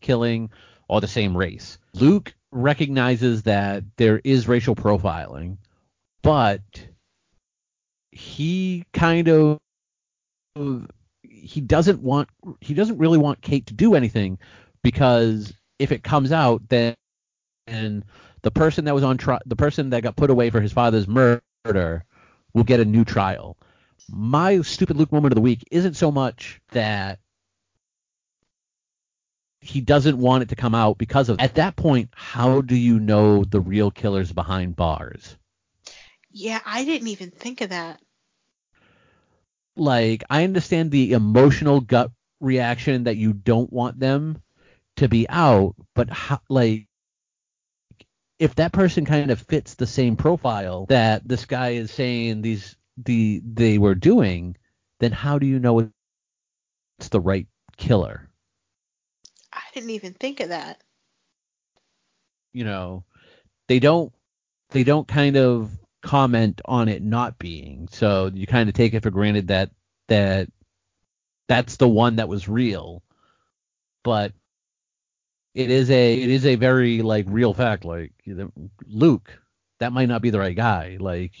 killing 0.00 0.50
or 0.88 1.00
the 1.00 1.08
same 1.08 1.36
race. 1.36 1.78
Luke 1.94 2.32
recognizes 2.52 3.42
that 3.42 3.82
there 3.96 4.20
is 4.22 4.46
racial 4.46 4.76
profiling, 4.76 5.56
but 6.22 6.62
he 8.12 8.84
kind 8.92 9.26
of 9.26 9.58
he 11.22 11.60
doesn't 11.60 12.00
want 12.00 12.28
he 12.60 12.72
doesn't 12.72 12.98
really 12.98 13.18
want 13.18 13.42
Kate 13.42 13.66
to 13.66 13.74
do 13.74 13.96
anything 13.96 14.38
because 14.84 15.52
if 15.80 15.90
it 15.90 16.04
comes 16.04 16.30
out 16.30 16.62
then 16.68 16.94
and 17.66 18.04
the 18.42 18.52
person 18.52 18.84
that 18.84 18.94
was 18.94 19.02
on 19.02 19.18
trial 19.18 19.40
the 19.46 19.56
person 19.56 19.90
that 19.90 20.04
got 20.04 20.14
put 20.14 20.30
away 20.30 20.50
for 20.50 20.60
his 20.60 20.72
father's 20.72 21.08
murder 21.08 22.04
will 22.52 22.62
get 22.62 22.78
a 22.78 22.84
new 22.84 23.04
trial. 23.04 23.56
My 24.08 24.60
stupid 24.62 24.96
Luke 24.96 25.12
moment 25.12 25.32
of 25.32 25.36
the 25.36 25.40
week 25.42 25.64
isn't 25.70 25.94
so 25.94 26.10
much 26.12 26.60
that 26.72 27.18
he 29.60 29.80
doesn't 29.80 30.18
want 30.18 30.42
it 30.42 30.50
to 30.50 30.56
come 30.56 30.74
out 30.74 30.98
because 30.98 31.28
of 31.30 31.40
at 31.40 31.54
that 31.54 31.74
point 31.74 32.10
how 32.14 32.60
do 32.60 32.76
you 32.76 33.00
know 33.00 33.44
the 33.44 33.60
real 33.60 33.90
killers 33.90 34.30
behind 34.32 34.76
bars 34.76 35.36
Yeah, 36.30 36.60
I 36.66 36.84
didn't 36.84 37.08
even 37.08 37.30
think 37.30 37.62
of 37.62 37.70
that. 37.70 38.00
like 39.76 40.22
i 40.30 40.44
understand 40.44 40.90
the 40.90 41.12
emotional 41.12 41.80
gut 41.80 42.10
reaction 42.40 43.04
that 43.04 43.16
you 43.16 43.32
don't 43.32 43.72
want 43.72 43.98
them 43.98 44.40
to 44.96 45.08
be 45.08 45.26
out 45.28 45.74
but 45.94 46.10
how, 46.10 46.40
like 46.48 46.86
if 48.38 48.54
that 48.56 48.72
person 48.72 49.04
kind 49.04 49.30
of 49.30 49.40
fits 49.40 49.74
the 49.74 49.86
same 49.86 50.16
profile 50.16 50.86
that 50.88 51.26
this 51.26 51.46
guy 51.46 51.70
is 51.70 51.90
saying 51.90 52.42
these 52.42 52.76
the 52.96 53.42
they 53.44 53.78
were 53.78 53.94
doing 53.96 54.56
then 55.00 55.12
how 55.12 55.38
do 55.38 55.46
you 55.46 55.58
know 55.58 55.90
it's 56.98 57.08
the 57.10 57.20
right 57.20 57.48
killer? 57.76 58.28
I 59.54 59.62
didn't 59.74 59.90
even 59.90 60.14
think 60.14 60.40
of 60.40 60.50
that. 60.50 60.82
you 62.54 62.64
know 62.64 63.04
they 63.68 63.80
don't 63.80 64.12
they 64.70 64.84
don't 64.84 65.08
kind 65.08 65.36
of 65.38 65.70
comment 66.02 66.62
on 66.66 66.88
it 66.88 67.02
not 67.02 67.38
being. 67.38 67.88
So 67.92 68.30
you 68.34 68.46
kind 68.46 68.68
of 68.68 68.74
take 68.74 68.94
it 68.94 69.02
for 69.02 69.10
granted 69.10 69.48
that 69.48 69.70
that 70.08 70.48
that's 71.48 71.76
the 71.76 71.88
one 71.88 72.16
that 72.16 72.28
was 72.28 72.48
real. 72.48 73.02
But 74.04 74.32
it 75.54 75.70
is 75.70 75.90
a 75.90 76.14
it 76.22 76.30
is 76.30 76.46
a 76.46 76.56
very 76.56 77.02
like 77.02 77.26
real 77.28 77.54
fact. 77.54 77.84
Like 77.84 78.12
luke 78.86 79.38
that 79.80 79.92
might 79.92 80.08
not 80.08 80.22
be 80.22 80.30
the 80.30 80.40
right 80.40 80.56
guy. 80.56 80.98
Like 81.00 81.32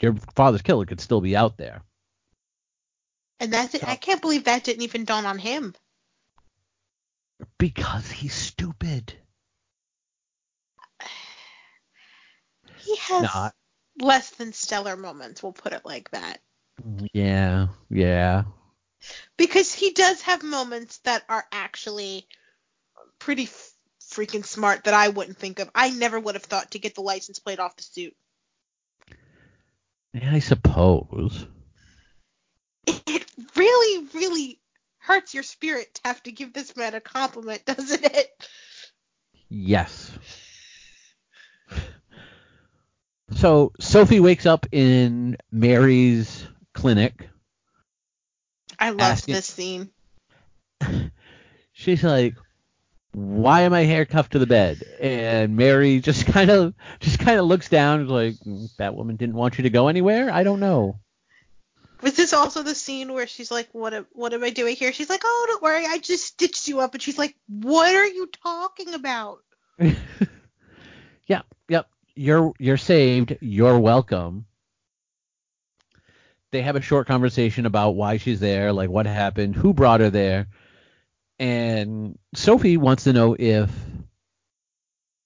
your 0.00 0.14
father's 0.34 0.62
killer 0.62 0.86
could 0.86 1.00
still 1.00 1.20
be 1.20 1.36
out 1.36 1.56
there 1.56 1.82
And 3.40 3.52
that's 3.52 3.74
it. 3.74 3.86
I 3.86 3.96
can't 3.96 4.20
believe 4.20 4.44
that 4.44 4.64
didn't 4.64 4.82
even 4.82 5.04
dawn 5.04 5.26
on 5.26 5.38
him. 5.38 5.74
because 7.58 8.10
he's 8.10 8.34
stupid 8.34 9.14
He 12.76 12.96
has 12.96 13.22
Not. 13.22 13.54
less 14.00 14.30
than 14.30 14.52
stellar 14.52 14.96
moments, 14.96 15.42
we'll 15.42 15.52
put 15.52 15.72
it 15.72 15.84
like 15.84 16.10
that. 16.10 16.40
yeah 17.12 17.68
yeah 17.90 18.44
Because 19.36 19.72
he 19.72 19.92
does 19.92 20.20
have 20.22 20.42
moments 20.42 20.98
that 20.98 21.22
are 21.28 21.44
actually 21.52 22.26
pretty 23.18 23.44
f- 23.44 23.72
freaking 24.10 24.44
smart 24.44 24.84
that 24.84 24.94
I 24.94 25.08
wouldn't 25.08 25.38
think 25.38 25.58
of. 25.60 25.70
I 25.74 25.90
never 25.90 26.18
would 26.20 26.34
have 26.34 26.44
thought 26.44 26.72
to 26.72 26.78
get 26.78 26.94
the 26.94 27.00
license 27.02 27.38
plate 27.38 27.58
off 27.58 27.76
the 27.76 27.82
suit. 27.82 28.14
Yeah 30.14 30.32
i 30.32 30.38
suppose 30.38 31.46
It, 32.86 33.24
really, 33.56 34.06
really 34.14 34.60
hurts 34.98 35.34
your 35.34 35.42
spirit 35.42 35.92
to 35.94 36.00
have 36.06 36.22
to 36.22 36.32
give 36.32 36.52
this 36.52 36.76
man 36.76 36.94
a 36.94 37.00
compliment, 37.00 37.64
doesn't 37.66 38.04
it? 38.04 38.48
Yes. 39.48 40.10
So 43.32 43.72
Sophie 43.80 44.20
wakes 44.20 44.46
up 44.46 44.66
in 44.72 45.36
Mary's 45.52 46.46
clinic. 46.72 47.28
I 48.78 48.90
love 48.90 49.00
Asking- 49.00 49.34
this 49.34 49.46
scene. 49.46 49.90
She's 51.72 52.02
like, 52.04 52.34
"Why 53.14 53.60
am 53.60 53.72
I 53.72 53.82
handcuffed 53.82 54.32
to 54.32 54.38
the 54.40 54.46
bed?" 54.46 54.82
And 55.00 55.56
Mary 55.56 56.00
just 56.00 56.26
kind 56.32 56.50
of 56.50 56.74
just 57.00 57.20
kind 57.20 57.38
of 57.38 57.46
looks 57.46 57.68
down, 57.68 58.08
like, 58.08 58.34
"Mm, 58.44 58.68
"That 58.76 58.94
woman 58.94 59.16
didn't 59.16 59.36
want 59.36 59.56
you 59.56 59.62
to 59.62 59.70
go 59.70 59.88
anywhere. 59.88 60.30
I 60.32 60.42
don't 60.42 60.60
know." 60.60 60.98
Was 62.02 62.14
this 62.14 62.32
also 62.32 62.62
the 62.62 62.74
scene 62.74 63.12
where 63.12 63.26
she's 63.26 63.50
like, 63.50 63.68
"What? 63.72 63.94
Am, 63.94 64.06
what 64.12 64.34
am 64.34 64.42
I 64.42 64.50
doing 64.50 64.76
here?" 64.76 64.92
She's 64.92 65.08
like, 65.08 65.22
"Oh, 65.24 65.44
don't 65.48 65.62
worry, 65.62 65.86
I 65.86 65.98
just 65.98 66.24
stitched 66.24 66.66
you 66.68 66.80
up." 66.80 66.92
And 66.94 67.02
she's 67.02 67.16
like, 67.16 67.36
"What 67.48 67.94
are 67.94 68.06
you 68.06 68.28
talking 68.42 68.94
about?" 68.94 69.38
yep, 69.78 71.46
yep. 71.68 71.88
You're 72.16 72.52
you're 72.58 72.76
saved. 72.76 73.36
You're 73.40 73.78
welcome. 73.78 74.46
They 76.50 76.62
have 76.62 76.76
a 76.76 76.80
short 76.80 77.06
conversation 77.06 77.64
about 77.66 77.96
why 77.96 78.16
she's 78.16 78.40
there, 78.40 78.72
like 78.72 78.90
what 78.90 79.06
happened, 79.06 79.56
who 79.56 79.72
brought 79.72 80.00
her 80.00 80.10
there, 80.10 80.46
and 81.44 82.18
Sophie 82.34 82.78
wants 82.78 83.04
to 83.04 83.12
know 83.12 83.36
if 83.38 83.70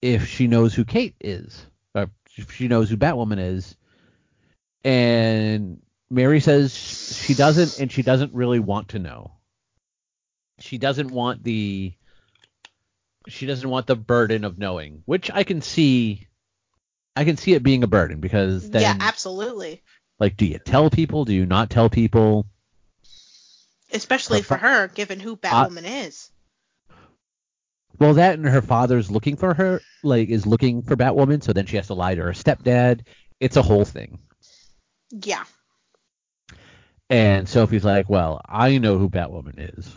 if 0.03 0.27
she 0.27 0.49
knows 0.49 0.75
who 0.75 0.85
Kate 0.85 1.15
is, 1.21 1.65
or 1.95 2.11
if 2.37 2.51
she 2.51 2.67
knows 2.67 2.91
who 2.91 2.97
Batwoman 2.97 3.39
is, 3.39 3.77
and 4.83 5.81
Mary 6.11 6.41
says 6.41 6.75
she 6.75 7.35
doesn't, 7.35 7.81
and 7.81 7.93
she 7.93 8.03
doesn't 8.03 8.35
really 8.35 8.59
want 8.59 8.89
to 8.89 8.99
know. 8.99 9.31
She 10.59 10.77
doesn't 10.77 11.13
want 11.13 11.45
the 11.45 11.95
she 13.29 13.47
doesn't 13.47 13.71
want 13.71 13.87
the 13.87 13.95
burden 13.95 14.43
of 14.43 14.59
knowing, 14.59 15.03
which 15.05 15.31
I 15.33 15.45
can 15.45 15.61
see. 15.61 16.27
I 17.15 17.25
can 17.25 17.37
see 17.37 17.53
it 17.55 17.63
being 17.63 17.85
a 17.85 17.89
burden 17.89 18.19
because 18.19 18.69
then, 18.71 18.83
yeah, 18.83 18.97
absolutely. 18.99 19.83
like, 20.19 20.37
do 20.37 20.47
you 20.47 20.59
tell 20.59 20.91
people? 20.91 21.25
Do 21.25 21.33
you 21.33 21.47
not 21.47 21.71
tell 21.71 21.89
people? 21.89 22.47
Especially 23.93 24.39
Her 24.39 24.45
for 24.45 24.59
fa- 24.59 24.67
her, 24.67 24.89
given 24.89 25.21
who 25.21 25.37
Batwoman 25.37 26.07
is. 26.07 26.31
Well, 27.99 28.15
that 28.15 28.35
and 28.35 28.47
her 28.47 28.63
father's 28.63 29.11
looking 29.11 29.37
for 29.37 29.55
her, 29.55 29.81
like, 30.03 30.29
is 30.29 30.47
looking 30.47 30.83
for 30.83 30.97
Batwoman, 30.97 31.43
so 31.43 31.53
then 31.53 31.67
she 31.67 31.77
has 31.77 31.89
to 31.89 31.95
lie 31.95 32.15
to 32.15 32.23
her 32.23 32.33
stepdad. 32.33 33.07
It's 33.41 33.57
a 33.57 33.63
whole 33.63 33.85
thing. 33.85 34.19
Yeah. 35.11 35.45
And 37.11 37.49
Sophie's 37.49 37.85
like, 37.85 38.09
well, 38.09 38.41
I 38.47 38.79
know 38.79 38.99
who 38.99 39.09
Batwoman 39.09 39.79
is. 39.79 39.97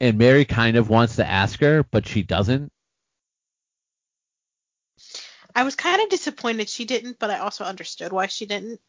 And 0.00 0.18
Mary 0.18 0.44
kind 0.44 0.76
of 0.76 0.88
wants 0.88 1.16
to 1.16 1.26
ask 1.26 1.60
her, 1.60 1.84
but 1.84 2.06
she 2.06 2.22
doesn't. 2.22 2.72
I 5.54 5.64
was 5.64 5.74
kind 5.74 6.00
of 6.00 6.08
disappointed 6.08 6.68
she 6.68 6.84
didn't, 6.84 7.18
but 7.18 7.30
I 7.30 7.38
also 7.38 7.64
understood 7.64 8.12
why 8.12 8.26
she 8.26 8.46
didn't. 8.46 8.80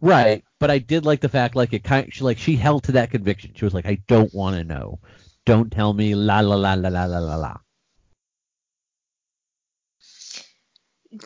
Right, 0.00 0.44
but 0.60 0.70
I 0.70 0.78
did 0.78 1.04
like 1.04 1.20
the 1.20 1.28
fact 1.28 1.56
like 1.56 1.72
it 1.72 1.84
kind 1.84 2.12
she 2.12 2.22
like 2.22 2.38
she 2.38 2.56
held 2.56 2.84
to 2.84 2.92
that 2.92 3.10
conviction. 3.10 3.52
She 3.54 3.64
was 3.64 3.74
like, 3.74 3.86
I 3.86 3.98
don't 4.06 4.32
want 4.34 4.56
to 4.56 4.64
know. 4.64 5.00
Don't 5.44 5.72
tell 5.72 5.92
me 5.92 6.14
la 6.14 6.40
la 6.40 6.56
la 6.56 6.74
la 6.74 6.88
la 6.88 7.04
la 7.04 7.18
la 7.18 7.36
la. 7.36 7.56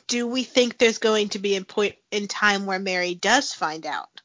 Do 0.07 0.27
we 0.27 0.45
think 0.45 0.79
there's 0.79 0.99
going 0.99 1.31
to 1.31 1.39
be 1.39 1.57
a 1.57 1.65
point 1.65 1.97
in 2.11 2.29
time 2.29 2.67
where 2.67 2.79
Mary 2.79 3.15
does 3.15 3.53
find 3.53 3.87
out? 3.87 4.21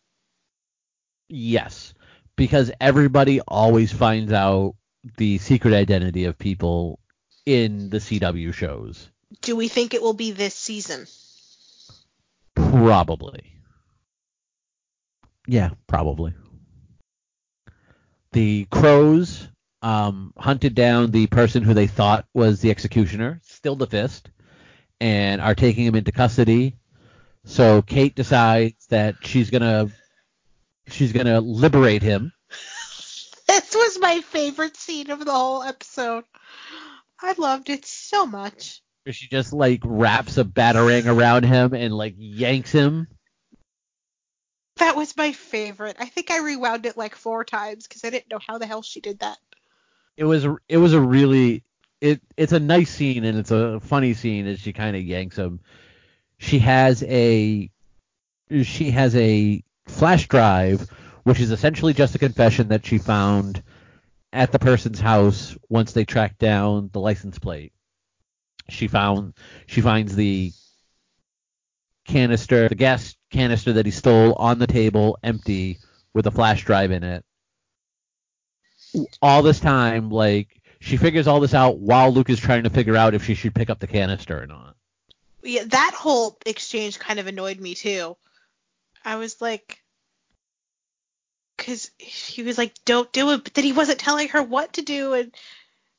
Yes, 1.27 1.93
because 2.36 2.71
everybody 2.79 3.41
always 3.41 3.91
finds 3.91 4.31
out 4.31 4.75
the 5.17 5.38
secret 5.39 5.73
identity 5.73 6.25
of 6.25 6.38
people 6.38 6.99
in 7.45 7.89
the 7.89 7.97
CW 7.97 8.53
shows. 8.53 9.09
Do 9.41 9.55
we 9.55 9.67
think 9.67 9.93
it 9.93 10.01
will 10.01 10.13
be 10.13 10.31
this 10.31 10.53
season? 10.53 11.07
Probably. 12.53 13.55
Yeah, 15.48 15.72
probably. 15.88 16.34
The 18.32 18.66
crows 18.70 19.48
um, 19.82 20.34
hunted 20.38 20.76
down 20.76 21.12
the 21.12 21.28
person 21.28 21.64
who 21.64 21.74
they 21.74 21.88
thought 21.88 22.26
was 22.34 22.60
the 22.60 22.72
executioner, 22.72 23.39
still 23.43 23.76
the 23.76 23.88
fist, 23.88 24.30
and 25.00 25.41
are 25.41 25.56
taking 25.56 25.86
him 25.86 25.96
into 25.96 26.12
custody. 26.12 26.76
So 27.46 27.82
Kate 27.82 28.16
decides 28.16 28.88
that 28.88 29.16
she's 29.22 29.52
gonna 29.52 29.89
she's 30.88 31.14
gonna 31.14 31.39
liberate 31.41 32.02
him. 32.02 32.32
This 33.48 33.76
was 33.76 34.00
my 34.00 34.22
favorite 34.22 34.76
scene 34.76 35.12
of 35.12 35.24
the 35.24 35.32
whole 35.32 35.62
episode. 35.62 36.24
I 37.22 37.36
loved 37.38 37.70
it 37.70 37.86
so 37.86 38.26
much. 38.26 38.82
She 39.08 39.28
just 39.28 39.54
like 39.54 39.82
wraps 39.86 40.39
a 40.39 40.43
batarang 40.43 41.06
around 41.06 41.43
him 41.43 41.76
and 41.76 41.93
like 41.93 42.16
yanks 42.18 42.72
him. 42.72 43.08
That 44.78 44.95
was 44.95 45.15
my 45.15 45.32
favorite. 45.32 45.95
I 45.99 46.05
think 46.05 46.32
I 46.32 46.39
rewound 46.39 46.86
it 46.86 46.97
like 46.97 47.15
four 47.15 47.45
times 47.45 47.88
because 47.88 48.03
I 48.03 48.09
didn't 48.09 48.32
know 48.32 48.39
how 48.45 48.57
the 48.57 48.65
hell 48.65 48.82
she 48.82 48.99
did 48.99 49.19
that. 49.19 49.38
It 50.17 50.26
was 50.26 50.45
it 50.67 50.78
was 50.78 50.93
a 50.93 50.99
really 50.99 51.63
it 52.01 52.21
it's 52.38 52.51
a 52.51 52.59
nice 52.59 52.91
scene 52.91 53.23
and 53.23 53.38
it's 53.38 53.51
a 53.51 53.80
funny 53.80 54.13
scene 54.13 54.47
as 54.47 54.59
she 54.59 54.73
kind 54.73 54.95
of 54.95 55.03
yanks 55.03 55.38
him. 55.38 55.59
She 56.38 56.59
has 56.59 57.03
a 57.03 57.69
she 58.63 58.91
has 58.91 59.15
a 59.15 59.63
flash 59.88 60.28
drive 60.28 60.89
which 61.23 61.39
is 61.39 61.51
essentially 61.51 61.93
just 61.93 62.15
a 62.15 62.19
confession 62.19 62.67
that 62.67 62.86
she 62.86 62.97
found 62.97 63.63
at 64.32 64.51
the 64.51 64.59
person's 64.59 64.99
house 64.99 65.57
once 65.69 65.93
they 65.93 66.05
tracked 66.05 66.38
down 66.38 66.89
the 66.93 66.99
license 66.99 67.39
plate. 67.39 67.73
She 68.69 68.88
found 68.88 69.34
she 69.67 69.82
finds 69.82 70.15
the 70.15 70.51
canister, 72.06 72.70
the 72.70 72.76
gas 72.76 73.16
canister 73.32 73.74
that 73.74 73.86
he 73.86 73.91
stole 73.91 74.34
on 74.34 74.60
the 74.60 74.68
table, 74.68 75.18
empty, 75.24 75.80
with 76.14 76.28
a 76.28 76.32
flash 76.32 76.64
drive 76.64 76.91
in 76.91 77.03
it. 77.03 77.26
All 79.22 79.43
this 79.43 79.60
time, 79.60 80.10
like 80.10 80.62
she 80.80 80.97
figures 80.97 81.28
all 81.28 81.39
this 81.39 81.53
out 81.53 81.80
while 81.80 82.12
Luke 82.12 82.30
is 82.30 82.39
trying 82.39 82.64
to 82.64 82.70
figure 82.70 82.95
out 82.95 83.14
if 83.14 83.26
she 83.26 83.34
should 83.34 83.56
pick 83.56 83.70
up 83.70 83.80
the 83.80 83.88
canister 83.88 84.41
or 84.41 84.47
not. 84.47 84.76
Yeah, 85.43 85.64
that 85.66 85.93
whole 85.95 86.38
exchange 86.45 86.97
kind 86.97 87.20
of 87.20 87.28
annoyed 87.28 87.60
me 87.60 87.76
too. 87.76 88.16
I 89.03 89.18
was 89.18 89.41
like, 89.41 89.80
because 91.58 91.91
he 91.97 92.43
was 92.43 92.58
like, 92.58 92.74
"Don't 92.86 93.12
do 93.12 93.32
it," 93.32 93.43
but 93.43 93.53
then 93.53 93.64
he 93.64 93.74
wasn't 93.74 93.99
telling 93.99 94.30
her 94.30 94.41
what 94.41 94.74
to 94.74 94.82
do, 94.82 95.14
and 95.14 95.36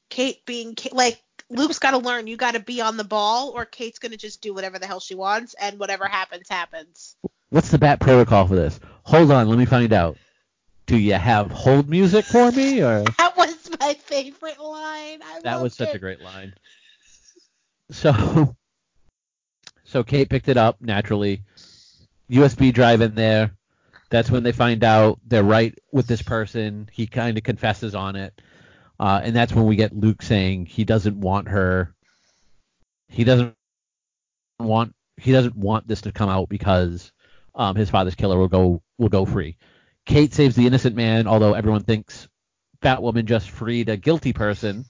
Kate 0.08 0.44
being 0.46 0.76
like, 0.92 1.22
Luke's 1.48 1.78
got 1.78 1.92
to 1.92 1.98
learn. 1.98 2.26
You 2.26 2.36
got 2.36 2.54
to 2.54 2.60
be 2.60 2.80
on 2.80 2.96
the 2.96 3.04
ball, 3.04 3.50
or 3.54 3.64
Kate's 3.64 3.98
gonna 3.98 4.16
just 4.16 4.40
do 4.40 4.52
whatever 4.52 4.78
the 4.78 4.86
hell 4.86 5.00
she 5.00 5.14
wants, 5.14 5.54
and 5.60 5.78
whatever 5.78 6.06
happens, 6.06 6.48
happens. 6.48 7.16
What's 7.50 7.70
the 7.70 7.78
bat 7.78 8.00
protocol 8.00 8.46
for 8.46 8.56
this? 8.56 8.80
Hold 9.04 9.30
on, 9.30 9.48
let 9.48 9.58
me 9.58 9.66
find 9.66 9.92
out. 9.92 10.16
Do 10.86 10.96
you 10.96 11.14
have 11.14 11.50
hold 11.50 11.88
music 11.88 12.24
for 12.24 12.50
me, 12.52 12.82
or 12.82 13.04
That 13.18 13.36
was 13.36 13.70
my 13.80 13.94
favorite 13.94 14.60
line. 14.60 15.20
I 15.22 15.40
that 15.42 15.60
was 15.60 15.74
such 15.74 15.90
it. 15.90 15.96
a 15.96 15.98
great 15.98 16.20
line. 16.20 16.54
So, 17.90 18.56
so 19.84 20.02
Kate 20.02 20.28
picked 20.28 20.48
it 20.48 20.56
up 20.56 20.80
naturally. 20.80 21.42
USB 22.30 22.72
drive 22.72 23.00
in 23.00 23.14
there. 23.14 23.52
That's 24.10 24.30
when 24.30 24.42
they 24.44 24.52
find 24.52 24.84
out 24.84 25.18
they're 25.26 25.42
right 25.42 25.76
with 25.92 26.06
this 26.06 26.22
person. 26.22 26.88
He 26.92 27.06
kind 27.06 27.36
of 27.36 27.44
confesses 27.44 27.94
on 27.94 28.14
it, 28.16 28.40
uh, 28.98 29.20
and 29.22 29.34
that's 29.34 29.52
when 29.52 29.66
we 29.66 29.76
get 29.76 29.94
Luke 29.94 30.22
saying 30.22 30.66
he 30.66 30.84
doesn't 30.84 31.18
want 31.18 31.48
her. 31.48 31.94
He 33.08 33.24
doesn't 33.24 33.54
want 34.58 34.94
he 35.18 35.32
doesn't 35.32 35.56
want 35.56 35.86
this 35.86 36.02
to 36.02 36.12
come 36.12 36.28
out 36.28 36.48
because 36.48 37.12
um, 37.54 37.76
his 37.76 37.90
father's 37.90 38.14
killer 38.14 38.38
will 38.38 38.48
go 38.48 38.82
will 38.98 39.08
go 39.08 39.24
free. 39.24 39.56
Kate 40.04 40.32
saves 40.32 40.54
the 40.54 40.66
innocent 40.66 40.94
man, 40.96 41.26
although 41.26 41.54
everyone 41.54 41.82
thinks 41.82 42.28
Batwoman 42.82 43.24
just 43.24 43.50
freed 43.50 43.88
a 43.88 43.96
guilty 43.96 44.32
person. 44.32 44.84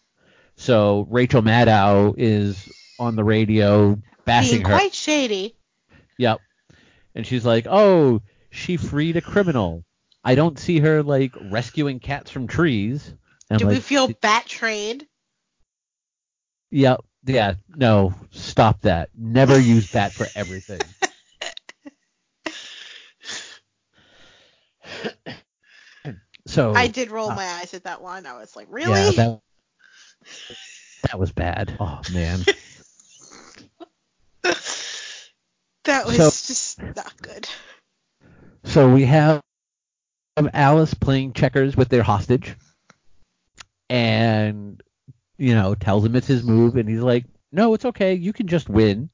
So 0.57 1.07
Rachel 1.11 1.43
Maddow 1.43 2.15
is 2.17 2.69
on 2.99 3.17
the 3.17 3.25
radio 3.25 3.99
bashing 4.25 4.59
Being 4.59 4.67
her. 4.67 4.73
quite 4.73 4.95
shady. 4.95 5.55
Yep. 6.19 6.41
And 7.15 7.27
she's 7.27 7.45
like, 7.45 7.67
"Oh, 7.69 8.23
she 8.51 8.77
freed 8.77 9.17
a 9.17 9.21
criminal. 9.21 9.85
I 10.25 10.35
don't 10.35 10.59
see 10.59 10.81
her 10.81 11.03
like 11.03 11.33
rescuing 11.51 12.01
cats 12.01 12.31
from 12.31 12.47
trees." 12.47 13.15
And 13.51 13.59
Do 13.61 13.67
I'm 13.67 13.75
we 13.75 13.81
feel 13.81 14.09
bat 14.09 14.47
trained? 14.47 15.07
Yep. 16.71 17.01
Yeah. 17.25 17.55
No. 17.69 18.15
Stop 18.31 18.83
that. 18.83 19.11
Never 19.17 19.59
use 19.59 19.93
that 19.93 20.13
for 20.13 20.27
everything. 20.35 20.81
so 26.47 26.75
I 26.75 26.89
did 26.89 27.11
roll 27.11 27.31
uh, 27.31 27.35
my 27.37 27.45
eyes 27.45 27.75
at 27.75 27.85
that 27.85 28.01
one. 28.03 28.27
I 28.27 28.39
was 28.39 28.57
like, 28.57 28.67
really? 28.71 28.91
Yeah, 28.93 29.11
that 29.11 29.41
that 31.03 31.19
was 31.19 31.33
bad. 31.33 31.77
Oh 31.81 32.01
man. 32.13 32.41
That 35.85 36.05
was 36.07 36.17
So- 36.17 36.31
just 36.31 36.83
not 36.83 37.21
good. 37.23 37.49
So 38.65 38.93
we 38.93 39.05
have 39.05 39.41
Alice 40.53 40.93
playing 40.95 41.33
checkers 41.35 41.77
with 41.77 41.89
their 41.89 42.03
hostage, 42.03 42.57
and 43.89 44.83
you 45.39 45.55
know 45.55 45.75
tells 45.75 46.05
him 46.05 46.17
it's 46.17 46.27
his 46.27 46.45
move, 46.45 46.77
and 46.77 46.89
he's 46.89 47.01
like, 47.01 47.25
"No, 47.53 47.75
it's 47.75 47.85
okay. 47.87 48.15
You 48.15 48.33
can 48.33 48.47
just 48.47 48.69
win." 48.69 49.11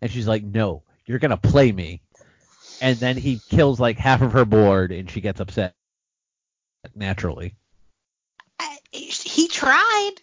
And 0.00 0.10
she's 0.10 0.28
like, 0.28 0.44
"No, 0.44 0.84
you're 1.06 1.18
gonna 1.18 1.36
play 1.36 1.72
me." 1.72 2.02
And 2.80 2.96
then 2.96 3.16
he 3.16 3.40
kills 3.50 3.80
like 3.80 3.98
half 3.98 4.22
of 4.22 4.32
her 4.32 4.44
board, 4.44 4.92
and 4.92 5.10
she 5.10 5.20
gets 5.20 5.40
upset 5.40 5.74
naturally. 6.94 7.56
I, 8.60 8.78
he 8.92 9.48
tried. 9.48 10.14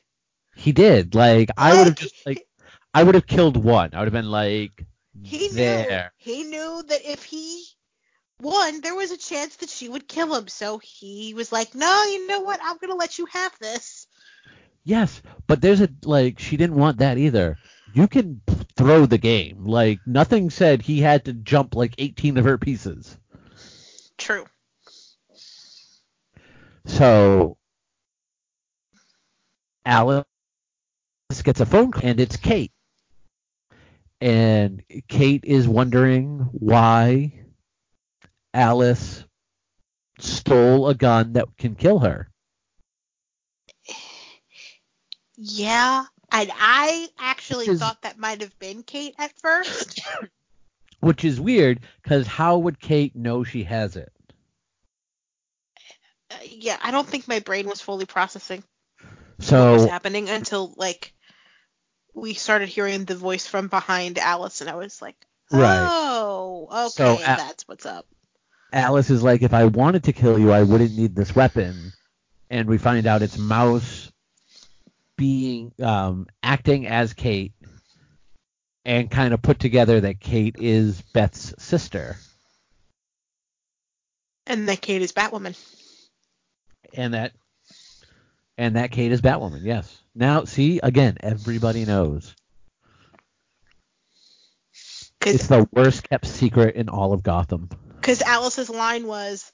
He 0.56 0.72
did. 0.72 1.16
Like 1.16 1.50
I 1.58 1.78
would 1.78 1.88
have 1.88 1.96
just 1.96 2.26
like 2.26 2.48
I 2.94 3.04
would 3.04 3.16
have 3.16 3.28
killed 3.28 3.58
one. 3.58 3.90
I 3.94 4.00
would 4.00 4.06
have 4.06 4.14
been 4.14 4.32
like 4.32 4.86
He 5.24 5.50
there. 5.50 6.14
knew. 6.26 6.34
He 6.34 6.44
knew 6.44 6.84
that 6.88 7.02
if 7.06 7.24
he 7.24 7.66
won, 8.42 8.82
there 8.82 8.96
was 8.96 9.12
a 9.12 9.18
chance 9.18 9.58
that 9.58 9.70
she 9.70 9.90
would 9.90 10.08
kill 10.08 10.36
him. 10.36 10.48
So 10.48 10.78
he 10.78 11.34
was 11.34 11.52
like, 11.52 11.76
"No, 11.76 12.04
you 12.04 12.28
know 12.28 12.42
what? 12.42 12.60
I'm 12.62 12.78
gonna 12.78 12.96
let 12.96 13.18
you 13.18 13.26
have 13.28 13.58
this." 13.60 14.08
Yes, 14.84 15.22
but 15.48 15.62
there's 15.62 15.82
a 15.82 15.90
like 16.04 16.40
she 16.40 16.58
didn't 16.58 16.76
want 16.76 17.00
that 17.00 17.18
either. 17.18 17.58
You 17.94 18.08
can 18.08 18.42
throw 18.76 19.06
the 19.06 19.18
game. 19.18 19.66
Like 19.66 20.00
nothing 20.06 20.50
said 20.50 20.82
he 20.82 21.00
had 21.00 21.26
to 21.26 21.34
jump 21.34 21.76
like 21.76 21.96
18 21.98 22.38
of 22.38 22.46
her 22.46 22.58
pieces. 22.58 23.18
True. 24.18 24.46
So 26.86 27.58
Alice 29.86 30.26
gets 31.44 31.62
a 31.62 31.66
phone 31.66 31.92
call 31.92 32.08
and 32.08 32.20
it's 32.20 32.38
Kate. 32.38 32.72
And 34.22 34.84
Kate 35.08 35.44
is 35.46 35.68
wondering 35.68 36.50
why 36.52 37.45
Alice 38.56 39.26
stole 40.20 40.88
a 40.88 40.96
gun 40.96 41.34
that 41.34 41.48
can 41.58 41.76
kill 41.76 42.00
her. 42.00 42.30
Yeah. 45.38 46.06
And 46.32 46.52
I 46.58 47.08
actually 47.20 47.68
is- 47.68 47.80
thought 47.80 48.02
that 48.04 48.18
might 48.18 48.42
have 48.42 48.58
been 48.60 48.84
Kate 48.84 49.16
at 49.20 49.38
first. 49.40 50.02
Which 51.02 51.24
is 51.24 51.40
weird 51.40 51.82
because 52.02 52.26
how 52.26 52.58
would 52.58 52.80
Kate 52.80 53.16
know 53.16 53.44
she 53.44 53.64
has 53.64 53.96
it? 53.96 54.12
Uh, 56.32 56.36
yeah, 56.50 56.78
I 56.82 56.92
don't 56.92 57.08
think 57.08 57.28
my 57.28 57.40
brain 57.40 57.68
was 57.68 57.82
fully 57.82 58.06
processing 58.06 58.64
what 59.38 59.44
So 59.44 59.74
was 59.74 59.86
happening 59.86 60.30
until 60.30 60.74
like 60.78 61.14
we 62.16 62.34
started 62.34 62.70
hearing 62.70 63.06
the 63.06 63.16
voice 63.16 63.46
from 63.46 63.68
behind 63.68 64.18
Alice, 64.18 64.62
and 64.62 64.70
I 64.70 64.76
was 64.76 65.02
like, 65.02 65.16
Right. 65.52 65.88
"Oh, 65.92 66.88
okay, 66.88 67.18
So, 67.18 67.18
that's 67.18 67.68
what's 67.68 67.86
up." 67.86 68.08
Alice 68.76 69.10
is 69.10 69.24
like, 69.24 69.42
if 69.42 69.54
I 69.54 69.66
wanted 69.66 70.04
to 70.04 70.14
kill 70.14 70.38
you, 70.38 70.52
I 70.52 70.64
wouldn't 70.64 70.96
need 70.98 71.16
this 71.16 71.34
weapon. 71.34 71.94
And 72.50 72.68
we 72.68 72.78
find 72.78 73.08
out 73.08 73.22
it's 73.22 73.38
Mouse 73.38 74.12
being 75.18 75.72
um, 75.82 76.28
acting 76.44 76.86
as 76.86 77.14
Kate, 77.14 77.54
and 78.84 79.10
kind 79.10 79.34
of 79.34 79.42
put 79.42 79.60
together 79.60 80.02
that 80.02 80.20
Kate 80.20 80.58
is 80.60 81.02
Beth's 81.14 81.56
sister, 81.58 82.18
And 84.46 84.68
that 84.68 84.82
Kate 84.82 85.02
is 85.02 85.14
Batwoman. 85.14 85.58
and 86.94 87.14
that 87.14 87.32
and 88.58 88.76
that 88.76 88.92
Kate 88.92 89.12
is 89.12 89.22
Batwoman. 89.22 89.62
Yes. 89.64 89.98
Now, 90.14 90.44
see 90.44 90.80
again, 90.84 91.18
everybody 91.22 91.86
knows. 91.86 92.36
It's 95.26 95.48
the 95.48 95.68
worst 95.72 96.08
kept 96.08 96.28
secret 96.28 96.76
in 96.76 96.90
all 96.90 97.12
of 97.14 97.24
Gotham. 97.24 97.70
Alice's 98.22 98.70
line 98.70 99.08
was, 99.08 99.52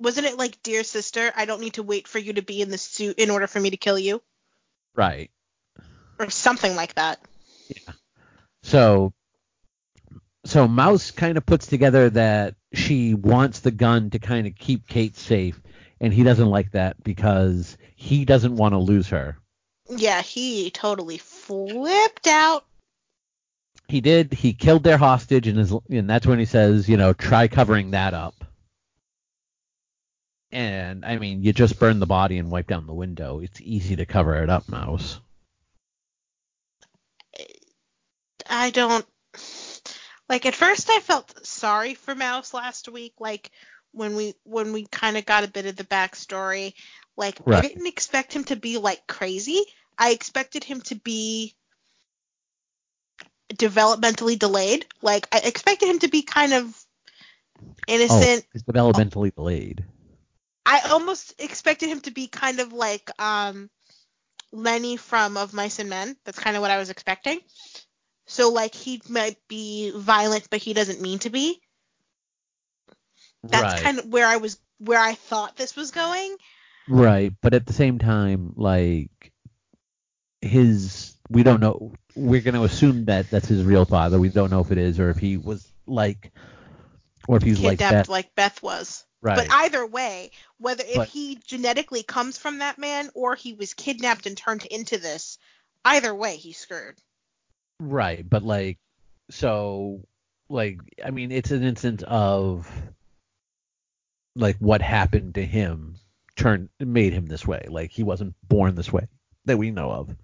wasn't 0.00 0.26
it 0.26 0.36
like, 0.36 0.62
"Dear 0.62 0.84
sister, 0.84 1.32
I 1.36 1.44
don't 1.44 1.60
need 1.60 1.74
to 1.74 1.82
wait 1.82 2.08
for 2.08 2.18
you 2.18 2.34
to 2.34 2.42
be 2.42 2.60
in 2.60 2.70
the 2.70 2.78
suit 2.78 3.18
in 3.18 3.30
order 3.30 3.46
for 3.46 3.60
me 3.60 3.70
to 3.70 3.76
kill 3.76 3.98
you," 3.98 4.22
Right. 4.94 5.30
or 6.18 6.30
something 6.30 6.76
like 6.76 6.94
that. 6.94 7.20
Yeah. 7.68 7.92
So 8.62 9.12
so 10.44 10.66
Mouse 10.66 11.10
kind 11.10 11.38
of 11.38 11.46
puts 11.46 11.66
together 11.66 12.10
that 12.10 12.56
she 12.72 13.14
wants 13.14 13.60
the 13.60 13.70
gun 13.70 14.10
to 14.10 14.18
kind 14.18 14.46
of 14.46 14.54
keep 14.56 14.88
Kate 14.88 15.16
safe 15.16 15.60
and 16.00 16.12
he 16.12 16.24
doesn't 16.24 16.50
like 16.50 16.72
that 16.72 17.02
because 17.04 17.76
he 17.94 18.24
doesn't 18.24 18.56
want 18.56 18.72
to 18.72 18.78
lose 18.78 19.08
her. 19.08 19.38
Yeah, 19.88 20.20
he 20.20 20.70
totally 20.70 21.18
flipped 21.18 22.26
out. 22.26 22.64
He 23.92 24.00
did. 24.00 24.32
He 24.32 24.54
killed 24.54 24.84
their 24.84 24.96
hostage 24.96 25.46
and 25.46 25.58
is 25.58 25.70
and 25.90 26.08
that's 26.08 26.26
when 26.26 26.38
he 26.38 26.46
says, 26.46 26.88
you 26.88 26.96
know, 26.96 27.12
try 27.12 27.46
covering 27.46 27.90
that 27.90 28.14
up. 28.14 28.42
And 30.50 31.04
I 31.04 31.18
mean, 31.18 31.42
you 31.42 31.52
just 31.52 31.78
burn 31.78 31.98
the 31.98 32.06
body 32.06 32.38
and 32.38 32.50
wipe 32.50 32.68
down 32.68 32.86
the 32.86 32.94
window. 32.94 33.40
It's 33.40 33.60
easy 33.60 33.96
to 33.96 34.06
cover 34.06 34.42
it 34.42 34.48
up, 34.48 34.66
Mouse. 34.66 35.20
I 38.48 38.70
don't 38.70 39.04
like 40.26 40.46
at 40.46 40.54
first 40.54 40.88
I 40.88 41.00
felt 41.00 41.44
sorry 41.44 41.92
for 41.92 42.14
Mouse 42.14 42.54
last 42.54 42.88
week, 42.88 43.12
like 43.20 43.50
when 43.90 44.16
we 44.16 44.32
when 44.44 44.72
we 44.72 44.86
kind 44.86 45.18
of 45.18 45.26
got 45.26 45.44
a 45.44 45.48
bit 45.48 45.66
of 45.66 45.76
the 45.76 45.84
backstory. 45.84 46.72
Like 47.18 47.46
I 47.46 47.60
didn't 47.60 47.86
expect 47.86 48.32
him 48.32 48.44
to 48.44 48.56
be 48.56 48.78
like 48.78 49.06
crazy. 49.06 49.60
I 49.98 50.12
expected 50.12 50.64
him 50.64 50.80
to 50.80 50.94
be 50.94 51.54
developmentally 53.52 54.38
delayed. 54.38 54.86
Like 55.00 55.28
I 55.32 55.38
expected 55.38 55.88
him 55.88 55.98
to 56.00 56.08
be 56.08 56.22
kind 56.22 56.52
of 56.52 56.84
Oh, 57.62 57.74
innocent. 57.86 58.46
it's 58.54 58.64
developmentally 58.64 59.34
delayed. 59.34 59.84
I 60.66 60.80
I 60.84 60.90
almost 60.90 61.34
expected 61.40 61.88
him 61.88 62.00
to 62.02 62.10
be 62.10 62.28
kind 62.28 62.60
of 62.60 62.72
like 62.72 63.10
um 63.20 63.70
Lenny 64.52 64.96
from 64.96 65.36
Of 65.36 65.52
Mice 65.52 65.78
and 65.78 65.90
Men. 65.90 66.16
That's 66.24 66.38
kind 66.38 66.56
of 66.56 66.62
what 66.62 66.70
I 66.70 66.78
was 66.78 66.90
expecting. 66.90 67.40
So 68.26 68.50
like 68.50 68.74
he 68.74 69.02
might 69.08 69.36
be 69.48 69.92
violent, 69.94 70.48
but 70.50 70.60
he 70.60 70.72
doesn't 70.72 71.00
mean 71.00 71.18
to 71.20 71.30
be. 71.30 71.60
That's 73.44 73.74
right. 73.74 73.82
kind 73.82 73.98
of 73.98 74.06
where 74.06 74.26
I 74.26 74.36
was 74.36 74.58
where 74.78 75.00
I 75.00 75.14
thought 75.14 75.56
this 75.56 75.76
was 75.76 75.90
going. 75.90 76.36
Right, 76.88 77.32
but 77.40 77.54
at 77.54 77.66
the 77.66 77.72
same 77.72 77.98
time, 77.98 78.54
like 78.56 79.32
his, 80.40 81.11
we 81.32 81.42
don't 81.42 81.60
know. 81.60 81.92
We're 82.14 82.40
going 82.42 82.54
to 82.54 82.64
assume 82.64 83.06
that 83.06 83.30
that's 83.30 83.48
his 83.48 83.64
real 83.64 83.84
father. 83.84 84.20
We 84.20 84.28
don't 84.28 84.50
know 84.50 84.60
if 84.60 84.70
it 84.70 84.78
is 84.78 85.00
or 85.00 85.10
if 85.10 85.18
he 85.18 85.36
was 85.36 85.66
like, 85.86 86.32
or 87.26 87.36
if 87.36 87.42
he's 87.42 87.60
like 87.60 87.78
Kidnapped 87.78 88.06
Beth. 88.06 88.08
like 88.08 88.34
Beth 88.34 88.62
was. 88.62 89.04
Right. 89.20 89.36
But 89.36 89.50
either 89.50 89.86
way, 89.86 90.32
whether 90.58 90.84
if 90.86 90.96
But- 90.96 91.08
he 91.08 91.38
genetically 91.46 92.02
comes 92.02 92.38
from 92.38 92.58
that 92.58 92.78
man 92.78 93.10
or 93.14 93.34
he 93.34 93.54
was 93.54 93.72
kidnapped 93.74 94.26
and 94.26 94.36
turned 94.36 94.66
into 94.66 94.98
this, 94.98 95.38
either 95.84 96.14
way 96.14 96.36
he's 96.36 96.58
screwed. 96.58 96.96
Right, 97.78 98.28
but 98.28 98.42
like, 98.42 98.78
so, 99.30 100.06
like, 100.48 100.80
I 101.04 101.10
mean, 101.10 101.32
it's 101.32 101.50
an 101.50 101.62
instance 101.62 102.04
of 102.06 102.70
like 104.36 104.56
what 104.58 104.82
happened 104.82 105.34
to 105.34 105.44
him 105.44 105.96
turned 106.36 106.68
made 106.78 107.12
him 107.12 107.26
this 107.26 107.46
way. 107.46 107.66
Like 107.68 107.90
he 107.90 108.02
wasn't 108.02 108.34
born 108.48 108.74
this 108.74 108.92
way 108.92 109.08
that 109.44 109.58
we 109.58 109.70
know 109.70 109.90
of. 109.90 110.16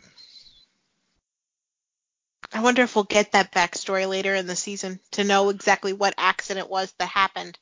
I 2.52 2.62
wonder 2.62 2.82
if 2.82 2.94
we'll 2.94 3.04
get 3.04 3.32
that 3.32 3.52
backstory 3.52 4.08
later 4.08 4.34
in 4.34 4.46
the 4.46 4.56
season 4.56 5.00
to 5.12 5.24
know 5.24 5.50
exactly 5.50 5.92
what 5.92 6.14
accident 6.16 6.70
was 6.70 6.92
that 6.98 7.08
happened. 7.08 7.58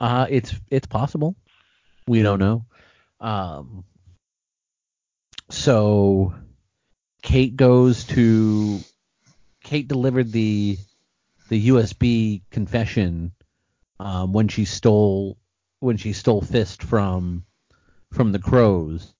Uh, 0.00 0.26
it's 0.28 0.54
it's 0.70 0.86
possible. 0.86 1.36
We 2.06 2.22
don't 2.22 2.38
know. 2.38 2.66
Um, 3.20 3.84
so 5.48 6.34
Kate 7.22 7.56
goes 7.56 8.04
to 8.04 8.80
Kate 9.62 9.88
delivered 9.88 10.32
the 10.32 10.78
the 11.48 11.68
USB 11.68 12.42
confession 12.50 13.32
um, 14.00 14.32
when 14.32 14.48
she 14.48 14.64
stole 14.64 15.38
when 15.80 15.96
she 15.96 16.12
stole 16.12 16.42
Fist 16.42 16.82
from 16.82 17.44
from 18.12 18.32
the 18.32 18.38
Crows, 18.38 19.14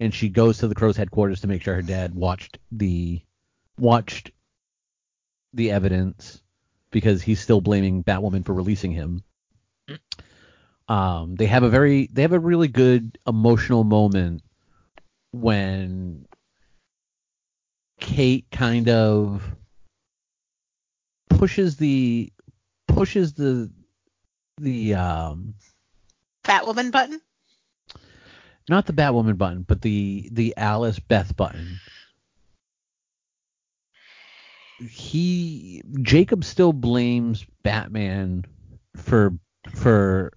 and 0.00 0.14
she 0.14 0.30
goes 0.30 0.58
to 0.58 0.68
the 0.68 0.74
Crows 0.74 0.96
headquarters 0.96 1.42
to 1.42 1.46
make 1.46 1.62
sure 1.62 1.74
her 1.74 1.82
dad 1.82 2.14
watched 2.14 2.58
the 2.72 3.20
watched 3.78 4.32
the 5.52 5.70
evidence 5.70 6.42
because 6.90 7.22
he's 7.22 7.40
still 7.40 7.60
blaming 7.60 8.02
Batwoman 8.02 8.44
for 8.44 8.54
releasing 8.54 8.92
him. 8.92 9.22
Um, 10.88 11.36
they 11.36 11.46
have 11.46 11.62
a 11.62 11.68
very 11.68 12.08
they 12.12 12.22
have 12.22 12.32
a 12.32 12.40
really 12.40 12.68
good 12.68 13.18
emotional 13.26 13.84
moment 13.84 14.42
when 15.32 16.26
Kate 18.00 18.46
kind 18.50 18.88
of 18.88 19.42
pushes 21.28 21.76
the 21.76 22.32
pushes 22.88 23.34
the 23.34 23.70
the 24.56 24.94
um 24.94 25.54
Batwoman 26.44 26.90
button? 26.90 27.20
Not 28.70 28.86
the 28.86 28.92
Batwoman 28.92 29.36
button, 29.36 29.62
but 29.62 29.82
the 29.82 30.28
the 30.32 30.54
Alice 30.56 30.98
Beth 30.98 31.36
button. 31.36 31.80
He 34.88 35.82
Jacob 36.00 36.44
still 36.44 36.72
blames 36.72 37.44
Batman 37.62 38.46
for 38.96 39.34
for 39.68 40.32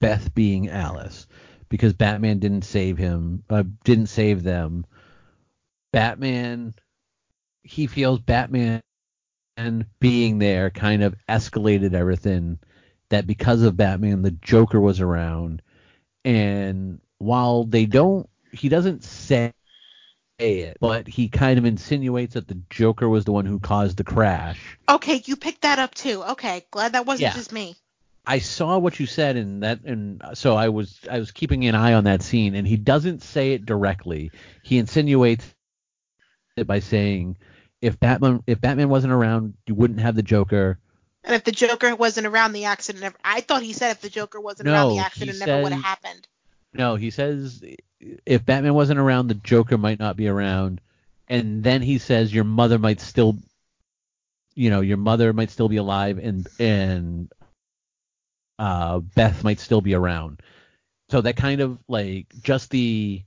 Beth 0.00 0.34
being 0.34 0.68
Alice 0.68 1.26
because 1.68 1.92
Batman 1.94 2.40
didn't 2.40 2.64
save 2.64 2.98
him, 2.98 3.44
uh, 3.48 3.62
didn't 3.84 4.08
save 4.08 4.42
them. 4.42 4.84
Batman, 5.92 6.74
he 7.62 7.86
feels 7.86 8.20
Batman 8.20 8.80
and 9.56 9.86
being 10.00 10.38
there 10.38 10.70
kind 10.70 11.02
of 11.02 11.14
escalated 11.28 11.94
everything. 11.94 12.58
That 13.10 13.26
because 13.26 13.62
of 13.62 13.76
Batman, 13.76 14.22
the 14.22 14.30
Joker 14.30 14.80
was 14.80 15.00
around, 15.00 15.62
and 16.24 17.00
while 17.20 17.64
they 17.64 17.86
don't, 17.86 18.28
he 18.50 18.68
doesn't 18.68 19.04
say 19.04 19.52
it, 20.38 20.78
but 20.80 21.06
he 21.06 21.28
kind 21.28 21.58
of 21.58 21.64
insinuates 21.64 22.34
that 22.34 22.48
the 22.48 22.60
Joker 22.70 23.08
was 23.08 23.24
the 23.24 23.32
one 23.32 23.44
who 23.46 23.60
caused 23.60 23.98
the 23.98 24.04
crash. 24.04 24.78
Okay, 24.88 25.22
you 25.26 25.36
picked 25.36 25.62
that 25.62 25.78
up 25.78 25.94
too. 25.94 26.24
Okay, 26.30 26.64
glad 26.70 26.92
that 26.94 27.06
wasn't 27.06 27.28
Yeah. 27.28 27.34
just 27.34 27.52
me. 27.52 27.76
I 28.26 28.38
saw 28.38 28.78
what 28.78 28.98
you 29.00 29.06
said 29.06 29.36
and 29.36 29.62
that 29.62 29.80
and 29.84 30.22
so 30.34 30.54
I 30.56 30.68
was 30.68 31.00
I 31.10 31.18
was 31.18 31.30
keeping 31.30 31.66
an 31.66 31.74
eye 31.74 31.94
on 31.94 32.04
that 32.04 32.22
scene 32.22 32.54
and 32.54 32.66
he 32.66 32.76
doesn't 32.76 33.22
say 33.22 33.52
it 33.52 33.66
directly. 33.66 34.30
He 34.62 34.78
insinuates 34.78 35.44
it 36.56 36.66
by 36.66 36.80
saying 36.80 37.36
if 37.80 37.98
Batman 37.98 38.42
if 38.46 38.60
Batman 38.60 38.88
wasn't 38.88 39.12
around, 39.12 39.54
you 39.66 39.74
wouldn't 39.74 40.00
have 40.00 40.14
the 40.16 40.22
Joker. 40.22 40.78
And 41.24 41.34
if 41.34 41.44
the 41.44 41.52
Joker 41.52 41.94
wasn't 41.96 42.26
around, 42.26 42.52
the 42.52 42.64
accident 42.64 43.02
never. 43.02 43.16
I 43.24 43.40
thought 43.42 43.62
he 43.62 43.72
said 43.74 43.90
if 43.90 44.00
the 44.00 44.08
Joker 44.10 44.40
wasn't 44.40 44.66
No, 44.66 44.72
around, 44.72 44.96
the 44.96 45.02
accident 45.02 45.38
never 45.38 45.62
would 45.62 45.72
have 45.72 45.82
happened. 45.82 46.26
No, 46.72 46.94
he 46.96 47.10
says 47.10 47.62
if 48.24 48.44
Batman 48.44 48.74
wasn't 48.74 49.00
around, 49.00 49.28
the 49.28 49.34
Joker 49.34 49.76
might 49.78 49.98
not 49.98 50.16
be 50.16 50.28
around. 50.28 50.80
And 51.28 51.62
then 51.62 51.82
he 51.82 51.98
says 51.98 52.32
your 52.34 52.44
mother 52.44 52.78
might 52.78 53.00
still 53.00 53.36
you 54.54 54.68
know, 54.70 54.80
your 54.80 54.96
mother 54.96 55.32
might 55.32 55.50
still 55.50 55.68
be 55.68 55.76
alive 55.76 56.18
and 56.18 56.46
and 56.58 57.32
uh 58.58 58.98
Beth 58.98 59.42
might 59.44 59.60
still 59.60 59.80
be 59.80 59.94
around. 59.94 60.40
So 61.08 61.20
that 61.20 61.36
kind 61.36 61.60
of 61.60 61.78
like 61.88 62.26
just 62.42 62.70
the 62.70 63.22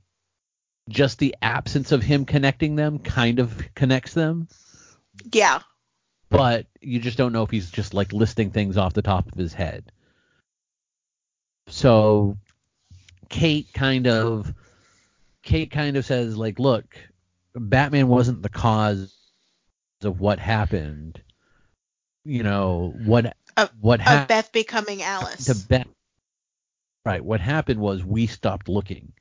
just 0.89 1.17
the 1.19 1.35
absence 1.41 1.91
of 1.91 2.03
him 2.03 2.25
connecting 2.25 2.75
them 2.75 2.99
kind 2.99 3.39
of 3.39 3.73
connects 3.73 4.13
them, 4.13 4.47
Yeah. 5.31 5.61
but 6.29 6.67
you 6.81 6.99
just 6.99 7.17
don't 7.17 7.31
know 7.31 7.43
if 7.43 7.51
he's 7.51 7.71
just 7.71 7.93
like 7.93 8.11
listing 8.11 8.51
things 8.51 8.75
off 8.77 8.93
the 8.93 9.01
top 9.01 9.31
of 9.31 9.37
his 9.37 9.53
head. 9.53 9.91
So 11.67 12.37
Kate 13.33 13.73
kind 13.73 14.05
of 14.05 14.53
Kate 15.41 15.71
kind 15.71 15.97
of 15.97 16.05
says 16.05 16.37
like, 16.37 16.59
look, 16.59 16.95
Batman 17.55 18.07
wasn't 18.07 18.43
the 18.43 18.49
cause 18.49 19.11
of 20.03 20.19
what 20.19 20.37
happened. 20.37 21.19
You 22.23 22.43
know, 22.43 22.93
what 23.05 23.35
Of- 23.57 23.71
what 23.81 23.99
Of 23.99 24.05
happened 24.05 24.27
Beth 24.27 24.51
becoming 24.51 25.01
Alice. 25.01 25.45
to 25.45 25.55
Beth. 25.67 25.87
Right. 27.05 27.25
What 27.25 27.41
happened 27.41 27.79
was 27.79 28.03
we 28.05 28.27
stopped 28.27 28.69
looking, 28.69 29.13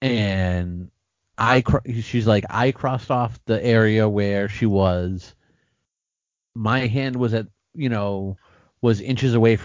and 0.00 0.90
I. 1.36 1.62
She's 2.02 2.26
like, 2.26 2.46
I 2.48 2.72
crossed 2.72 3.10
off 3.10 3.38
the 3.44 3.62
area 3.62 4.08
where 4.08 4.48
she 4.48 4.64
was. 4.64 5.34
My 6.54 6.86
hand 6.86 7.16
was 7.16 7.34
at, 7.34 7.46
you 7.74 7.90
know, 7.90 8.38
was 8.80 9.02
inches 9.02 9.34
away 9.34 9.58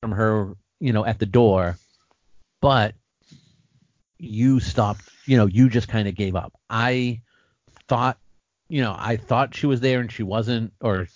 from 0.00 0.12
her, 0.12 0.54
you 0.80 0.92
know, 0.92 1.04
at 1.04 1.18
the 1.18 1.26
door, 1.26 1.76
but 2.64 2.94
you 4.18 4.58
stopped. 4.58 5.02
You 5.26 5.36
know, 5.36 5.46
you 5.46 5.68
just 5.68 5.88
kind 5.88 6.08
of 6.08 6.14
gave 6.14 6.34
up. 6.34 6.52
I 6.70 7.20
thought, 7.88 8.18
you 8.70 8.80
know, 8.80 8.96
I 8.98 9.18
thought 9.18 9.54
she 9.54 9.66
was 9.66 9.80
there 9.80 10.00
and 10.00 10.10
she 10.10 10.22
wasn't, 10.22 10.72
or 10.80 11.06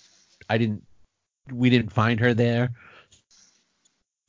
I 0.47 0.59
didn't. 0.59 0.83
We 1.51 1.71
didn't 1.71 1.91
find 1.91 2.19
her 2.19 2.35
there 2.35 2.69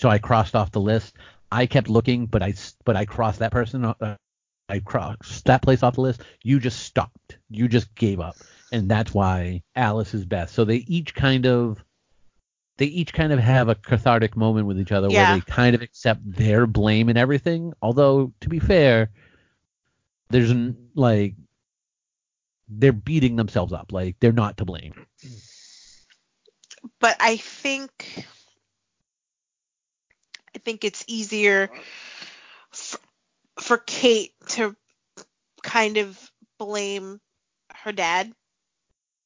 so 0.00 0.08
I 0.08 0.18
crossed 0.18 0.56
off 0.56 0.72
the 0.72 0.80
list. 0.80 1.14
I 1.52 1.66
kept 1.66 1.90
looking, 1.90 2.24
but 2.24 2.42
I 2.42 2.54
but 2.84 2.96
I 2.96 3.04
crossed 3.04 3.40
that 3.40 3.52
person. 3.52 3.84
Uh, 3.84 4.16
I 4.68 4.78
crossed 4.78 5.44
that 5.44 5.60
place 5.60 5.82
off 5.82 5.96
the 5.96 6.00
list. 6.00 6.22
You 6.42 6.58
just 6.58 6.80
stopped. 6.80 7.36
You 7.50 7.68
just 7.68 7.94
gave 7.94 8.18
up, 8.18 8.36
and 8.72 8.90
that's 8.90 9.12
why 9.12 9.62
Alice 9.76 10.14
is 10.14 10.24
Beth. 10.24 10.48
So 10.48 10.64
they 10.64 10.76
each 10.88 11.14
kind 11.14 11.44
of 11.44 11.84
they 12.80 12.86
each 12.86 13.12
kind 13.12 13.30
of 13.30 13.38
have 13.38 13.68
a 13.68 13.74
cathartic 13.74 14.38
moment 14.38 14.66
with 14.66 14.80
each 14.80 14.90
other 14.90 15.08
Yeah. 15.10 15.32
where 15.32 15.38
they 15.38 15.42
kind 15.42 15.74
of 15.74 15.82
accept 15.82 16.22
their 16.24 16.66
blame 16.66 17.10
and 17.10 17.18
everything. 17.18 17.74
Although 17.82 18.32
to 18.40 18.48
be 18.48 18.58
fair, 18.58 19.10
there's 20.30 20.50
like 20.94 21.34
they're 22.70 22.94
beating 22.94 23.36
themselves 23.36 23.74
up. 23.74 23.92
Like 23.92 24.16
they're 24.18 24.32
not 24.32 24.56
to 24.56 24.64
blame. 24.64 24.94
but 26.98 27.16
I 27.20 27.36
think 27.36 28.24
I 30.54 30.58
think 30.58 30.82
it's 30.82 31.04
easier 31.06 31.70
for, 32.70 32.98
for 33.60 33.76
Kate 33.76 34.32
to 34.48 34.74
kind 35.62 35.98
of 35.98 36.18
blame 36.58 37.20
her 37.82 37.92
dad 37.92 38.32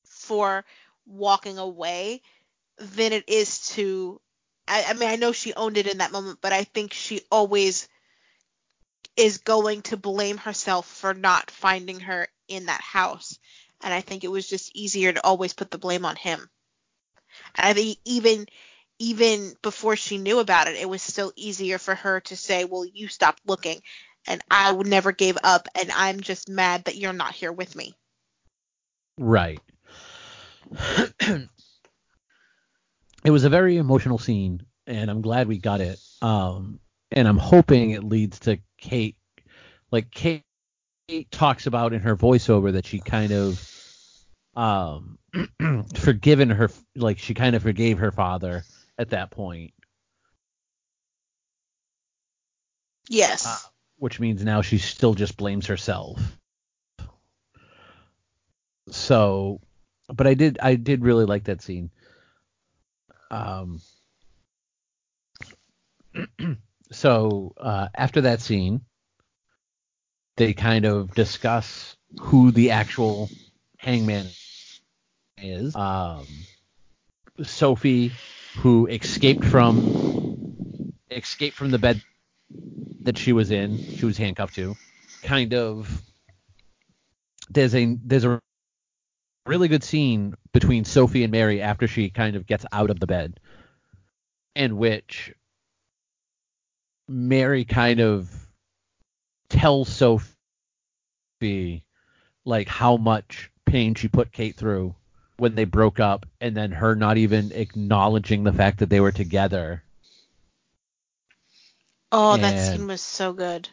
for 0.05 0.65
walking 1.07 1.59
away 1.59 2.21
than 2.79 3.13
it 3.13 3.29
is 3.29 3.69
to 3.69 4.21
I, 4.67 4.85
I 4.89 4.93
mean 4.95 5.09
I 5.09 5.17
know 5.17 5.33
she 5.33 5.55
owned 5.55 5.77
it 5.77 5.87
in 5.87 5.99
that 5.99 6.13
moment, 6.13 6.39
but 6.41 6.53
I 6.53 6.65
think 6.65 6.93
she 6.93 7.23
always 7.31 7.89
is 9.17 9.39
going 9.39 9.83
to 9.83 9.97
blame 9.97 10.39
herself 10.39 10.87
for 10.87 11.15
not 11.15 11.51
finding 11.51 12.01
her 12.01 12.27
in 12.49 12.67
that 12.67 12.81
house. 12.81 13.39
And 13.83 13.93
I 13.93 14.01
think 14.01 14.25
it 14.25 14.31
was 14.31 14.49
just 14.49 14.75
easier 14.75 15.13
to 15.13 15.25
always 15.25 15.53
put 15.53 15.71
the 15.71 15.79
blame 15.79 16.05
on 16.05 16.17
him. 16.17 16.49
And 17.55 17.67
I 17.67 17.73
think 17.75 17.99
even 18.05 18.47
even 18.99 19.57
before 19.63 19.97
she 19.97 20.19
knew 20.19 20.39
about 20.39 20.69
it, 20.69 20.77
it 20.77 20.89
was 20.89 21.03
still 21.03 21.33
easier 21.37 21.79
for 21.79 21.95
her 21.95 22.21
to 22.21 22.37
say, 22.37 22.65
"Well, 22.65 22.85
you 22.85 23.09
stopped 23.09 23.43
looking." 23.45 23.83
And 24.27 24.41
I 24.51 24.73
would 24.73 24.87
never 24.87 25.13
gave 25.13 25.37
up, 25.43 25.69
and 25.75 25.93
I'm 25.93 26.21
just 26.21 26.49
mad 26.49 26.85
that 26.85 26.97
you're 26.97 27.13
not 27.13 27.35
here 27.35 27.53
with 27.53 27.75
me. 27.77 27.95
Right. 29.19 29.61
it 33.25 33.31
was 33.31 33.45
a 33.45 33.51
very 33.51 33.79
emotional 33.79 34.19
scene, 34.19 34.63
and 34.87 35.11
I'm 35.11 35.23
glad 35.23 35.49
we 35.49 35.59
got 35.59 35.81
it. 35.81 35.99
Um, 36.23 36.79
and 37.11 37.27
I'm 37.27 37.39
hoping 37.39 37.91
it 37.91 38.05
leads 38.05 38.41
to 38.41 38.59
Kate. 38.79 39.17
Like 39.91 40.11
Kate 40.11 40.43
talks 41.31 41.67
about 41.67 41.93
in 41.93 42.01
her 42.01 42.17
voiceover 42.17 42.73
that 42.73 42.87
she 42.87 42.99
kind 42.99 43.33
of 43.33 43.71
um 44.57 45.19
forgiven 45.97 46.49
her 46.49 46.71
like 46.95 47.19
she 47.19 47.35
kind 47.35 47.57
of 47.57 47.63
forgave 47.63 47.99
her 47.99 48.13
father 48.13 48.63
at 48.99 49.11
that 49.11 49.31
point 49.31 49.73
Yes. 53.09 53.45
uh, 53.47 53.69
which 53.99 54.21
means 54.21 54.45
now 54.45 54.63
she 54.63 54.79
still 54.79 55.15
just 55.15 55.37
blames 55.37 55.67
herself 55.67 56.21
so 58.91 59.61
but 60.15 60.27
i 60.27 60.35
did 60.35 60.59
i 60.63 60.77
did 60.77 61.03
really 61.03 61.25
like 61.25 61.45
that 61.45 61.61
scene 61.63 61.91
um 63.35 63.81
so 66.93 67.53
uh 67.59 67.89
after 67.97 68.21
that 68.23 68.41
scene 68.41 68.81
they 70.37 70.53
kind 70.53 70.85
of 70.85 71.15
discuss 71.15 71.97
who 72.21 72.51
the 72.51 72.71
actual 72.71 73.31
hangman 73.79 74.27
is. 75.39 75.75
Um, 75.77 76.27
Sophie, 77.43 78.13
who 78.57 78.87
escaped 78.87 79.45
from 79.45 80.93
escaped 81.11 81.57
from 81.57 81.71
the 81.71 81.79
bed 81.79 82.03
that 83.03 83.19
she 83.19 83.33
was 83.33 83.51
in, 83.51 83.79
she 83.79 84.05
was 84.07 84.17
handcuffed 84.17 84.55
to. 84.57 84.77
Kind 85.23 85.55
of 85.55 86.03
there's 87.51 87.75
a 87.75 87.97
there's 88.05 88.25
a 88.25 88.41
really 89.47 89.69
good 89.69 89.85
scene 89.85 90.35
between 90.53 90.85
Sophie 90.85 91.23
and 91.23 91.33
Mary 91.33 91.61
after 91.61 91.87
she 91.87 92.11
kind 92.11 92.37
of 92.37 92.47
gets 92.47 92.65
out 92.73 92.91
of 92.91 93.01
the 93.01 93.07
bed, 93.07 93.39
in 94.55 94.77
which 94.77 95.35
Mary 97.09 97.65
kind 97.65 98.01
of 98.01 98.31
tells 99.49 99.89
Sophie 99.89 101.85
like 102.45 102.69
how 102.69 102.97
much 102.97 103.51
pain 103.67 103.95
she 103.95 104.09
put 104.09 104.33
Kate 104.33 104.57
through 104.57 104.95
when 105.37 105.55
they 105.55 105.65
broke 105.65 106.01
up 106.01 106.27
and 106.41 106.57
then 106.57 106.71
her 106.73 106.95
not 106.95 107.19
even 107.19 107.53
acknowledging 107.53 108.45
the 108.45 108.53
fact 108.53 108.79
that 108.79 108.89
they 108.89 109.01
were 109.01 109.13
together. 109.13 109.83
oh, 112.13 112.37
that 112.37 112.73
scene 112.73 112.87
was 112.87 113.01
so 113.01 113.33
good. 113.33 113.69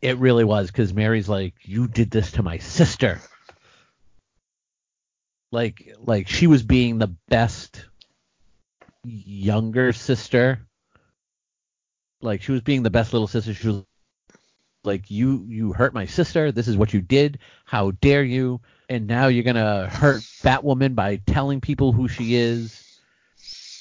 It 0.00 0.18
really 0.18 0.44
was 0.44 0.70
cuz 0.70 0.94
Mary's 0.94 1.28
like 1.28 1.54
you 1.62 1.88
did 1.88 2.10
this 2.10 2.32
to 2.32 2.42
my 2.42 2.58
sister. 2.58 3.20
Like 5.56 5.96
like 6.04 6.28
she 6.28 6.46
was 6.46 6.62
being 6.62 6.98
the 6.98 7.16
best 7.30 7.86
younger 9.04 9.94
sister. 9.94 10.60
Like 12.20 12.42
she 12.42 12.52
was 12.52 12.60
being 12.60 12.82
the 12.82 12.90
best 12.90 13.14
little 13.14 13.26
sister. 13.26 13.54
She 13.54 13.68
was 13.68 13.82
like 14.84 15.10
you 15.10 15.46
you 15.48 15.72
hurt 15.72 15.94
my 15.94 16.04
sister. 16.04 16.52
This 16.52 16.68
is 16.68 16.76
what 16.76 16.92
you 16.92 17.00
did. 17.00 17.38
How 17.64 17.92
dare 17.92 18.22
you? 18.22 18.60
And 18.90 19.06
now 19.06 19.28
you're 19.28 19.44
going 19.44 19.56
to 19.56 19.88
hurt 19.90 20.20
Batwoman 20.42 20.94
by 20.94 21.22
telling 21.26 21.62
people 21.62 21.90
who 21.90 22.06
she 22.06 22.34
is. 22.34 23.00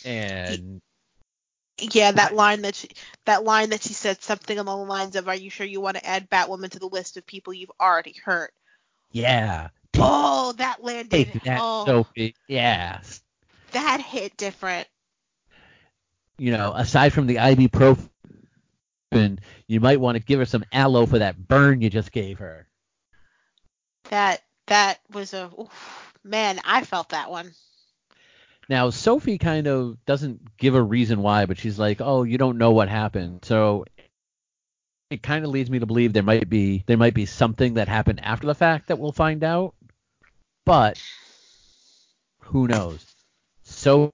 And 0.06 0.80
Yeah, 1.78 2.14
that 2.14 2.36
line 2.36 2.62
that 2.62 2.76
she 2.76 2.88
that 3.26 3.44
line 3.44 3.72
that 3.72 3.84
she 3.84 3.92
said 3.92 4.24
something 4.24 4.58
along 4.58 4.80
the 4.80 4.94
lines 4.94 5.18
of, 5.18 5.28
"Are 5.28 5.36
you 5.36 5.50
sure 5.50 5.68
you 5.68 5.82
want 5.82 5.98
to 5.98 6.06
add 6.06 6.30
Batwoman 6.30 6.70
to 6.70 6.80
the 6.80 6.88
list 6.88 7.18
of 7.18 7.26
people 7.26 7.54
you've 7.54 7.72
already 7.82 8.16
hurt?" 8.24 8.54
yeah, 9.12 9.72
Oh, 10.00 10.54
that 10.58 10.84
landed. 10.84 11.12
take 11.12 11.44
that, 11.44 11.60
oh, 11.62 11.86
Sophie. 11.86 12.36
Yeah, 12.48 13.02
that 13.72 14.02
hit 14.02 14.36
different. 14.38 14.88
you 16.38 16.52
know, 16.52 16.74
aside 16.76 17.14
from 17.14 17.28
the 17.28 17.36
ibuprofen, 17.38 18.10
you 19.68 19.80
might 19.80 20.00
want 20.00 20.18
to 20.18 20.24
give 20.24 20.40
her 20.40 20.46
some 20.46 20.66
aloe 20.72 21.06
for 21.06 21.20
that 21.20 21.48
burn 21.48 21.82
you 21.82 21.90
just 21.90 22.12
gave 22.12 22.40
her. 22.40 22.68
That 24.10 24.42
that 24.68 25.00
was 25.12 25.34
a 25.34 25.50
oof, 25.60 26.14
man. 26.24 26.60
I 26.66 26.84
felt 26.84 27.10
that 27.10 27.32
one. 27.32 27.52
Now, 28.68 28.90
Sophie 28.90 29.38
kind 29.38 29.68
of 29.68 30.04
doesn't 30.06 30.58
give 30.58 30.74
a 30.76 30.82
reason 30.82 31.22
why, 31.22 31.46
but 31.46 31.58
she's 31.58 31.78
like, 31.80 32.02
"Oh, 32.02 32.24
you 32.24 32.38
don't 32.38 32.58
know 32.58 32.72
what 32.72 32.90
happened." 32.90 33.46
So 33.46 33.86
it 35.12 35.22
kind 35.22 35.46
of 35.46 35.52
leads 35.52 35.70
me 35.70 35.80
to 35.80 35.86
believe 35.86 36.14
there 36.14 36.24
might 36.24 36.50
be 36.50 36.84
there 36.88 36.98
might 36.98 37.14
be 37.14 37.26
something 37.28 37.76
that 37.76 37.88
happened 37.88 38.22
after 38.24 38.48
the 38.48 38.56
fact 38.56 38.88
that 38.88 39.00
we'll 39.00 39.12
find 39.12 39.44
out. 39.44 39.76
But 40.66 41.02
who 42.40 42.68
knows? 42.68 43.06
Sophie, 43.64 44.12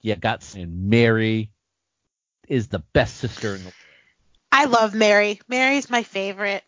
you 0.00 0.16
got 0.16 0.54
and 0.54 0.90
Mary 0.90 1.50
is 2.48 2.68
the 2.68 2.80
best 2.92 3.16
sister 3.16 3.54
in 3.54 3.58
the 3.58 3.64
world. 3.64 3.74
I 4.50 4.64
love 4.64 4.94
Mary. 4.94 5.40
Mary's 5.48 5.90
my 5.90 6.02
favorite. 6.02 6.64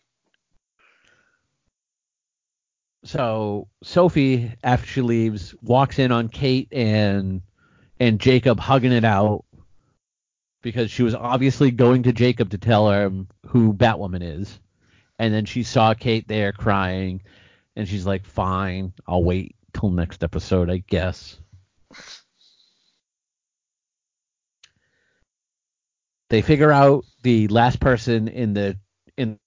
so 3.03 3.67
Sophie, 3.83 4.51
after 4.63 4.87
she 4.87 5.01
leaves, 5.01 5.55
walks 5.61 5.99
in 5.99 6.11
on 6.11 6.29
Kate 6.29 6.67
and 6.71 7.41
and 7.99 8.19
Jacob 8.19 8.59
hugging 8.59 8.91
it 8.91 9.03
out 9.03 9.45
because 10.61 10.91
she 10.91 11.03
was 11.03 11.15
obviously 11.15 11.71
going 11.71 12.03
to 12.03 12.13
Jacob 12.13 12.51
to 12.51 12.57
tell 12.57 12.91
him 12.91 13.27
who 13.47 13.73
Batwoman 13.73 14.39
is, 14.39 14.59
and 15.17 15.33
then 15.33 15.45
she 15.45 15.63
saw 15.63 15.93
Kate 15.93 16.27
there 16.27 16.51
crying, 16.51 17.21
and 17.75 17.87
she's 17.87 18.05
like, 18.05 18.25
"Fine, 18.25 18.93
I'll 19.07 19.23
wait 19.23 19.55
till 19.73 19.89
next 19.89 20.23
episode, 20.23 20.69
I 20.69 20.77
guess." 20.77 21.37
They 26.29 26.41
figure 26.41 26.71
out 26.71 27.05
the 27.23 27.47
last 27.49 27.79
person 27.79 28.27
in 28.29 28.53
the 28.53 28.77
in 29.17 29.37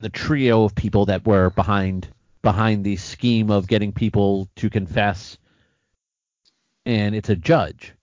the 0.00 0.10
trio 0.10 0.64
of 0.64 0.74
people 0.74 1.06
that 1.06 1.26
were 1.26 1.50
behind 1.50 2.08
behind 2.42 2.84
the 2.84 2.96
scheme 2.96 3.50
of 3.50 3.66
getting 3.66 3.92
people 3.92 4.48
to 4.56 4.70
confess. 4.70 5.38
And 6.84 7.14
it's 7.14 7.30
a 7.30 7.36
judge. 7.36 7.94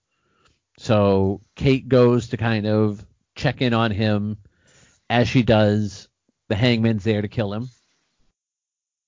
So 0.78 1.40
kate 1.54 1.88
goes 1.88 2.28
to 2.28 2.36
kind 2.36 2.66
of 2.66 3.04
check 3.34 3.62
in 3.62 3.72
on 3.72 3.90
him. 3.90 4.38
As 5.08 5.28
she 5.28 5.44
does 5.44 6.08
the 6.48 6.56
hangman's 6.56 7.04
there 7.04 7.22
to 7.22 7.28
kill 7.28 7.52
him 7.52 7.68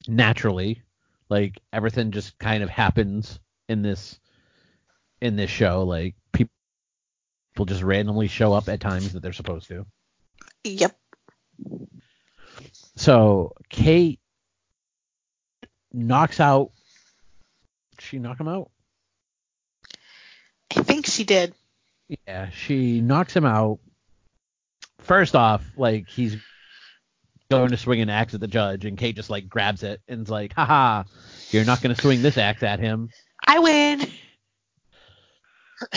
naturally 0.07 0.82
like 1.28 1.61
everything 1.72 2.11
just 2.11 2.38
kind 2.38 2.62
of 2.62 2.70
happens 2.70 3.40
in 3.68 3.82
this 3.82 4.18
in 5.20 5.36
this 5.36 5.51
show 5.51 5.82
like 5.82 6.14
people 6.32 6.51
just 7.66 7.82
randomly 7.82 8.28
show 8.28 8.53
up 8.53 8.68
at 8.68 8.80
times 8.80 9.12
that 9.12 9.20
they're 9.20 9.32
supposed 9.32 9.68
to 9.68 9.84
Yep. 10.64 10.96
so 12.96 13.53
Kate 13.68 14.20
knocks 15.92 16.40
out. 16.40 16.70
Did 17.96 18.05
she 18.05 18.18
knock 18.18 18.38
him 18.40 18.49
out? 18.49 18.70
I 20.76 20.82
think 20.82 21.07
she 21.07 21.24
did. 21.24 21.55
Yeah, 22.26 22.51
she 22.51 23.01
knocks 23.01 23.34
him 23.34 23.44
out. 23.44 23.78
First 25.01 25.34
off, 25.34 25.64
like 25.76 26.09
he's 26.09 26.36
going 27.51 27.70
to 27.70 27.76
swing 27.76 28.01
an 28.01 28.11
axe 28.11 28.34
at 28.34 28.40
the 28.40 28.46
judge, 28.49 28.84
and 28.84 28.99
Kate 28.99 29.16
just 29.16 29.30
like 29.30 29.49
grabs 29.49 29.82
it 29.82 30.01
and's 30.09 30.30
like, 30.30 30.53
"Haha, 30.53 31.05
you're 31.51 31.64
not 31.64 31.80
going 31.80 31.94
to 31.94 32.01
swing 32.01 32.20
this 32.22 32.36
axe 32.36 32.62
at 32.62 32.78
him. 32.78 33.09
I 33.46 33.59
win. 33.59 34.07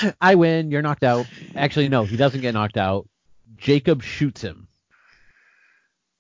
I 0.21 0.35
win. 0.35 0.71
You're 0.71 0.81
knocked 0.81 1.03
out." 1.03 1.25
Actually, 1.55 1.89
no, 1.89 2.05
he 2.05 2.15
doesn't 2.17 2.41
get 2.41 2.53
knocked 2.53 2.77
out. 2.77 3.07
Jacob 3.57 4.01
shoots 4.01 4.41
him. 4.41 4.67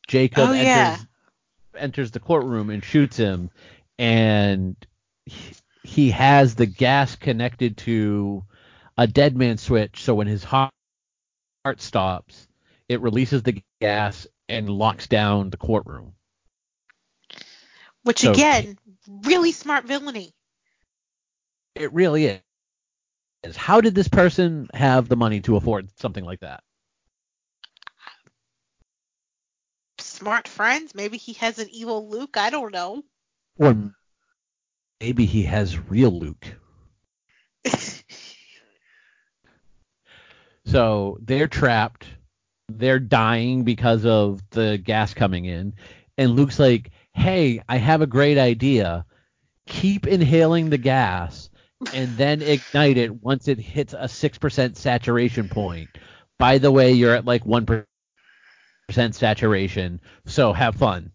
Jacob 0.07 0.49
Oh, 0.49 0.53
yeah. 0.53 0.95
enters 0.97 1.07
enters 1.77 2.11
the 2.11 2.19
courtroom 2.19 2.69
and 2.69 2.83
shoots 2.83 3.15
him, 3.15 3.49
and 3.97 4.75
he, 5.25 5.53
he 5.83 6.11
has 6.11 6.55
the 6.55 6.65
gas 6.65 7.15
connected 7.15 7.77
to 7.77 8.43
a 8.97 9.07
dead 9.07 9.37
man 9.37 9.57
switch. 9.57 10.03
So 10.03 10.13
when 10.13 10.27
his 10.27 10.43
heart, 10.43 10.73
heart 11.63 11.81
stops, 11.81 12.49
it 12.89 12.99
releases 12.99 13.43
the 13.43 13.63
gas 13.79 14.27
and 14.51 14.69
locks 14.69 15.07
down 15.07 15.49
the 15.49 15.57
courtroom. 15.57 16.13
Which 18.03 18.21
So- 18.21 18.31
again, 18.31 18.77
really 19.07 19.51
smart 19.51 19.85
villainy. 19.85 20.33
It 21.75 21.93
really 21.93 22.41
is. 23.43 23.55
How 23.55 23.81
did 23.81 23.95
this 23.95 24.07
person 24.07 24.69
have 24.73 25.07
the 25.07 25.15
money 25.15 25.41
to 25.41 25.55
afford 25.55 25.89
something 25.99 26.23
like 26.23 26.41
that? 26.41 26.63
Smart 29.99 30.47
friends. 30.47 30.93
Maybe 30.93 31.17
he 31.17 31.33
has 31.33 31.57
an 31.57 31.69
evil 31.71 32.09
Luke. 32.09 32.37
I 32.37 32.49
don't 32.49 32.73
know. 32.73 33.03
Or 33.57 33.93
maybe 34.99 35.25
he 35.25 35.43
has 35.43 35.79
real 35.79 36.11
Luke. 36.11 36.45
So 40.65 41.17
they're 41.21 41.47
trapped. 41.47 42.05
They're 42.77 42.99
dying 42.99 43.63
because 43.63 44.05
of 44.05 44.41
the 44.51 44.77
gas 44.77 45.13
coming 45.13 45.45
in. 45.45 45.73
And 46.17 46.35
Luke's 46.35 46.59
like, 46.59 46.91
hey, 47.13 47.61
I 47.67 47.77
have 47.77 48.01
a 48.01 48.07
great 48.07 48.37
idea. 48.37 49.05
Keep 49.67 50.07
inhaling 50.07 50.69
the 50.69 50.77
gas 50.77 51.49
and 51.93 52.15
then 52.17 52.41
ignite 52.41 52.97
it 52.97 53.23
once 53.23 53.47
it 53.47 53.59
hits 53.59 53.93
a 53.93 54.05
6% 54.05 54.75
saturation 54.75 55.49
point. 55.49 55.89
By 56.37 56.57
the 56.57 56.71
way, 56.71 56.91
you're 56.91 57.15
at 57.15 57.25
like 57.25 57.43
1% 57.43 57.85
saturation, 58.91 60.01
so 60.25 60.53
have 60.53 60.75
fun. 60.75 61.11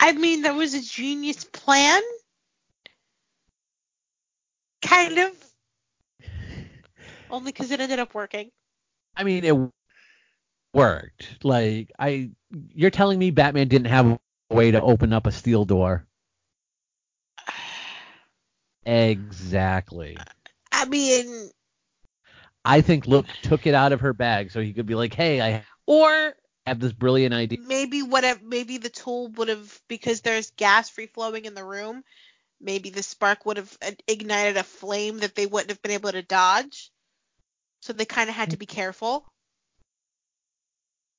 I 0.00 0.12
mean, 0.12 0.42
that 0.42 0.54
was 0.54 0.74
a 0.74 0.80
genius 0.80 1.44
plan. 1.44 2.02
Kind 4.82 5.18
of. 5.18 5.32
Only 7.30 7.52
because 7.52 7.70
it 7.70 7.80
ended 7.80 7.98
up 7.98 8.14
working. 8.14 8.50
I 9.18 9.24
mean, 9.24 9.44
it 9.44 9.56
worked. 10.72 11.44
Like, 11.44 11.90
I, 11.98 12.30
you're 12.72 12.90
telling 12.90 13.18
me 13.18 13.32
Batman 13.32 13.68
didn't 13.68 13.88
have 13.88 14.06
a 14.06 14.54
way 14.54 14.70
to 14.70 14.80
open 14.80 15.12
up 15.12 15.26
a 15.26 15.32
steel 15.32 15.64
door? 15.64 16.06
Exactly. 18.86 20.16
I 20.72 20.84
mean, 20.86 21.50
I 22.64 22.80
think 22.80 23.06
Luke 23.06 23.26
took 23.42 23.66
it 23.66 23.74
out 23.74 23.92
of 23.92 24.00
her 24.00 24.12
bag 24.12 24.50
so 24.50 24.60
he 24.60 24.72
could 24.72 24.86
be 24.86 24.94
like, 24.94 25.12
"Hey, 25.12 25.40
I 25.40 25.64
or 25.86 26.34
have 26.66 26.78
this 26.80 26.92
brilliant 26.92 27.34
idea." 27.34 27.58
maybe 27.66 28.02
whatever, 28.02 28.40
maybe 28.44 28.78
the 28.78 28.88
tool 28.88 29.28
would 29.32 29.48
have 29.48 29.80
because 29.88 30.20
there's 30.20 30.52
gas 30.52 30.88
free 30.88 31.06
flowing 31.06 31.44
in 31.44 31.54
the 31.54 31.64
room. 31.64 32.04
Maybe 32.60 32.90
the 32.90 33.02
spark 33.02 33.46
would 33.46 33.56
have 33.56 33.76
ignited 34.06 34.56
a 34.56 34.64
flame 34.64 35.18
that 35.18 35.34
they 35.34 35.46
wouldn't 35.46 35.70
have 35.70 35.82
been 35.82 35.92
able 35.92 36.12
to 36.12 36.22
dodge. 36.22 36.90
So 37.80 37.92
they 37.92 38.04
kind 38.04 38.28
of 38.28 38.36
had 38.36 38.50
to 38.50 38.56
be 38.56 38.66
careful. 38.66 39.26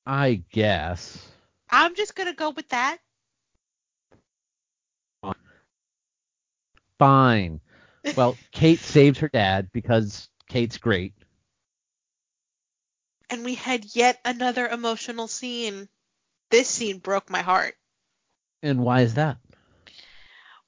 I 0.06 0.42
guess. 0.50 1.26
I'm 1.70 1.94
just 1.94 2.14
gonna 2.14 2.34
go 2.34 2.50
with 2.50 2.68
that. 2.70 2.98
Fine. 6.98 7.60
Well, 8.14 8.36
Kate 8.52 8.78
saves 8.78 9.18
her 9.20 9.28
dad 9.28 9.70
because 9.72 10.28
Kate's 10.48 10.78
great. 10.78 11.14
And 13.30 13.44
we 13.44 13.54
had 13.54 13.94
yet 13.94 14.20
another 14.24 14.68
emotional 14.68 15.28
scene. 15.28 15.88
This 16.50 16.68
scene 16.68 16.98
broke 16.98 17.30
my 17.30 17.42
heart. 17.42 17.74
And 18.62 18.80
why 18.80 19.02
is 19.02 19.14
that? 19.14 19.38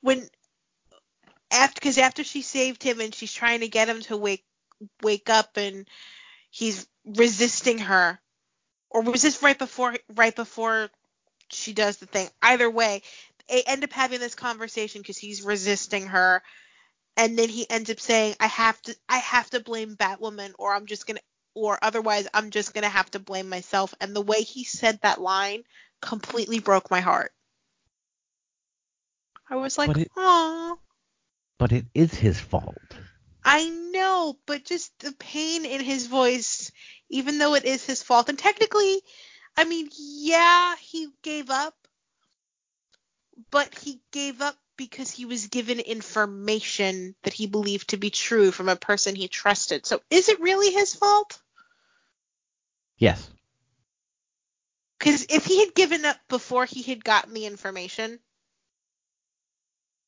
When 0.00 0.26
after 1.50 1.74
because 1.74 1.98
after 1.98 2.24
she 2.24 2.42
saved 2.42 2.82
him 2.82 3.00
and 3.00 3.14
she's 3.14 3.32
trying 3.32 3.60
to 3.60 3.68
get 3.68 3.88
him 3.88 4.00
to 4.02 4.16
wake 4.16 4.44
wake 5.02 5.30
up 5.30 5.56
and 5.56 5.88
he's 6.50 6.86
resisting 7.04 7.78
her. 7.78 8.18
Or 8.90 9.02
was 9.02 9.22
this 9.22 9.42
right 9.42 9.58
before 9.58 9.96
right 10.14 10.36
before 10.36 10.90
she 11.50 11.72
does 11.72 11.96
the 11.96 12.06
thing? 12.06 12.28
Either 12.42 12.70
way 12.70 13.02
they 13.48 13.62
end 13.62 13.84
up 13.84 13.92
having 13.92 14.20
this 14.20 14.34
conversation 14.34 15.00
because 15.00 15.18
he's 15.18 15.42
resisting 15.42 16.06
her. 16.06 16.42
And 17.16 17.38
then 17.38 17.48
he 17.48 17.68
ends 17.68 17.90
up 17.90 18.00
saying 18.00 18.36
i 18.40 18.46
have 18.46 18.80
to 18.82 18.96
i 19.08 19.18
have 19.18 19.50
to 19.50 19.60
blame 19.60 19.96
batwoman 19.96 20.52
or 20.58 20.74
i'm 20.74 20.86
just 20.86 21.06
gonna 21.06 21.20
or 21.54 21.78
otherwise 21.82 22.26
i'm 22.32 22.50
just 22.50 22.72
gonna 22.72 22.88
have 22.88 23.10
to 23.12 23.18
blame 23.18 23.48
myself. 23.48 23.94
And 24.00 24.14
the 24.14 24.22
way 24.22 24.42
he 24.42 24.64
said 24.64 24.98
that 25.02 25.20
line 25.20 25.64
completely 26.00 26.58
broke 26.58 26.90
my 26.90 27.00
heart. 27.00 27.32
I 29.48 29.56
was 29.56 29.76
like 29.76 29.96
oh 30.16 30.78
But 31.58 31.72
it 31.72 31.86
is 31.94 32.14
his 32.14 32.38
fault. 32.40 32.96
Know, 34.22 34.38
but 34.46 34.64
just 34.64 34.96
the 35.00 35.10
pain 35.12 35.64
in 35.64 35.80
his 35.80 36.06
voice, 36.06 36.70
even 37.10 37.38
though 37.38 37.54
it 37.54 37.64
is 37.64 37.84
his 37.84 38.04
fault. 38.04 38.28
And 38.28 38.38
technically, 38.38 39.02
I 39.56 39.64
mean, 39.64 39.88
yeah, 39.98 40.76
he 40.76 41.08
gave 41.22 41.50
up, 41.50 41.74
but 43.50 43.76
he 43.76 44.00
gave 44.12 44.40
up 44.40 44.56
because 44.76 45.10
he 45.10 45.24
was 45.24 45.48
given 45.48 45.80
information 45.80 47.16
that 47.24 47.34
he 47.34 47.48
believed 47.48 47.90
to 47.90 47.96
be 47.96 48.10
true 48.10 48.52
from 48.52 48.68
a 48.68 48.76
person 48.76 49.16
he 49.16 49.26
trusted. 49.26 49.86
So 49.86 50.00
is 50.08 50.28
it 50.28 50.40
really 50.40 50.70
his 50.70 50.94
fault? 50.94 51.40
Yes. 52.96 53.28
Because 55.00 55.26
if 55.30 55.46
he 55.46 55.64
had 55.64 55.74
given 55.74 56.04
up 56.04 56.16
before 56.28 56.64
he 56.64 56.82
had 56.82 57.04
gotten 57.04 57.34
the 57.34 57.46
information, 57.46 58.20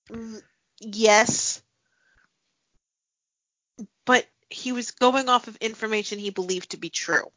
mm, 0.09 0.41
yes. 0.79 1.64
But 4.05 4.27
he 4.51 4.73
was 4.73 4.91
going 4.93 5.29
off 5.29 5.49
of 5.49 5.57
information 5.57 6.19
he 6.19 6.31
believed 6.31 6.71
to 6.71 6.77
be 6.77 6.91
true. 6.91 7.31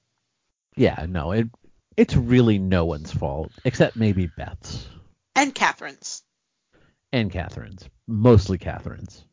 Yeah, 0.75 1.05
no, 1.07 1.31
it 1.31 1.47
it's 1.95 2.15
really 2.15 2.59
no 2.59 2.85
one's 2.85 3.11
fault 3.11 3.51
except 3.65 3.95
maybe 3.95 4.27
Beth's 4.27 4.87
And 5.35 5.53
Catherine's. 5.55 6.21
and 7.11 7.31
Catherine's, 7.31 7.89
mostly 8.07 8.57
Catherine's. 8.57 9.23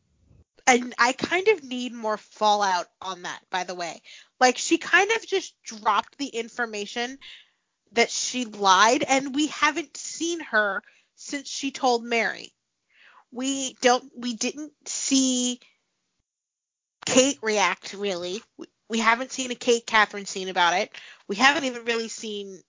And 0.67 0.95
I 0.97 1.11
kind 1.11 1.47
of 1.49 1.63
need 1.63 1.93
more 1.93 2.17
fallout 2.17 2.87
on 2.99 3.21
that, 3.21 3.39
by 3.51 3.65
the 3.65 3.75
way. 3.75 4.01
Like, 4.39 4.57
she 4.57 4.79
kind 4.79 5.11
of 5.11 5.27
just 5.27 5.53
dropped 5.63 6.17
the 6.17 6.25
information 6.25 7.19
that 7.91 8.09
she 8.09 8.45
lied, 8.45 9.03
and 9.03 9.35
we 9.35 9.45
haven't 9.47 9.95
seen 9.95 10.39
her 10.39 10.81
since 11.13 11.47
she 11.47 11.69
told 11.69 12.03
Mary. 12.03 12.51
We 13.31 13.75
don't, 13.81 14.11
we 14.17 14.33
didn't 14.33 14.73
see 14.87 15.59
Kate 17.05 17.37
react 17.41 17.93
really. 17.93 18.41
We, 18.57 18.67
we 18.89 18.99
haven't 18.99 19.31
seen 19.31 19.51
a 19.51 19.55
Kate 19.55 19.85
Catherine 19.85 20.25
scene 20.25 20.49
about 20.49 20.73
it. 20.73 20.91
We 21.27 21.35
haven't 21.35 21.63
even 21.65 21.85
really 21.85 22.07
seen. 22.07 22.59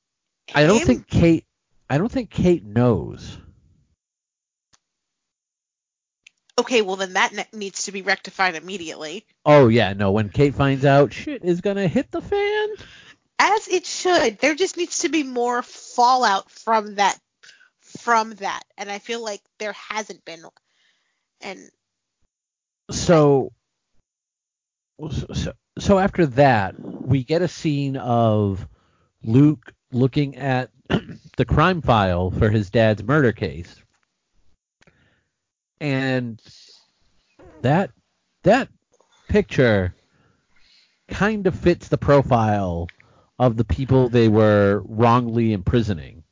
I 0.55 0.65
don't 0.67 0.79
him- 0.79 0.87
think 0.87 1.09
Kate 1.09 1.45
I 1.89 1.99
don't 1.99 2.11
think 2.11 2.31
Kate 2.31 2.65
knows. 2.65 3.39
Okay, 6.59 6.81
well 6.83 6.97
then 6.97 7.13
that 7.15 7.35
ne- 7.35 7.47
needs 7.59 7.85
to 7.85 7.93
be 7.93 8.03
rectified 8.03 8.55
immediately. 8.55 9.27
Oh 9.45 9.69
yeah, 9.69 9.93
no, 9.93 10.13
when 10.13 10.31
Kate 10.31 10.55
finds 10.55 10.85
out 10.85 11.13
shit 11.13 11.45
is 11.45 11.61
gonna 11.61 11.87
hit 11.87 12.11
the 12.11 12.23
fan. 12.23 12.69
as 13.39 13.69
it 13.69 13.85
should. 13.85 14.39
There 14.39 14.55
just 14.55 14.77
needs 14.77 15.01
to 15.01 15.11
be 15.11 15.23
more 15.23 15.63
fallout 15.63 16.51
from 16.51 16.95
that 16.95 17.19
from 17.81 18.35
that. 18.37 18.63
And 18.79 18.91
I 18.91 18.99
feel 18.99 19.23
like 19.23 19.43
there 19.59 19.73
hasn't 19.73 20.25
been 20.25 20.43
and 21.43 21.71
So 22.91 23.53
so, 25.11 25.53
so 25.79 25.99
after 25.99 26.27
that, 26.27 26.75
we 26.81 27.25
get 27.25 27.43
a 27.43 27.49
scene 27.49 27.97
of 27.97 28.67
Luke 29.23 29.73
looking 29.93 30.37
at 30.37 30.71
the 31.37 31.45
crime 31.45 31.83
file 31.83 32.31
for 32.31 32.49
his 32.51 32.71
dad's 32.71 33.03
murder 33.03 33.33
case. 33.33 33.75
And 35.81 36.41
that 37.63 37.91
that 38.45 38.69
picture 39.29 39.95
kind 41.09 41.47
of 41.47 41.55
fits 41.55 41.89
the 41.89 41.99
profile 41.99 42.89
of 43.39 43.57
the 43.57 43.65
people 43.65 44.09
they 44.09 44.29
were 44.29 44.83
wrongly 44.87 45.53
imprisoning. 45.53 46.25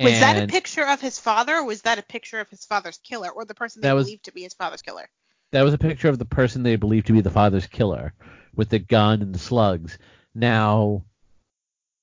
was 0.00 0.18
that 0.18 0.42
a 0.42 0.46
picture 0.48 0.86
of 0.86 1.00
his 1.00 1.18
father 1.18 1.56
or 1.56 1.64
was 1.64 1.82
that 1.82 1.98
a 1.98 2.02
picture 2.02 2.40
of 2.40 2.48
his 2.48 2.64
father's 2.64 2.98
killer 2.98 3.30
or 3.30 3.44
the 3.44 3.54
person 3.54 3.80
they 3.82 3.92
was- 3.92 4.06
believed 4.06 4.24
to 4.24 4.32
be 4.32 4.42
his 4.42 4.54
father's 4.54 4.82
killer? 4.82 5.08
That 5.54 5.62
was 5.62 5.72
a 5.72 5.78
picture 5.78 6.08
of 6.08 6.18
the 6.18 6.24
person 6.24 6.64
they 6.64 6.74
believed 6.74 7.06
to 7.06 7.12
be 7.12 7.20
the 7.20 7.30
father's 7.30 7.68
killer 7.68 8.12
with 8.56 8.70
the 8.70 8.80
gun 8.80 9.22
and 9.22 9.32
the 9.32 9.38
slugs. 9.38 9.98
Now, 10.34 11.04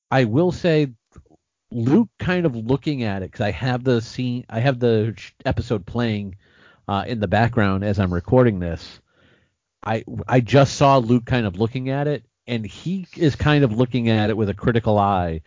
I 0.10 0.24
will 0.24 0.54
say, 0.54 0.94
Luke 1.70 2.08
kind 2.18 2.46
of 2.46 2.56
looking 2.56 3.04
at 3.04 3.24
it 3.24 3.30
because 3.30 3.42
I 3.42 3.52
have 3.52 3.84
the 3.84 4.00
scene, 4.00 4.46
I 4.50 4.62
have 4.62 4.80
the 4.80 5.18
episode 5.44 5.86
playing 5.86 6.38
uh, 6.88 7.04
in 7.06 7.20
the 7.20 7.28
background 7.28 7.84
as 7.84 8.00
I'm 8.00 8.14
recording 8.14 8.60
this. 8.60 9.02
I 9.84 10.06
I 10.30 10.40
just 10.40 10.78
saw 10.78 11.00
Luke 11.00 11.26
kind 11.26 11.46
of 11.46 11.60
looking 11.60 11.90
at 11.90 12.08
it, 12.08 12.24
and 12.48 12.66
he 12.66 13.06
is 13.18 13.36
kind 13.36 13.66
of 13.66 13.74
looking 13.74 14.08
at 14.08 14.30
it 14.30 14.38
with 14.38 14.48
a 14.48 14.54
critical 14.54 14.98
eye. 14.98 15.42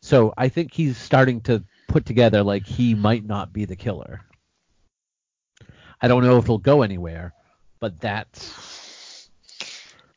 So 0.00 0.32
I 0.38 0.48
think 0.48 0.72
he's 0.72 0.96
starting 0.96 1.40
to 1.42 1.64
put 1.88 2.06
together 2.06 2.44
like 2.44 2.64
he 2.66 2.94
might 2.94 3.24
not 3.24 3.52
be 3.52 3.64
the 3.64 3.74
killer. 3.74 4.20
I 6.02 6.08
don't 6.08 6.24
know 6.24 6.36
if 6.38 6.44
it'll 6.44 6.58
go 6.58 6.82
anywhere, 6.82 7.32
but 7.78 8.00
that's 8.00 9.28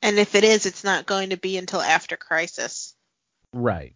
And 0.01 0.17
if 0.17 0.33
it 0.33 0.43
is, 0.43 0.65
it's 0.65 0.83
not 0.83 1.05
going 1.05 1.29
to 1.29 1.37
be 1.37 1.57
until 1.57 1.79
after 1.79 2.17
Crisis. 2.17 2.95
right. 3.53 3.95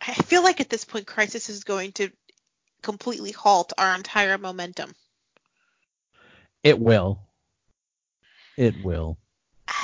I 0.00 0.14
feel 0.14 0.42
like 0.42 0.60
at 0.60 0.68
this 0.68 0.84
point 0.84 1.06
Crisis 1.06 1.48
is 1.48 1.64
going 1.64 1.92
to 1.92 2.10
completely 2.82 3.30
halt 3.30 3.72
our 3.78 3.94
entire 3.94 4.38
momentum. 4.38 4.94
It 6.62 6.78
will. 6.78 7.20
It 8.56 8.82
will. 8.82 9.18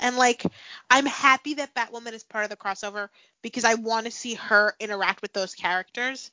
And 0.00 0.18
like, 0.18 0.44
I'm 0.90 1.06
happy 1.06 1.54
that 1.54 1.74
Batwoman 1.74 2.12
is 2.12 2.24
part 2.24 2.44
of 2.44 2.50
the 2.50 2.56
crossover 2.56 3.08
because 3.40 3.64
I 3.64 3.74
want 3.74 4.04
to 4.04 4.12
see 4.12 4.34
her 4.34 4.74
interact 4.78 5.22
with 5.22 5.32
those 5.32 5.54
characters. 5.54 6.30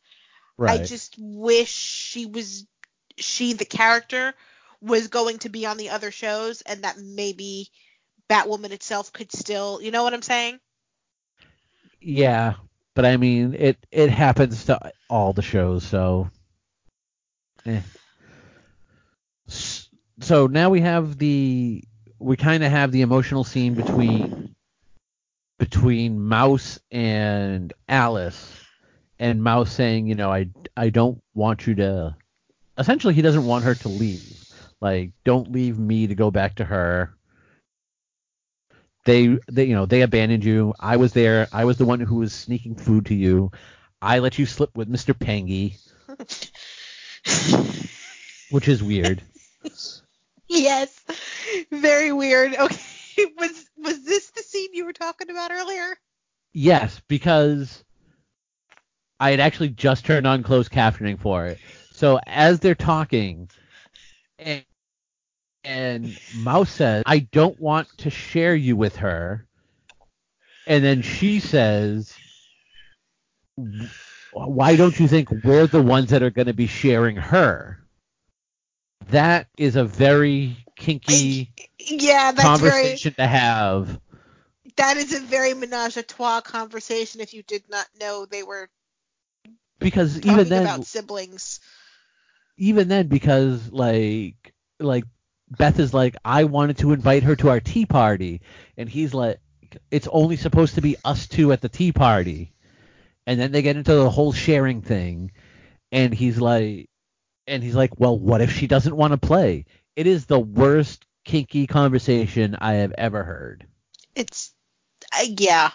Right. 0.57 0.82
I 0.82 0.84
just 0.84 1.16
wish 1.18 1.70
she 1.70 2.26
was 2.26 2.66
she 3.18 3.53
the 3.53 3.66
character 3.66 4.34
was 4.82 5.07
going 5.07 5.39
to 5.39 5.49
be 5.49 5.66
on 5.66 5.78
the 5.78 5.89
other 5.89 6.12
shows 6.12 6.62
and 6.62 6.84
that 6.84 6.97
maybe 6.97 7.70
Batwoman 8.30 8.72
itself 8.72 9.14
could 9.14 9.32
still, 9.32 9.82
you 9.82 9.91
know 9.91 10.03
what 10.03 10.14
I'm 10.14 10.22
saying? 10.22 10.59
Yeah, 11.99 12.53
but 12.95 13.05
I 13.05 13.18
mean, 13.18 13.53
it 13.53 13.78
it 13.91 14.09
happens 14.09 14.66
to 14.66 14.91
all 15.09 15.34
the 15.34 15.41
shows, 15.41 15.84
so. 15.84 16.30
Eh. 17.66 17.82
So 20.22 20.47
now 20.47 20.70
we 20.70 20.82
have 20.82 21.18
the 21.18 21.84
we 22.20 22.38
kind 22.38 22.64
of 22.64 22.72
have 22.72 22.91
the 22.91 23.01
emotional 23.01 23.43
scene 23.43 23.74
between 23.74 24.55
between 25.59 26.20
Mouse 26.20 26.80
and 26.89 27.72
Alice, 27.88 28.51
and 29.20 29.43
Mouse 29.43 29.72
saying, 29.72 30.07
you 30.07 30.16
know, 30.16 30.32
I 30.32 30.49
I 30.76 30.89
don't 30.89 31.22
want 31.34 31.68
you 31.68 31.76
to. 31.76 32.16
Essentially, 32.78 33.13
he 33.13 33.22
doesn't 33.22 33.45
want 33.45 33.65
her 33.65 33.76
to 33.76 33.89
leave. 33.89 34.38
Like, 34.80 35.11
don't 35.24 35.51
leave 35.51 35.78
me 35.78 36.07
to 36.07 36.15
go 36.15 36.32
back 36.32 36.55
to 36.55 36.65
her 36.65 37.13
they 39.05 39.38
they 39.51 39.65
you 39.65 39.74
know 39.76 39.86
they 39.86 40.01
abandoned 40.01 40.43
you 40.43 40.74
i 40.80 40.95
was 40.95 41.13
there 41.13 41.47
i 41.51 41.65
was 41.65 41.78
the 41.78 41.86
one 41.86 41.99
who 41.99 42.17
was 42.17 42.34
sneaking 42.34 42.76
food 42.76 43.05
to 43.07 43.15
you 43.15 43.51
i 44.01 44.19
let 44.19 44.38
you 44.38 44.45
slip 44.45 44.76
with 44.78 44.88
mr 44.88 45.13
pengy 45.13 45.76
which 48.51 48.67
is 48.67 48.84
weird 48.84 49.24
yes. 50.47 50.99
Very 51.72 52.11
weird. 52.11 52.53
Okay. 52.55 52.78
Was 53.38 53.65
was 53.78 54.05
this 54.05 54.32
the 54.32 54.41
scene 54.41 54.69
you 54.74 54.86
were 54.86 54.93
talking 54.93 55.30
about 55.30 55.51
earlier? 55.51 55.95
yes 56.53 57.01
because 57.07 57.84
i 59.19 59.32
had 59.32 59.39
actually 59.41 59.67
just 59.69 60.05
turned 60.05 60.26
on 60.26 60.43
closed 60.43 60.72
captioning 60.72 61.19
for 61.19 61.45
it 61.45 61.59
so 62.02 62.20
as 62.26 62.60
they're 62.60 62.74
talking 62.74 63.47
and 64.39 64.66
and 65.64 66.20
mouse 66.34 66.72
says 66.72 67.04
i 67.06 67.20
don't 67.20 67.60
want 67.62 67.88
to 67.99 68.10
share 68.10 68.56
you 68.56 68.76
with 68.76 68.95
her. 68.95 69.45
And 70.66 70.84
then 70.84 71.04
she 71.04 71.39
says 71.39 72.12
why 74.34 74.76
don't 74.76 74.99
you 74.99 75.08
think 75.08 75.30
we're 75.43 75.68
the 75.68 75.84
ones 75.84 76.10
that 76.10 76.24
are 76.24 76.32
going 76.32 76.47
to 76.47 76.54
be 76.54 76.66
sharing 76.66 77.18
her? 77.18 77.78
That 79.12 79.47
is 79.56 79.76
a 79.76 79.84
very 79.84 80.58
kinky 80.76 81.54
Yeah, 81.78 82.32
that's 82.32 82.41
conversation 82.41 83.14
to 83.14 83.28
have. 83.28 83.86
Very 83.86 83.99
that 84.78 84.97
is 84.97 85.14
a 85.14 85.20
very 85.20 85.54
menage 85.54 85.97
a 85.97 86.04
trois 86.04 86.41
conversation 86.41 87.22
if 87.22 87.36
you 87.36 87.43
did 87.43 87.64
not 87.70 87.86
know 87.99 88.26
they 88.26 88.41
were 88.41 88.72
because 89.78 90.20
even 90.22 90.49
then 90.49 90.64
about 90.64 90.86
siblings. 90.86 91.60
Even 92.58 92.88
then 92.88 93.08
because 93.08 93.72
like 93.72 94.54
like 94.80 95.04
Beth 95.49 95.80
is 95.80 95.93
like 95.93 96.16
I 96.24 96.45
wanted 96.45 96.78
to 96.80 96.93
invite 96.93 97.24
her 97.24 97.36
to 97.38 97.49
our 97.49 97.60
tea 97.60 97.86
party 97.86 98.41
and 98.78 98.88
he's 98.88 99.14
like 99.14 99.39
it's 99.89 100.08
only 100.12 100.36
supposed 100.36 100.76
to 100.76 100.82
be 100.82 100.97
us 101.04 101.28
two 101.28 101.52
at 101.52 101.62
the 101.62 101.70
tea 101.70 101.91
party. 101.91 102.54
And 103.28 103.39
then 103.39 103.52
they 103.52 103.62
get 103.62 103.78
into 103.78 103.93
the 103.93 104.10
whole 104.10 104.34
sharing 104.34 104.82
thing 104.82 105.32
and 105.91 106.14
he's 106.14 106.39
like 106.39 106.89
and 107.47 107.64
he's 107.64 107.76
like 107.76 107.99
well 107.99 108.18
what 108.18 108.41
if 108.41 108.52
she 108.52 108.68
doesn't 108.68 108.95
want 108.95 109.12
to 109.12 109.18
play? 109.18 109.66
It 109.95 110.08
is 110.08 110.26
the 110.26 110.39
worst 110.39 111.06
kinky 111.26 111.68
conversation 111.68 112.56
I 112.60 112.74
have 112.76 112.93
ever 112.97 113.24
heard. 113.24 113.68
It's 114.16 114.54
uh, 115.14 115.26
yeah. 115.38 115.72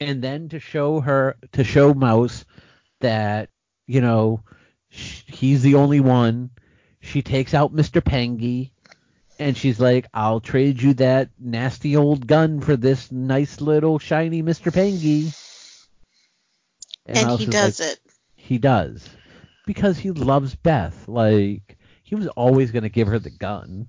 and 0.00 0.22
then 0.22 0.48
to 0.50 0.58
show 0.58 1.00
her 1.00 1.36
to 1.52 1.64
show 1.64 1.94
Mouse 1.94 2.44
that 3.04 3.50
you 3.86 4.00
know 4.00 4.40
sh- 4.90 5.22
he's 5.26 5.62
the 5.62 5.76
only 5.76 6.00
one. 6.00 6.50
She 7.00 7.22
takes 7.22 7.52
out 7.52 7.74
Mr. 7.74 8.00
Pengy, 8.00 8.70
and 9.38 9.56
she's 9.56 9.78
like, 9.78 10.06
"I'll 10.12 10.40
trade 10.40 10.80
you 10.80 10.94
that 10.94 11.30
nasty 11.38 11.96
old 11.96 12.26
gun 12.26 12.60
for 12.60 12.76
this 12.76 13.12
nice 13.12 13.60
little 13.60 13.98
shiny 13.98 14.42
Mr. 14.42 14.72
Pengy." 14.72 15.38
And, 17.06 17.26
Mouse 17.26 17.38
he 17.38 17.46
does 17.46 17.80
like, 17.80 17.90
it. 17.90 18.00
He 18.36 18.58
does 18.58 19.06
because 19.66 19.98
he 19.98 20.10
loves 20.10 20.54
Beth. 20.54 21.06
Like 21.06 21.76
he 22.02 22.14
was 22.14 22.28
always 22.28 22.70
going 22.70 22.84
to 22.84 22.88
give 22.88 23.08
her 23.08 23.18
the 23.18 23.30
gun. 23.30 23.86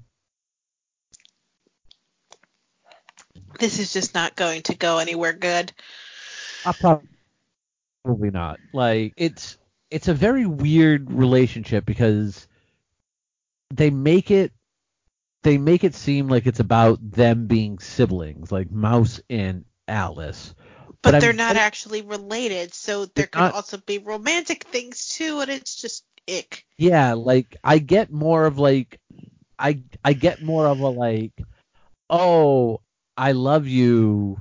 This 3.60 3.80
is 3.80 3.94
just 3.94 4.14
not 4.14 4.36
going 4.36 4.64
to 4.64 4.76
go 4.76 4.98
anywhere 4.98 5.32
good. 5.32 5.72
Uh, 6.66 6.74
probably 6.74 7.08
not. 8.06 8.60
Like 8.74 9.14
it's 9.18 9.58
it's 9.92 10.08
a 10.08 10.14
very 10.14 10.46
weird 10.46 11.12
relationship 11.12 11.86
because 11.86 12.48
they 13.74 13.90
make 13.90 14.32
it 14.32 14.52
they 15.44 15.58
make 15.58 15.84
it 15.84 15.94
seem 15.94 16.28
like 16.28 16.48
it's 16.48 16.60
about 16.60 17.00
them 17.12 17.48
being 17.48 17.80
siblings, 17.80 18.52
like 18.52 18.72
Mouse 18.72 19.22
and 19.30 19.66
Alice. 19.88 20.56
But, 21.04 21.16
I'm 21.16 21.22
they're 21.22 21.34
not 21.34 21.54
very- 21.54 21.66
actually 21.66 22.02
related, 22.02 22.74
so 22.74 23.06
there 23.06 23.28
could 23.28 23.40
not- 23.40 23.54
also 23.54 23.78
be 23.78 24.00
romantic 24.00 24.64
things 24.64 25.08
too, 25.10 25.40
and 25.40 25.52
it's 25.52 25.80
just 25.80 26.04
ick. 26.28 26.66
Yeah, 26.78 27.14
like 27.14 27.58
I 27.64 27.78
get 27.78 28.12
more 28.12 28.46
of 28.46 28.58
like 28.58 29.00
I 29.60 29.82
I 30.04 30.14
get 30.14 30.42
more 30.42 30.66
of 30.68 30.80
a 30.80 30.90
like 30.90 31.34
oh, 32.10 32.82
I 33.18 33.32
love 33.34 33.68
you 33.68 34.40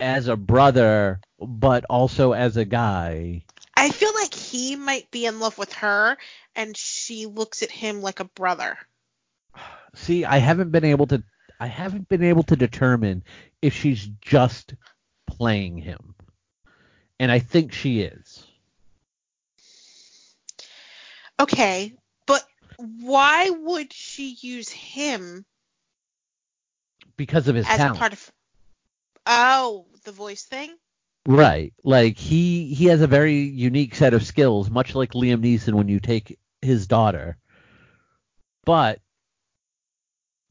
as 0.00 0.28
a 0.28 0.36
brother 0.36 1.20
but 1.40 1.84
also 1.88 2.32
as 2.32 2.56
a 2.56 2.64
guy. 2.64 3.44
I 3.74 3.90
feel 3.90 4.12
like 4.14 4.34
he 4.34 4.76
might 4.76 5.10
be 5.10 5.26
in 5.26 5.40
love 5.40 5.56
with 5.58 5.72
her, 5.74 6.18
and 6.54 6.76
she 6.76 7.26
looks 7.26 7.62
at 7.62 7.70
him 7.70 8.02
like 8.02 8.20
a 8.20 8.24
brother. 8.24 8.76
See, 9.94 10.24
I 10.24 10.38
haven't 10.38 10.70
been 10.70 10.84
able 10.84 11.06
to 11.08 11.22
I 11.58 11.66
haven't 11.66 12.08
been 12.08 12.24
able 12.24 12.42
to 12.44 12.56
determine 12.56 13.22
if 13.60 13.74
she's 13.74 14.08
just 14.22 14.74
playing 15.26 15.76
him. 15.76 16.14
And 17.18 17.30
I 17.30 17.38
think 17.38 17.72
she 17.72 18.00
is. 18.00 18.46
Okay, 21.38 21.94
but 22.26 22.42
why 22.78 23.50
would 23.50 23.92
she 23.92 24.36
use 24.40 24.70
him 24.70 25.44
Because 27.16 27.48
of 27.48 27.54
his 27.54 27.66
as 27.68 27.76
talent. 27.76 27.96
a 27.96 27.98
part 27.98 28.12
of? 28.14 28.32
Oh, 29.26 29.86
the 30.04 30.12
voice 30.12 30.44
thing. 30.44 30.74
Right. 31.26 31.72
Like 31.84 32.16
he 32.16 32.72
he 32.74 32.86
has 32.86 33.02
a 33.02 33.06
very 33.06 33.34
unique 33.40 33.94
set 33.94 34.14
of 34.14 34.24
skills, 34.24 34.70
much 34.70 34.94
like 34.94 35.12
Liam 35.12 35.42
Neeson 35.42 35.74
when 35.74 35.88
you 35.88 36.00
take 36.00 36.38
his 36.62 36.86
daughter. 36.86 37.36
But 38.64 39.00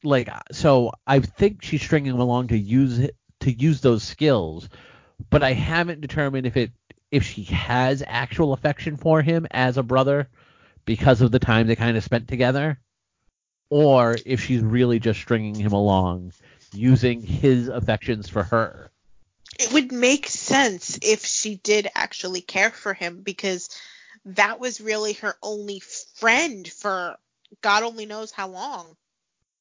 like 0.04 0.28
so 0.52 0.92
I 1.06 1.20
think 1.20 1.62
she's 1.62 1.82
stringing 1.82 2.14
him 2.14 2.20
along 2.20 2.48
to 2.48 2.58
use 2.58 3.10
to 3.40 3.52
use 3.52 3.80
those 3.80 4.02
skills, 4.02 4.68
but 5.28 5.42
I 5.42 5.52
haven't 5.52 6.00
determined 6.00 6.46
if 6.46 6.56
it 6.56 6.72
if 7.10 7.24
she 7.24 7.42
has 7.44 8.02
actual 8.06 8.52
affection 8.52 8.96
for 8.96 9.22
him 9.22 9.46
as 9.50 9.76
a 9.76 9.82
brother 9.82 10.28
because 10.84 11.20
of 11.20 11.32
the 11.32 11.38
time 11.38 11.66
they 11.66 11.76
kind 11.76 11.96
of 11.96 12.04
spent 12.04 12.28
together 12.28 12.78
or 13.70 14.16
if 14.26 14.40
she's 14.40 14.62
really 14.62 14.98
just 14.98 15.20
stringing 15.20 15.54
him 15.54 15.72
along 15.72 16.32
using 16.72 17.20
his 17.20 17.68
affections 17.68 18.28
for 18.28 18.44
her. 18.44 18.90
It 19.60 19.72
would 19.72 19.92
make 19.92 20.26
sense 20.26 20.98
if 21.02 21.24
she 21.26 21.56
did 21.56 21.88
actually 21.94 22.40
care 22.40 22.70
for 22.70 22.94
him 22.94 23.20
because 23.22 23.68
that 24.24 24.58
was 24.58 24.80
really 24.80 25.12
her 25.14 25.34
only 25.42 25.80
friend 26.16 26.66
for 26.66 27.16
God 27.60 27.82
only 27.82 28.06
knows 28.06 28.30
how 28.30 28.48
long, 28.48 28.96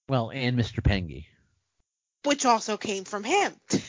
Well, 0.08 0.32
and 0.32 0.58
Mr. 0.58 0.82
Pengy. 0.82 1.26
which 2.24 2.46
also 2.46 2.78
came 2.78 3.04
from 3.04 3.24
him. 3.24 3.54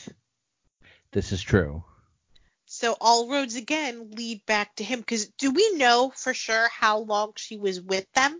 This 1.13 1.33
is 1.33 1.41
true. 1.41 1.83
So 2.65 2.95
all 3.01 3.29
roads 3.29 3.57
again 3.57 4.11
lead 4.11 4.45
back 4.45 4.73
to 4.77 4.83
him 4.85 4.99
because 4.99 5.25
do 5.37 5.51
we 5.51 5.75
know 5.75 6.09
for 6.15 6.33
sure 6.33 6.69
how 6.69 6.99
long 6.99 7.33
she 7.35 7.57
was 7.57 7.81
with 7.81 8.05
them? 8.13 8.39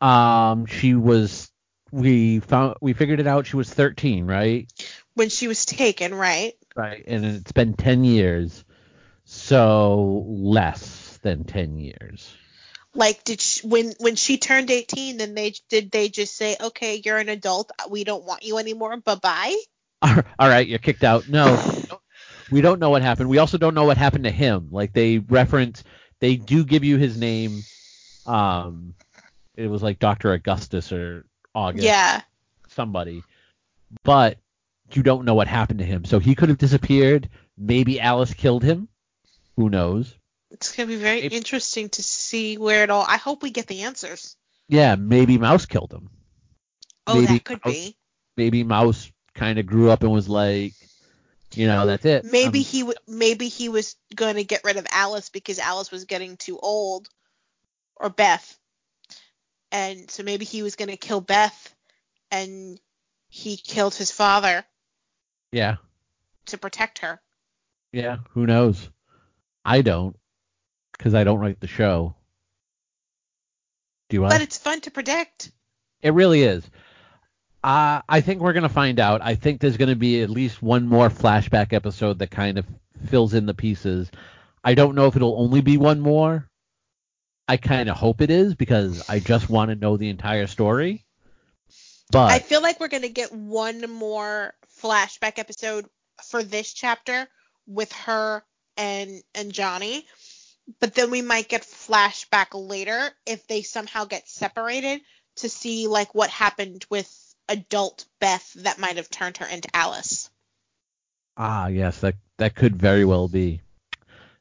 Um, 0.00 0.66
she 0.66 0.94
was 0.94 1.52
we 1.92 2.40
found 2.40 2.74
we 2.80 2.94
figured 2.94 3.20
it 3.20 3.28
out. 3.28 3.46
She 3.46 3.54
was 3.54 3.72
13, 3.72 4.26
right? 4.26 4.68
When 5.14 5.28
she 5.28 5.48
was 5.48 5.64
taken, 5.64 6.14
right? 6.14 6.54
Right, 6.76 7.04
and 7.06 7.24
it's 7.24 7.52
been 7.52 7.74
10 7.74 8.04
years, 8.04 8.64
so 9.24 10.24
less 10.26 11.18
than 11.22 11.44
10 11.44 11.78
years. 11.78 12.34
Like, 12.96 13.24
did 13.24 13.40
she, 13.40 13.66
when 13.66 13.92
when 13.98 14.14
she 14.14 14.38
turned 14.38 14.70
18, 14.70 15.16
then 15.16 15.34
they 15.34 15.54
did 15.68 15.90
they 15.90 16.08
just 16.08 16.36
say, 16.36 16.56
okay, 16.60 17.02
you're 17.04 17.18
an 17.18 17.28
adult, 17.28 17.72
we 17.90 18.04
don't 18.04 18.24
want 18.24 18.44
you 18.44 18.58
anymore, 18.58 18.96
bye 18.98 19.16
bye? 19.16 19.56
All 20.02 20.48
right, 20.48 20.66
you're 20.66 20.78
kicked 20.78 21.02
out. 21.02 21.28
No, 21.28 21.60
we 22.50 22.60
don't 22.60 22.78
know 22.78 22.90
what 22.90 23.02
happened. 23.02 23.28
We 23.28 23.38
also 23.38 23.58
don't 23.58 23.74
know 23.74 23.84
what 23.84 23.96
happened 23.96 24.24
to 24.24 24.30
him. 24.30 24.68
Like 24.70 24.92
they 24.92 25.18
reference, 25.18 25.82
they 26.20 26.36
do 26.36 26.64
give 26.64 26.84
you 26.84 26.96
his 26.96 27.16
name. 27.16 27.62
Um, 28.26 28.94
it 29.56 29.68
was 29.68 29.82
like 29.82 29.98
Doctor 29.98 30.32
Augustus 30.32 30.92
or 30.92 31.26
August. 31.52 31.84
Yeah, 31.84 32.20
somebody, 32.68 33.24
but 34.04 34.38
you 34.96 35.02
don't 35.02 35.24
know 35.24 35.34
what 35.34 35.48
happened 35.48 35.78
to 35.80 35.84
him. 35.84 36.04
So 36.04 36.18
he 36.18 36.34
could 36.34 36.48
have 36.48 36.58
disappeared. 36.58 37.28
Maybe 37.56 38.00
Alice 38.00 38.34
killed 38.34 38.62
him. 38.62 38.88
Who 39.56 39.70
knows? 39.70 40.16
It's 40.50 40.74
gonna 40.76 40.86
be 40.88 40.96
very 40.96 41.20
interesting 41.20 41.88
to 41.90 42.02
see 42.02 42.58
where 42.58 42.82
it 42.84 42.90
all. 42.90 43.04
I 43.06 43.16
hope 43.16 43.42
we 43.42 43.50
get 43.50 43.66
the 43.66 43.82
answers. 43.82 44.36
Yeah, 44.68 44.94
maybe 44.94 45.36
Mouse 45.38 45.66
killed 45.66 45.92
him. 45.92 46.10
Oh, 47.06 47.14
Maybe 47.20 47.26
that 47.34 47.44
could 47.44 47.64
Mouse- 47.64 47.74
be. 47.74 47.96
Maybe 48.36 48.64
Mouse 48.64 49.10
kind 49.34 49.58
of 49.58 49.66
grew 49.66 49.90
up 49.90 50.02
and 50.02 50.12
was 50.12 50.28
like, 50.28 50.72
you 51.52 51.66
know, 51.66 51.86
that's 51.86 52.04
it. 52.04 52.24
Maybe 52.24 52.60
Um, 52.60 52.64
he 52.64 52.80
w- 52.80 52.98
maybe 53.06 53.48
he 53.48 53.68
was 53.68 53.94
going 54.14 54.36
to 54.36 54.44
get 54.44 54.64
rid 54.64 54.76
of 54.76 54.86
Alice 54.90 55.28
because 55.28 55.58
Alice 55.58 55.90
was 55.90 56.04
getting 56.04 56.36
too 56.36 56.58
old, 56.58 57.08
or 57.96 58.10
Beth, 58.10 58.58
and 59.70 60.10
so 60.10 60.22
maybe 60.22 60.44
he 60.44 60.62
was 60.62 60.76
going 60.76 60.88
to 60.88 60.96
kill 60.96 61.20
Beth, 61.20 61.74
and 62.30 62.80
he 63.28 63.56
killed 63.56 63.94
his 63.94 64.10
father 64.10 64.64
yeah, 65.54 65.76
to 66.46 66.58
protect 66.58 66.98
her. 66.98 67.20
yeah. 67.92 68.18
Who 68.30 68.46
knows? 68.46 68.88
I 69.64 69.82
don't, 69.82 70.16
because 70.92 71.14
I 71.14 71.24
don't 71.24 71.38
write 71.38 71.60
the 71.60 71.66
show. 71.66 72.16
Do 74.08 74.24
I? 74.24 74.28
But 74.28 74.42
it's 74.42 74.58
fun 74.58 74.80
to 74.82 74.90
predict. 74.90 75.50
It 76.02 76.12
really 76.12 76.42
is. 76.42 76.68
Uh, 77.62 78.02
I 78.06 78.20
think 78.20 78.40
we're 78.42 78.52
gonna 78.52 78.68
find 78.68 79.00
out. 79.00 79.22
I 79.22 79.36
think 79.36 79.60
there's 79.60 79.78
gonna 79.78 79.96
be 79.96 80.22
at 80.22 80.28
least 80.28 80.60
one 80.62 80.86
more 80.86 81.08
flashback 81.08 81.72
episode 81.72 82.18
that 82.18 82.30
kind 82.30 82.58
of 82.58 82.66
fills 83.06 83.32
in 83.32 83.46
the 83.46 83.54
pieces. 83.54 84.10
I 84.62 84.74
don't 84.74 84.94
know 84.94 85.06
if 85.06 85.16
it'll 85.16 85.40
only 85.40 85.60
be 85.60 85.76
one 85.76 86.00
more. 86.00 86.48
I 87.46 87.58
kind 87.58 87.88
of 87.90 87.96
hope 87.96 88.22
it 88.22 88.30
is 88.30 88.54
because 88.54 89.08
I 89.08 89.20
just 89.20 89.50
want 89.50 89.70
to 89.70 89.76
know 89.76 89.96
the 89.96 90.08
entire 90.08 90.46
story. 90.46 91.04
But 92.10 92.30
I 92.30 92.38
feel 92.38 92.62
like 92.62 92.80
we're 92.80 92.88
going 92.88 93.02
to 93.02 93.08
get 93.08 93.32
one 93.32 93.90
more 93.90 94.54
flashback 94.84 95.38
episode 95.38 95.86
for 96.30 96.42
this 96.42 96.72
chapter 96.72 97.26
with 97.66 97.92
her 97.92 98.42
and 98.76 99.22
and 99.34 99.52
Johnny. 99.52 100.06
But 100.80 100.94
then 100.94 101.10
we 101.10 101.22
might 101.22 101.48
get 101.48 101.62
flashback 101.62 102.48
later 102.52 103.10
if 103.26 103.46
they 103.46 103.62
somehow 103.62 104.04
get 104.04 104.28
separated 104.28 105.00
to 105.36 105.48
see 105.48 105.86
like 105.86 106.14
what 106.14 106.30
happened 106.30 106.84
with 106.90 107.10
adult 107.48 108.06
Beth 108.20 108.52
that 108.58 108.78
might 108.78 108.96
have 108.96 109.10
turned 109.10 109.38
her 109.38 109.46
into 109.46 109.68
Alice. 109.74 110.30
Ah, 111.36 111.66
yes, 111.68 112.00
that 112.00 112.14
that 112.38 112.54
could 112.54 112.76
very 112.76 113.04
well 113.04 113.28
be. 113.28 113.60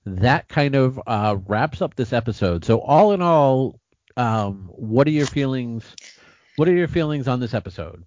That 0.05 0.49
kind 0.49 0.75
of 0.75 0.99
uh, 1.07 1.37
wraps 1.47 1.81
up 1.81 1.95
this 1.95 2.11
episode. 2.11 2.65
So 2.65 2.79
all 2.79 3.13
in 3.13 3.21
all, 3.21 3.79
um, 4.17 4.69
what 4.69 5.07
are 5.07 5.11
your 5.11 5.25
feelings? 5.25 5.83
What 6.57 6.67
are 6.67 6.75
your 6.75 6.89
feelings 6.89 7.27
on 7.27 7.39
this 7.39 7.53
episode? 7.53 8.03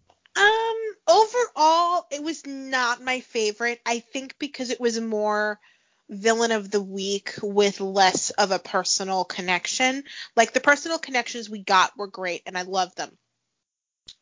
It 2.17 2.23
was 2.23 2.47
not 2.47 3.03
my 3.03 3.21
favorite. 3.21 3.79
I 3.85 3.99
think 3.99 4.39
because 4.39 4.71
it 4.71 4.81
was 4.81 4.99
more 4.99 5.61
villain 6.09 6.51
of 6.51 6.71
the 6.71 6.81
week 6.81 7.35
with 7.43 7.81
less 7.81 8.31
of 8.31 8.53
a 8.53 8.59
personal 8.59 9.25
connection. 9.25 10.03
Like 10.35 10.53
the 10.55 10.61
personal 10.61 10.99
connections 10.99 11.51
we 11.51 11.59
got 11.63 11.95
were 11.99 12.07
great 12.07 12.41
and 12.47 12.57
I 12.57 12.63
love 12.63 12.95
them. 12.95 13.11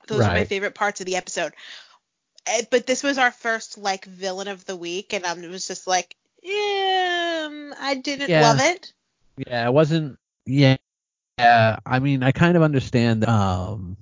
Those 0.08 0.22
are 0.22 0.34
my 0.34 0.44
favorite 0.44 0.74
parts 0.74 1.00
of 1.00 1.06
the 1.06 1.14
episode. 1.14 1.52
Eh, 2.46 2.62
But 2.68 2.84
this 2.84 3.04
was 3.04 3.16
our 3.16 3.30
first 3.30 3.78
like 3.78 4.06
villain 4.06 4.48
of 4.48 4.64
the 4.64 4.74
week 4.74 5.14
and 5.14 5.24
um, 5.24 5.44
it 5.44 5.50
was 5.50 5.68
just 5.68 5.86
like, 5.86 6.16
yeah, 6.42 7.70
I 7.78 8.00
didn't 8.02 8.28
Yeah. 8.28 8.42
love 8.42 8.58
it. 8.60 8.92
Yeah, 9.36 9.66
it 9.68 9.72
wasn't. 9.72 10.18
Yeah, 10.46 10.78
yeah. 11.38 11.78
I 11.86 12.00
mean, 12.00 12.24
I 12.24 12.32
kind 12.32 12.56
of 12.56 12.62
understand 12.64 13.24
um 13.24 13.96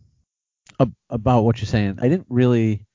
ab- 0.81 0.94
about 1.10 1.44
what 1.44 1.59
you're 1.59 1.66
saying. 1.66 1.98
I 2.01 2.09
didn't 2.09 2.27
really, 2.31 2.86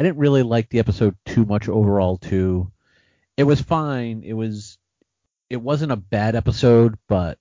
I 0.00 0.02
didn't 0.02 0.16
really 0.16 0.42
like 0.42 0.70
the 0.70 0.78
episode 0.78 1.14
too 1.26 1.44
much 1.44 1.68
overall. 1.68 2.16
Too, 2.16 2.72
it 3.36 3.44
was 3.44 3.60
fine. 3.60 4.22
It 4.24 4.32
was, 4.32 4.78
it 5.50 5.58
wasn't 5.58 5.92
a 5.92 5.96
bad 5.96 6.34
episode, 6.34 6.96
but 7.06 7.36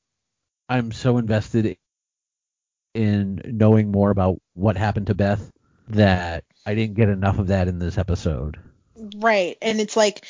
I'm 0.67 0.91
so 0.91 1.17
invested 1.19 1.77
in 2.93 3.41
knowing 3.45 3.91
more 3.91 4.11
about 4.11 4.41
what 4.55 4.75
happened 4.75 5.07
to 5.07 5.15
Beth 5.15 5.49
that 5.87 6.43
I 6.65 6.75
didn't 6.75 6.95
get 6.95 7.07
enough 7.07 7.39
of 7.39 7.47
that 7.47 7.69
in 7.69 7.79
this 7.79 7.97
episode. 7.97 8.59
Right. 9.15 9.57
And 9.61 9.79
it's 9.79 9.95
like 9.95 10.25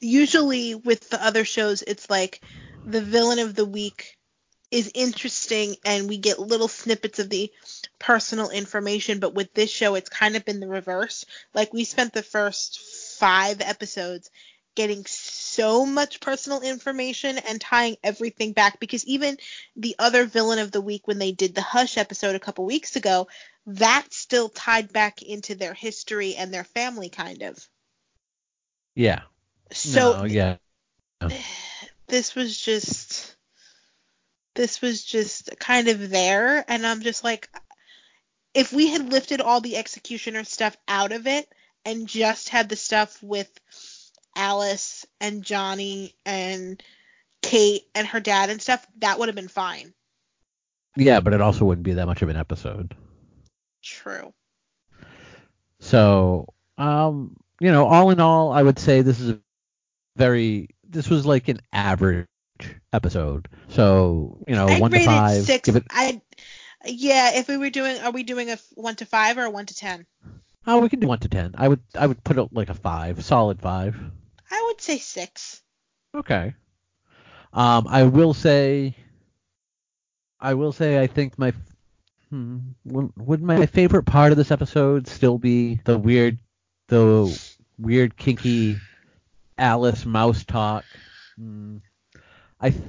usually 0.00 0.76
with 0.76 1.10
the 1.10 1.22
other 1.22 1.44
shows 1.44 1.82
it's 1.82 2.08
like 2.08 2.40
the 2.86 3.02
villain 3.02 3.38
of 3.38 3.54
the 3.54 3.66
week 3.66 4.16
is 4.70 4.90
interesting 4.94 5.76
and 5.84 6.08
we 6.08 6.16
get 6.16 6.38
little 6.38 6.68
snippets 6.68 7.18
of 7.18 7.28
the 7.28 7.52
personal 7.98 8.50
information, 8.50 9.20
but 9.20 9.34
with 9.34 9.52
this 9.54 9.70
show 9.70 9.94
it's 9.94 10.08
kind 10.08 10.36
of 10.36 10.44
been 10.44 10.60
the 10.60 10.68
reverse. 10.68 11.24
Like 11.54 11.72
we 11.72 11.84
spent 11.84 12.12
the 12.12 12.22
first 12.22 12.80
5 13.18 13.60
episodes 13.60 14.30
getting 14.76 15.04
so 15.06 15.84
much 15.84 16.20
personal 16.20 16.60
information 16.60 17.38
and 17.38 17.60
tying 17.60 17.96
everything 18.04 18.52
back 18.52 18.78
because 18.78 19.04
even 19.06 19.36
the 19.74 19.96
other 19.98 20.26
villain 20.26 20.60
of 20.60 20.70
the 20.70 20.80
week 20.80 21.08
when 21.08 21.18
they 21.18 21.32
did 21.32 21.54
the 21.54 21.62
Hush 21.62 21.96
episode 21.96 22.36
a 22.36 22.40
couple 22.40 22.64
weeks 22.64 22.94
ago, 22.94 23.26
that 23.66 24.06
still 24.10 24.48
tied 24.48 24.92
back 24.92 25.22
into 25.22 25.56
their 25.56 25.74
history 25.74 26.36
and 26.36 26.54
their 26.54 26.62
family 26.62 27.08
kind 27.08 27.42
of. 27.42 27.58
Yeah. 28.94 29.22
So 29.72 30.18
no, 30.18 30.24
yeah. 30.24 30.56
this 32.06 32.34
was 32.34 32.58
just 32.58 33.34
this 34.54 34.80
was 34.80 35.02
just 35.04 35.58
kind 35.58 35.88
of 35.88 36.10
there 36.10 36.64
and 36.68 36.86
I'm 36.86 37.00
just 37.00 37.24
like 37.24 37.48
if 38.56 38.72
we 38.72 38.88
had 38.88 39.12
lifted 39.12 39.42
all 39.42 39.60
the 39.60 39.76
executioner 39.76 40.42
stuff 40.42 40.74
out 40.88 41.12
of 41.12 41.26
it 41.26 41.46
and 41.84 42.08
just 42.08 42.48
had 42.48 42.70
the 42.70 42.76
stuff 42.76 43.22
with 43.22 43.50
Alice 44.34 45.04
and 45.20 45.42
Johnny 45.42 46.14
and 46.24 46.82
Kate 47.42 47.82
and 47.94 48.06
her 48.06 48.18
dad 48.18 48.48
and 48.48 48.60
stuff, 48.60 48.84
that 48.98 49.18
would 49.18 49.28
have 49.28 49.36
been 49.36 49.48
fine. 49.48 49.92
Yeah, 50.96 51.20
but 51.20 51.34
it 51.34 51.42
also 51.42 51.66
wouldn't 51.66 51.84
be 51.84 51.92
that 51.92 52.06
much 52.06 52.22
of 52.22 52.30
an 52.30 52.36
episode. 52.36 52.94
True. 53.82 54.32
So, 55.80 56.54
um, 56.78 57.36
you 57.60 57.70
know, 57.70 57.86
all 57.86 58.08
in 58.08 58.20
all, 58.20 58.52
I 58.52 58.62
would 58.62 58.78
say 58.78 59.02
this 59.02 59.20
is 59.20 59.30
a 59.30 59.40
very 60.16 60.70
this 60.88 61.10
was 61.10 61.26
like 61.26 61.48
an 61.48 61.60
average 61.74 62.26
episode. 62.94 63.48
So, 63.68 64.42
you 64.48 64.54
know, 64.54 64.66
I'd 64.66 64.80
one 64.80 64.92
to 64.92 65.04
five. 65.04 65.42
six. 65.42 65.66
Give 65.66 65.76
it. 65.76 65.84
I 65.90 66.22
yeah, 66.86 67.34
if 67.34 67.48
we 67.48 67.56
were 67.56 67.70
doing 67.70 67.98
are 68.00 68.10
we 68.10 68.22
doing 68.22 68.50
a 68.50 68.58
1 68.74 68.96
to 68.96 69.06
5 69.06 69.38
or 69.38 69.44
a 69.44 69.50
1 69.50 69.66
to 69.66 69.74
10? 69.74 70.06
Oh, 70.66 70.80
we 70.80 70.88
can 70.88 70.98
do 70.98 71.06
one 71.06 71.20
to 71.20 71.28
ten. 71.28 71.54
I 71.56 71.68
would 71.68 71.80
I 71.94 72.06
would 72.06 72.24
put 72.24 72.38
it 72.38 72.52
like 72.52 72.70
a 72.70 72.74
five, 72.74 73.24
solid 73.24 73.60
five. 73.60 73.96
I 74.50 74.62
would 74.66 74.80
say 74.80 74.98
6. 74.98 75.62
Okay. 76.14 76.54
Um, 77.52 77.86
I 77.88 78.04
will 78.04 78.34
say, 78.34 78.96
I 80.40 80.54
will 80.54 80.72
say, 80.72 81.00
I 81.00 81.06
think 81.06 81.38
my 81.38 81.52
hmm, 82.30 82.58
would 82.84 83.12
would 83.16 83.42
my 83.42 83.66
favorite 83.66 84.04
part 84.04 84.32
of 84.32 84.38
this 84.38 84.50
episode 84.50 85.06
still 85.06 85.38
be 85.38 85.80
the 85.84 85.96
weird, 85.96 86.38
the 86.88 87.38
weird 87.78 88.16
kinky 88.16 88.76
Alice 89.56 90.04
mouse 90.04 90.44
talk. 90.44 90.84
Hmm. 91.36 91.78
I 92.60 92.70
th- 92.70 92.82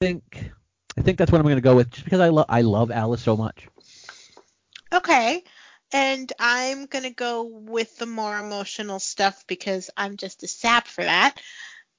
think 0.00 0.52
I 0.96 1.02
think 1.02 1.18
that's 1.18 1.30
what 1.30 1.38
I'm 1.38 1.44
going 1.44 1.56
to 1.56 1.60
go 1.62 1.76
with, 1.76 1.90
just 1.90 2.04
because 2.04 2.20
I 2.20 2.28
love 2.28 2.46
I 2.48 2.62
love 2.62 2.90
Alice 2.90 3.22
so 3.22 3.36
much. 3.36 3.68
Okay. 4.92 5.44
And 5.92 6.32
I'm 6.38 6.86
going 6.86 7.04
to 7.04 7.10
go 7.10 7.44
with 7.44 7.96
the 7.98 8.06
more 8.06 8.36
emotional 8.36 8.98
stuff 8.98 9.44
because 9.46 9.90
I'm 9.96 10.16
just 10.16 10.42
a 10.42 10.48
sap 10.48 10.88
for 10.88 11.04
that. 11.04 11.40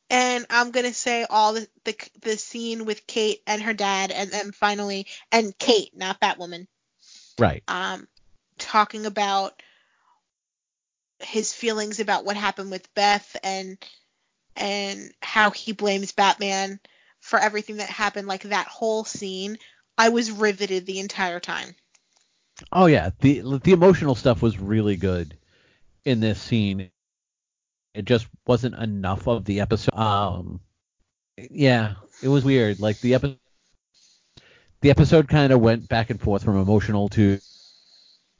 And 0.09 0.45
I'm 0.49 0.71
going 0.71 0.85
to 0.85 0.93
say 0.93 1.25
all 1.29 1.53
the, 1.53 1.67
the 1.83 1.95
the 2.21 2.37
scene 2.37 2.85
with 2.85 3.07
Kate 3.07 3.41
and 3.45 3.61
her 3.61 3.73
dad 3.73 4.11
and 4.11 4.29
then 4.31 4.51
finally 4.51 5.07
and 5.31 5.57
Kate, 5.57 5.95
not 5.95 6.19
Batwoman, 6.19 6.67
Right. 7.39 7.63
um 7.67 8.07
talking 8.57 9.05
about 9.05 9.61
his 11.19 11.53
feelings 11.53 11.99
about 11.99 12.25
what 12.25 12.37
happened 12.37 12.71
with 12.71 12.93
Beth 12.93 13.35
and 13.43 13.77
and 14.55 15.11
how 15.21 15.51
he 15.51 15.71
blames 15.71 16.11
Batman 16.11 16.79
for 17.27 17.39
everything 17.39 17.77
that 17.77 17.89
happened 17.89 18.27
like 18.27 18.43
that 18.43 18.67
whole 18.67 19.03
scene. 19.03 19.57
I 19.97 20.09
was 20.09 20.31
riveted 20.31 20.85
the 20.85 20.99
entire 20.99 21.39
time. 21.39 21.75
Oh 22.71 22.85
yeah, 22.87 23.11
the 23.19 23.59
the 23.63 23.71
emotional 23.71 24.15
stuff 24.15 24.41
was 24.41 24.59
really 24.59 24.95
good 24.95 25.37
in 26.05 26.19
this 26.19 26.41
scene. 26.41 26.89
It 27.93 28.05
just 28.05 28.27
wasn't 28.45 28.75
enough 28.75 29.27
of 29.27 29.45
the 29.45 29.59
episode. 29.61 29.95
Um, 29.97 30.59
yeah, 31.37 31.95
it 32.21 32.27
was 32.29 32.43
weird. 32.45 32.79
Like 32.79 32.99
the 33.01 33.15
episode, 33.15 33.39
the 34.81 34.89
episode 34.91 35.27
kind 35.27 35.51
of 35.51 35.59
went 35.61 35.89
back 35.89 36.09
and 36.09 36.19
forth 36.21 36.43
from 36.43 36.59
emotional 36.59 37.09
to 37.09 37.39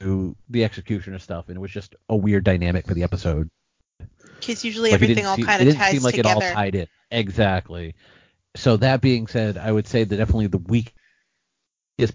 to 0.00 0.36
the 0.48 0.64
executioner 0.64 1.18
stuff, 1.18 1.48
and 1.48 1.56
it 1.56 1.60
was 1.60 1.70
just 1.72 1.94
a 2.08 2.16
weird 2.16 2.44
dynamic 2.44 2.86
for 2.86 2.94
the 2.94 3.02
episode. 3.02 3.50
Because 4.40 4.64
usually 4.64 4.90
Like, 4.90 5.02
everything 5.02 5.26
all 5.26 5.36
kind 5.36 5.60
it 5.60 5.68
of 5.68 5.74
didn't 5.74 5.90
seem 5.90 6.02
like 6.02 6.14
together. 6.14 6.44
it 6.44 6.48
all 6.48 6.54
tied 6.54 6.74
in. 6.76 6.86
Exactly. 7.10 7.94
So 8.58 8.76
that 8.78 9.00
being 9.00 9.26
said, 9.26 9.56
I 9.56 9.70
would 9.72 9.86
say 9.86 10.04
that 10.04 10.16
definitely 10.16 10.48
the 10.48 10.58
weakest 10.58 10.92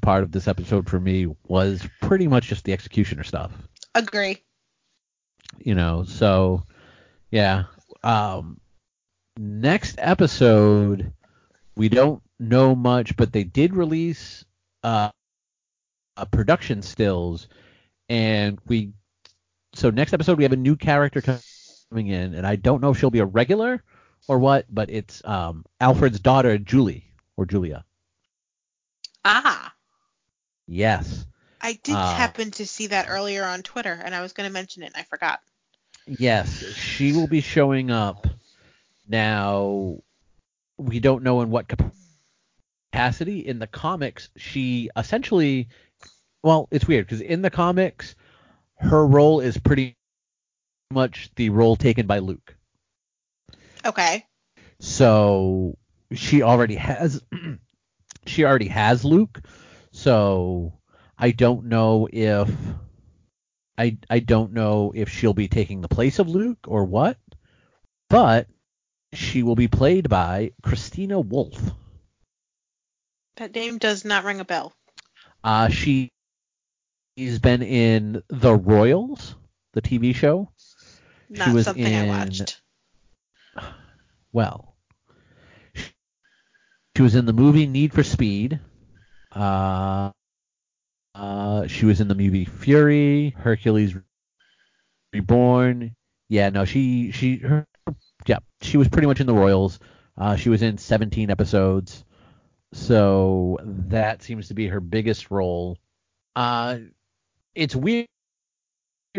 part 0.01 0.23
of 0.23 0.31
this 0.31 0.47
episode 0.47 0.89
for 0.89 0.99
me 0.99 1.27
was 1.47 1.87
pretty 2.01 2.27
much 2.27 2.47
just 2.47 2.63
the 2.65 2.73
executioner 2.73 3.23
stuff. 3.23 3.51
Agree. 3.95 4.43
you 5.59 5.75
know 5.75 6.03
so 6.03 6.63
yeah 7.29 7.65
um 8.03 8.59
next 9.37 9.95
episode 9.99 11.13
we 11.75 11.89
don't 11.89 12.21
know 12.39 12.75
much, 12.75 13.15
but 13.15 13.31
they 13.33 13.43
did 13.43 13.75
release 13.75 14.45
uh, 14.83 15.09
a 16.17 16.25
production 16.25 16.81
stills, 16.81 17.47
and 18.09 18.59
we. 18.67 18.93
So 19.73 19.89
next 19.89 20.13
episode 20.13 20.37
we 20.37 20.43
have 20.43 20.53
a 20.53 20.57
new 20.57 20.75
character 20.75 21.21
coming 21.89 22.07
in, 22.07 22.35
and 22.35 22.45
I 22.45 22.55
don't 22.55 22.81
know 22.81 22.91
if 22.91 22.99
she'll 22.99 23.09
be 23.09 23.19
a 23.19 23.25
regular 23.25 23.83
or 24.27 24.39
what, 24.39 24.65
but 24.69 24.89
it's 24.89 25.21
um, 25.25 25.65
Alfred's 25.79 26.19
daughter 26.19 26.57
Julie 26.57 27.05
or 27.37 27.45
Julia. 27.45 27.85
Ah, 29.25 29.73
Yes. 30.67 31.25
I 31.61 31.73
did 31.83 31.95
Uh, 31.95 32.15
happen 32.15 32.51
to 32.51 32.65
see 32.65 32.87
that 32.87 33.07
earlier 33.09 33.45
on 33.45 33.63
Twitter, 33.63 33.93
and 34.03 34.13
I 34.13 34.21
was 34.21 34.33
going 34.33 34.47
to 34.49 34.53
mention 34.53 34.83
it, 34.83 34.87
and 34.87 34.97
I 34.97 35.03
forgot. 35.03 35.39
Yes, 36.05 36.75
she 36.75 37.13
will 37.13 37.27
be 37.27 37.39
showing 37.41 37.89
up. 37.89 38.27
Now, 39.07 39.99
we 40.77 40.99
don't 40.99 41.23
know 41.23 41.41
in 41.41 41.49
what 41.49 41.71
capacity. 42.91 43.39
In 43.39 43.59
the 43.59 43.67
comics, 43.67 44.29
she 44.35 44.89
essentially, 44.97 45.69
well, 46.43 46.67
it's 46.71 46.87
weird 46.87 47.05
because 47.05 47.21
in 47.21 47.41
the 47.41 47.49
comics, 47.49 48.15
her 48.75 49.05
role 49.07 49.39
is 49.39 49.57
pretty 49.57 49.95
much 50.91 51.31
the 51.35 51.49
role 51.49 51.75
taken 51.77 52.07
by 52.07 52.19
Luke. 52.19 52.55
Okay. 53.85 54.25
So 54.79 55.77
she 56.13 56.41
already 56.41 56.75
has, 56.75 57.21
she 58.25 58.45
already 58.45 58.67
has 58.67 59.03
Luke. 59.05 59.41
So 59.91 60.79
I 61.17 61.31
don't 61.31 61.65
know 61.65 62.07
if 62.11 62.49
I 63.77 63.97
I 64.09 64.19
don't 64.19 64.53
know 64.53 64.91
if 64.95 65.09
she'll 65.09 65.33
be 65.33 65.47
taking 65.47 65.81
the 65.81 65.87
place 65.87 66.19
of 66.19 66.29
Luke 66.29 66.59
or 66.67 66.85
what, 66.85 67.17
but 68.09 68.47
she 69.13 69.43
will 69.43 69.55
be 69.55 69.67
played 69.67 70.09
by 70.09 70.51
Christina 70.61 71.19
Wolfe. 71.19 71.71
That 73.37 73.53
name 73.55 73.77
does 73.77 74.05
not 74.05 74.25
ring 74.25 74.39
a 74.39 74.45
bell. 74.45 74.73
Uh, 75.43 75.69
she 75.69 76.11
she's 77.17 77.39
been 77.39 77.61
in 77.61 78.23
The 78.29 78.55
Royals, 78.55 79.35
the 79.73 79.81
TV 79.81 80.15
show. 80.15 80.51
Not 81.29 81.53
was 81.53 81.65
something 81.65 81.85
I 81.85 82.03
in- 82.03 82.07
watched. 82.09 82.61
Well, 84.33 84.75
she 85.75 87.03
was 87.03 87.13
in 87.13 87.25
the 87.25 87.33
movie 87.33 87.67
Need 87.67 87.93
for 87.93 88.03
Speed. 88.03 88.59
Uh, 89.31 90.11
uh, 91.13 91.67
she 91.67 91.85
was 91.85 92.01
in 92.01 92.07
the 92.07 92.15
movie 92.15 92.45
Fury, 92.45 93.35
Hercules 93.37 93.95
Reborn. 95.13 95.95
Yeah, 96.29 96.49
no, 96.49 96.65
she 96.65 97.11
she 97.11 97.37
her 97.37 97.67
yeah, 98.25 98.39
she 98.61 98.77
was 98.77 98.89
pretty 98.89 99.07
much 99.07 99.19
in 99.19 99.27
the 99.27 99.33
Royals. 99.33 99.79
Uh, 100.17 100.35
she 100.35 100.49
was 100.49 100.61
in 100.63 100.77
17 100.77 101.29
episodes, 101.29 102.03
so 102.71 103.59
that 103.63 104.23
seems 104.23 104.47
to 104.47 104.55
be 104.55 104.67
her 104.67 104.79
biggest 104.79 105.29
role. 105.29 105.77
Uh, 106.35 106.77
it's 107.53 107.75
weird 107.75 108.07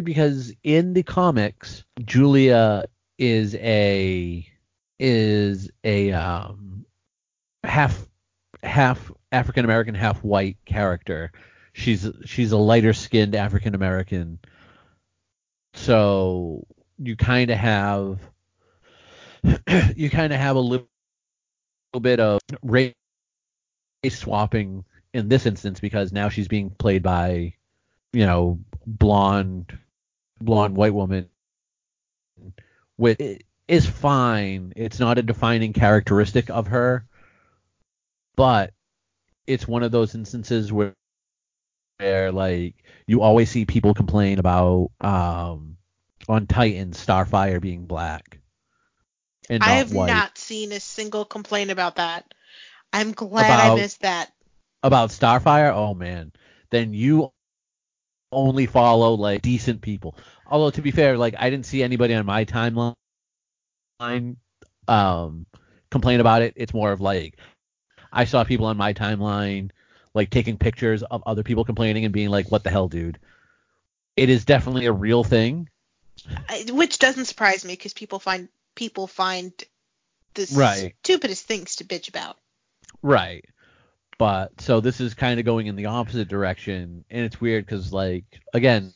because 0.02 0.52
in 0.64 0.92
the 0.92 1.02
comics, 1.04 1.84
Julia 2.04 2.84
is 3.18 3.54
a 3.56 4.46
is 4.98 5.70
a 5.82 6.12
um, 6.12 6.86
half 7.62 8.06
half 8.62 9.10
African 9.32 9.64
American, 9.64 9.94
half 9.94 10.22
white 10.22 10.58
character. 10.64 11.32
She's 11.72 12.08
she's 12.24 12.52
a 12.52 12.56
lighter 12.56 12.92
skinned 12.92 13.34
African 13.34 13.74
American. 13.74 14.38
So 15.74 16.66
you 16.98 17.16
kind 17.16 17.50
of 17.50 17.58
have 17.58 18.20
you 19.96 20.10
kind 20.10 20.32
of 20.32 20.38
have 20.40 20.56
a 20.56 20.60
little, 20.60 20.88
little 21.92 22.00
bit 22.00 22.20
of 22.20 22.40
race 22.62 22.94
swapping 24.08 24.84
in 25.12 25.28
this 25.28 25.46
instance 25.46 25.80
because 25.80 26.12
now 26.12 26.28
she's 26.28 26.48
being 26.48 26.70
played 26.70 27.02
by 27.02 27.54
you 28.12 28.26
know 28.26 28.60
blonde 28.86 29.76
blonde 30.40 30.76
white 30.76 30.94
woman 30.94 31.28
with 32.96 33.20
is 33.68 33.86
fine. 33.86 34.72
It's 34.76 34.98
not 34.98 35.18
a 35.18 35.22
defining 35.22 35.72
characteristic 35.72 36.50
of 36.50 36.68
her, 36.68 37.06
but 38.36 38.72
it's 39.46 39.68
one 39.68 39.82
of 39.82 39.92
those 39.92 40.14
instances 40.14 40.72
where 40.72 40.94
where 41.98 42.32
like 42.32 42.74
you 43.06 43.22
always 43.22 43.50
see 43.50 43.64
people 43.64 43.94
complain 43.94 44.38
about 44.38 44.90
um 45.00 45.76
on 46.28 46.46
Titan 46.46 46.90
Starfire 46.90 47.60
being 47.60 47.86
black 47.86 48.40
and 49.48 49.62
I 49.62 49.76
have 49.76 49.92
white. 49.92 50.08
not 50.08 50.38
seen 50.38 50.72
a 50.72 50.80
single 50.80 51.24
complaint 51.24 51.70
about 51.70 51.96
that. 51.96 52.32
I'm 52.92 53.12
glad 53.12 53.60
I 53.60 53.74
missed 53.74 54.00
that. 54.02 54.32
about 54.82 55.10
Starfire, 55.10 55.72
oh 55.74 55.94
man, 55.94 56.32
then 56.70 56.94
you 56.94 57.30
only 58.32 58.66
follow 58.66 59.14
like 59.14 59.42
decent 59.42 59.80
people. 59.80 60.16
Although 60.46 60.70
to 60.70 60.82
be 60.82 60.90
fair, 60.90 61.16
like 61.16 61.34
I 61.38 61.50
didn't 61.50 61.66
see 61.66 61.82
anybody 61.82 62.14
on 62.14 62.26
my 62.26 62.44
timeline 62.44 62.94
um 64.88 65.46
complain 65.90 66.20
about 66.20 66.42
it. 66.42 66.54
It's 66.56 66.74
more 66.74 66.92
of 66.92 67.00
like 67.00 67.36
I 68.12 68.24
saw 68.24 68.44
people 68.44 68.66
on 68.66 68.76
my 68.76 68.92
timeline 68.92 69.70
like 70.14 70.30
taking 70.30 70.56
pictures 70.56 71.02
of 71.02 71.22
other 71.26 71.42
people 71.42 71.64
complaining 71.64 72.04
and 72.04 72.12
being 72.14 72.30
like, 72.30 72.50
"What 72.50 72.62
the 72.64 72.70
hell, 72.70 72.88
dude?" 72.88 73.18
It 74.16 74.28
is 74.28 74.44
definitely 74.44 74.86
a 74.86 74.92
real 74.92 75.24
thing. 75.24 75.68
I, 76.48 76.64
which 76.70 76.98
doesn't 76.98 77.24
surprise 77.24 77.64
me 77.64 77.72
because 77.72 77.92
people 77.92 78.18
find 78.18 78.48
people 78.74 79.06
find 79.06 79.52
the 80.34 80.48
Right. 80.54 80.94
stupidest 81.02 81.46
things 81.46 81.76
to 81.76 81.84
bitch 81.84 82.08
about. 82.08 82.38
Right. 83.02 83.44
But 84.18 84.60
so 84.60 84.80
this 84.80 85.00
is 85.00 85.14
kind 85.14 85.40
of 85.40 85.46
going 85.46 85.66
in 85.66 85.76
the 85.76 85.86
opposite 85.86 86.28
direction, 86.28 87.04
and 87.10 87.24
it's 87.24 87.40
weird 87.40 87.66
because 87.66 87.92
like 87.92 88.24
again, 88.52 88.94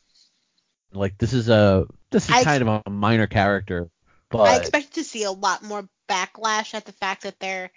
like 0.92 1.18
this 1.18 1.32
is 1.32 1.48
a 1.48 1.86
this 2.10 2.28
is 2.28 2.34
I 2.34 2.44
kind 2.44 2.62
of 2.62 2.82
a 2.86 2.90
minor 2.90 3.26
character, 3.26 3.90
but 4.30 4.40
I 4.40 4.56
expected 4.56 4.94
to 4.94 5.04
see 5.04 5.24
a 5.24 5.32
lot 5.32 5.62
more 5.62 5.88
backlash 6.08 6.74
at 6.74 6.84
the 6.84 6.92
fact 6.92 7.22
that 7.22 7.38
they're 7.40 7.70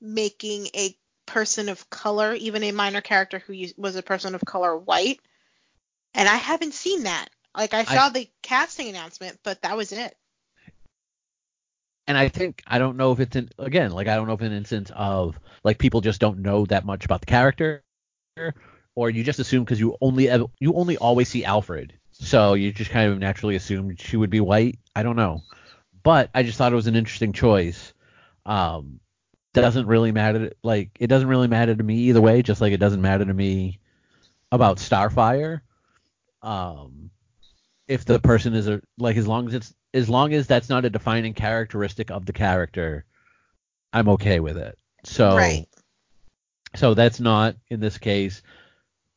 making 0.00 0.68
a 0.74 0.96
person 1.26 1.68
of 1.68 1.88
color, 1.90 2.34
even 2.34 2.62
a 2.64 2.72
minor 2.72 3.00
character 3.00 3.38
who 3.38 3.54
was 3.76 3.96
a 3.96 4.02
person 4.02 4.34
of 4.34 4.44
color, 4.44 4.76
white. 4.76 5.20
And 6.14 6.28
I 6.28 6.34
haven't 6.36 6.74
seen 6.74 7.04
that. 7.04 7.28
Like 7.56 7.74
I 7.74 7.80
I- 7.80 7.84
saw 7.84 8.08
the 8.08 8.28
casting 8.42 8.88
announcement, 8.88 9.38
but 9.42 9.62
that 9.62 9.76
was 9.76 9.92
it. 9.92 10.16
and 12.06 12.18
I 12.18 12.28
think 12.28 12.62
I 12.66 12.78
don't 12.78 12.96
know 12.96 13.12
if 13.12 13.20
it's 13.20 13.36
in 13.36 13.50
again 13.58 13.92
like 13.92 14.08
I 14.08 14.16
don't 14.16 14.26
know 14.26 14.32
if 14.32 14.40
it's 14.40 14.48
an 14.48 14.52
instance 14.56 14.90
of 14.94 15.38
like 15.62 15.78
people 15.78 16.00
just 16.00 16.20
don't 16.20 16.40
know 16.40 16.66
that 16.66 16.84
much 16.84 17.04
about 17.04 17.20
the 17.20 17.26
character, 17.26 17.84
or 18.96 19.10
you 19.10 19.22
just 19.22 19.38
assume 19.38 19.62
because 19.64 19.78
you 19.78 19.96
only 20.00 20.28
ev- 20.28 20.46
you 20.58 20.74
only 20.74 20.96
always 20.96 21.28
see 21.28 21.44
Alfred, 21.44 21.94
so 22.12 22.54
you 22.54 22.72
just 22.72 22.90
kind 22.90 23.12
of 23.12 23.18
naturally 23.18 23.54
assumed 23.54 24.00
she 24.00 24.16
would 24.16 24.30
be 24.30 24.40
white. 24.40 24.78
I 24.96 25.02
don't 25.04 25.16
know, 25.16 25.42
but 26.02 26.30
I 26.34 26.42
just 26.42 26.58
thought 26.58 26.72
it 26.72 26.76
was 26.76 26.86
an 26.86 26.96
interesting 26.96 27.32
choice. 27.32 27.92
Um, 28.46 29.00
doesn't 29.52 29.86
really 29.86 30.12
matter 30.12 30.52
like 30.62 30.90
it 31.00 31.08
doesn't 31.08 31.28
really 31.28 31.48
matter 31.48 31.74
to 31.74 31.82
me 31.82 31.96
either 31.96 32.20
way, 32.20 32.42
just 32.42 32.60
like 32.60 32.72
it 32.72 32.80
doesn't 32.80 33.02
matter 33.02 33.24
to 33.24 33.34
me 33.34 33.80
about 34.52 34.78
Starfire. 34.78 35.60
Um, 36.42 37.10
if 37.88 38.04
the 38.04 38.20
person 38.20 38.54
is 38.54 38.68
a 38.68 38.80
like 38.98 39.16
as 39.16 39.26
long 39.26 39.48
as 39.48 39.54
it's 39.54 39.74
as 39.92 40.08
long 40.08 40.32
as 40.32 40.46
that's 40.46 40.68
not 40.68 40.84
a 40.84 40.90
defining 40.90 41.34
characteristic 41.34 42.10
of 42.10 42.26
the 42.26 42.32
character, 42.32 43.04
I'm 43.92 44.08
okay 44.10 44.40
with 44.40 44.56
it. 44.56 44.78
So 45.04 45.36
Right. 45.36 45.66
so 46.76 46.94
that's 46.94 47.18
not 47.18 47.56
in 47.68 47.80
this 47.80 47.98
case. 47.98 48.42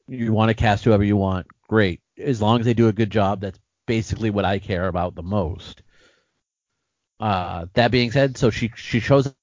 You 0.07 0.34
want 0.34 0.49
to 0.49 0.55
cast 0.55 0.84
whoever 0.84 1.03
you 1.03 1.15
want, 1.15 1.47
great. 1.68 2.01
As 2.18 2.41
long 2.41 2.60
as 2.60 2.65
they 2.65 2.73
do 2.73 2.88
a 2.88 2.93
good 2.93 3.11
job, 3.11 3.41
that's 3.41 3.60
basically 3.85 4.31
what 4.31 4.45
I 4.45 4.60
care 4.60 4.88
about 4.88 5.15
the 5.15 5.23
most. 5.23 5.81
Uh, 7.19 7.68
that 7.73 7.91
being 7.91 8.11
said, 8.11 8.38
so 8.38 8.49
she 8.49 8.72
she 8.76 8.99
shows 8.99 9.27
up 9.27 9.35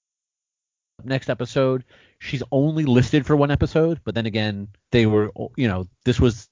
next 1.05 1.31
episode. 1.31 1.85
She's 2.19 2.43
only 2.53 2.85
listed 2.85 3.27
for 3.27 3.37
one 3.37 3.51
episode, 3.51 4.01
but 4.05 4.15
then 4.15 4.27
again, 4.27 4.69
they 4.93 5.07
were 5.07 5.31
you 5.57 5.69
know 5.69 5.87
this 6.05 6.21
was 6.21 6.49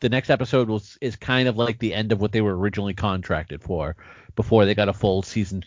the 0.00 0.08
next 0.08 0.30
episode 0.30 0.68
was 0.68 0.98
is 1.00 1.16
kind 1.16 1.48
of 1.48 1.56
like 1.56 1.78
the 1.78 1.94
end 1.94 2.12
of 2.12 2.20
what 2.20 2.32
they 2.32 2.40
were 2.40 2.56
originally 2.56 2.94
contracted 2.94 3.62
for 3.62 3.96
before 4.36 4.64
they 4.64 4.74
got 4.74 4.88
a 4.88 4.92
full 4.92 5.22
season 5.22 5.64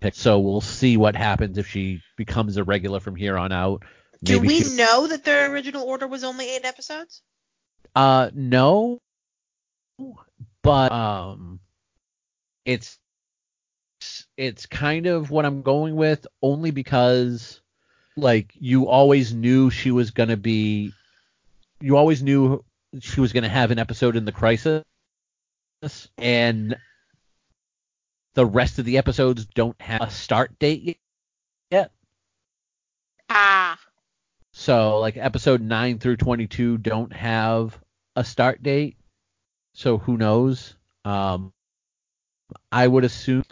pick. 0.00 0.14
So 0.14 0.38
we'll 0.38 0.60
see 0.60 0.96
what 0.96 1.16
happens 1.16 1.58
if 1.58 1.66
she 1.68 2.00
becomes 2.16 2.56
a 2.56 2.64
regular 2.64 3.00
from 3.00 3.16
here 3.16 3.36
on 3.36 3.52
out. 3.52 3.82
Do 4.22 4.40
we 4.40 4.62
she- 4.62 4.76
know 4.76 5.06
that 5.06 5.24
their 5.24 5.50
original 5.52 5.82
order 5.84 6.06
was 6.06 6.24
only 6.24 6.48
eight 6.48 6.64
episodes? 6.64 7.22
Uh, 7.94 8.30
no, 8.34 9.00
but 10.62 10.92
um, 10.92 11.60
it's 12.64 12.98
it's 14.40 14.64
kind 14.64 15.04
of 15.06 15.30
what 15.30 15.44
I'm 15.44 15.60
going 15.60 15.96
with 15.96 16.26
only 16.40 16.70
because 16.70 17.60
like 18.16 18.54
you 18.58 18.88
always 18.88 19.34
knew 19.34 19.68
she 19.68 19.90
was 19.90 20.12
gonna 20.12 20.38
be, 20.38 20.94
you 21.78 21.98
always 21.98 22.22
knew 22.22 22.64
she 23.00 23.20
was 23.20 23.34
gonna 23.34 23.50
have 23.50 23.70
an 23.70 23.78
episode 23.78 24.16
in 24.16 24.24
the 24.24 24.32
crisis, 24.32 24.82
and 26.16 26.74
the 28.32 28.46
rest 28.46 28.78
of 28.78 28.86
the 28.86 28.96
episodes 28.96 29.44
don't 29.44 29.78
have 29.78 30.00
a 30.00 30.10
start 30.10 30.58
date 30.58 30.98
yet. 31.70 31.92
Ah. 33.28 33.78
So 34.52 35.00
like 35.00 35.18
episode 35.18 35.60
9 35.60 35.98
through 35.98 36.16
22 36.16 36.78
don't 36.78 37.12
have 37.12 37.78
a 38.16 38.24
start 38.24 38.62
date. 38.62 38.96
So 39.74 39.98
who 39.98 40.16
knows? 40.16 40.76
Um 41.04 41.52
I 42.72 42.86
would 42.86 43.04
assume 43.04 43.44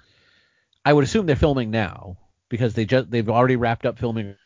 I 0.88 0.92
would 0.94 1.04
assume 1.04 1.26
they're 1.26 1.36
filming 1.36 1.70
now 1.70 2.16
because 2.48 2.72
they 2.72 2.86
just 2.86 3.10
they've 3.10 3.28
already 3.28 3.56
wrapped 3.56 3.84
up 3.84 3.98
filming 3.98 4.36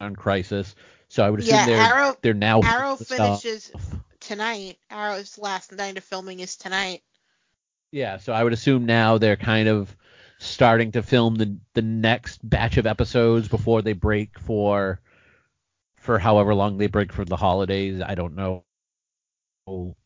on 0.00 0.16
Crisis. 0.16 0.74
So 1.08 1.22
I 1.22 1.28
would 1.30 1.40
assume 1.40 1.64
Yeah, 1.64 1.64
they're 1.64 1.92
Arrow 1.92 2.16
they're 2.22 2.32
now 2.32 2.62
Arrow 2.62 2.96
stuff. 2.96 3.42
finishes 3.42 3.70
tonight. 4.20 4.78
Arrow's 4.90 5.36
last 5.38 5.72
night 5.72 5.98
of 5.98 6.04
filming 6.04 6.40
is 6.40 6.56
tonight. 6.56 7.02
Yeah, 7.92 8.16
so 8.18 8.32
I 8.32 8.42
would 8.42 8.52
assume 8.54 8.86
now 8.86 9.18
they're 9.18 9.36
kind 9.36 9.68
of 9.68 9.96
starting 10.38 10.92
to 10.92 11.02
film 11.02 11.36
the 11.36 11.58
the 11.74 11.82
next 11.82 12.48
batch 12.48 12.76
of 12.78 12.86
episodes 12.86 13.48
before 13.48 13.82
they 13.82 13.92
break 13.92 14.38
for 14.38 15.00
for 15.96 16.18
however 16.18 16.54
long 16.54 16.78
they 16.78 16.88
break 16.88 17.12
for 17.12 17.24
the 17.24 17.36
holidays. 17.36 18.00
I 18.00 18.14
don't 18.14 18.34
know. 18.36 18.64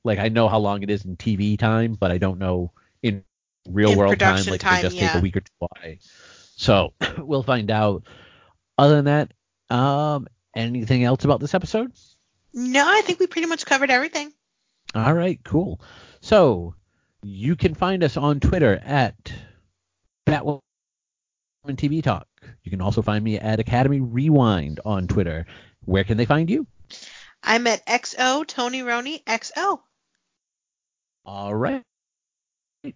Like 0.05 0.19
I 0.19 0.29
know 0.29 0.49
how 0.49 0.59
long 0.59 0.83
it 0.83 0.91
is 0.91 1.05
in 1.05 1.17
TV 1.17 1.57
time, 1.57 1.95
but 1.95 2.11
I 2.13 2.19
don't 2.19 2.39
know 2.39 2.73
in 3.03 3.25
real 3.69 3.93
In 3.93 3.99
world 3.99 4.19
time. 4.19 4.45
Like 4.47 4.61
time, 4.61 4.77
they 4.77 4.83
just 4.83 4.99
take 4.99 5.15
a 5.15 5.21
week 5.21 5.37
or 5.37 5.41
two 5.41 5.53
away. 5.61 5.99
So 6.57 6.93
we'll 7.19 7.43
find 7.43 7.71
out. 7.71 8.05
Other 8.79 9.01
than 9.01 9.05
that, 9.07 9.33
um, 9.75 10.27
anything 10.55 11.03
else 11.05 11.25
about 11.25 11.41
this 11.41 11.55
episode? 11.55 11.93
No, 12.53 12.85
I 12.87 13.01
think 13.03 13.21
we 13.21 13.27
pretty 13.27 13.49
much 13.49 13.65
covered 13.65 13.91
everything. 13.91 14.33
All 14.95 15.15
right, 15.15 15.41
cool. 15.45 15.81
So 16.21 16.75
you 17.23 17.57
can 17.57 17.75
find 17.75 18.05
us 18.05 18.17
on 18.17 18.41
Twitter 18.41 18.81
at 18.85 19.33
Batwoman 20.27 20.61
TV 21.69 22.03
Talk. 22.03 22.27
You 22.63 22.71
can 22.71 22.81
also 22.81 23.03
find 23.03 23.25
me 23.25 23.39
at 23.39 23.61
Academy 23.61 24.01
Rewind 24.01 24.81
on 24.85 25.09
Twitter. 25.09 25.47
Where 25.85 26.05
can 26.05 26.17
they 26.17 26.25
find 26.25 26.49
you? 26.49 26.67
I'm 27.43 27.67
at 27.67 27.85
XO 27.87 28.47
Tony 28.47 28.83
Roney 28.83 29.23
XO. 29.27 29.81
All 31.25 31.55
right. 31.55 31.83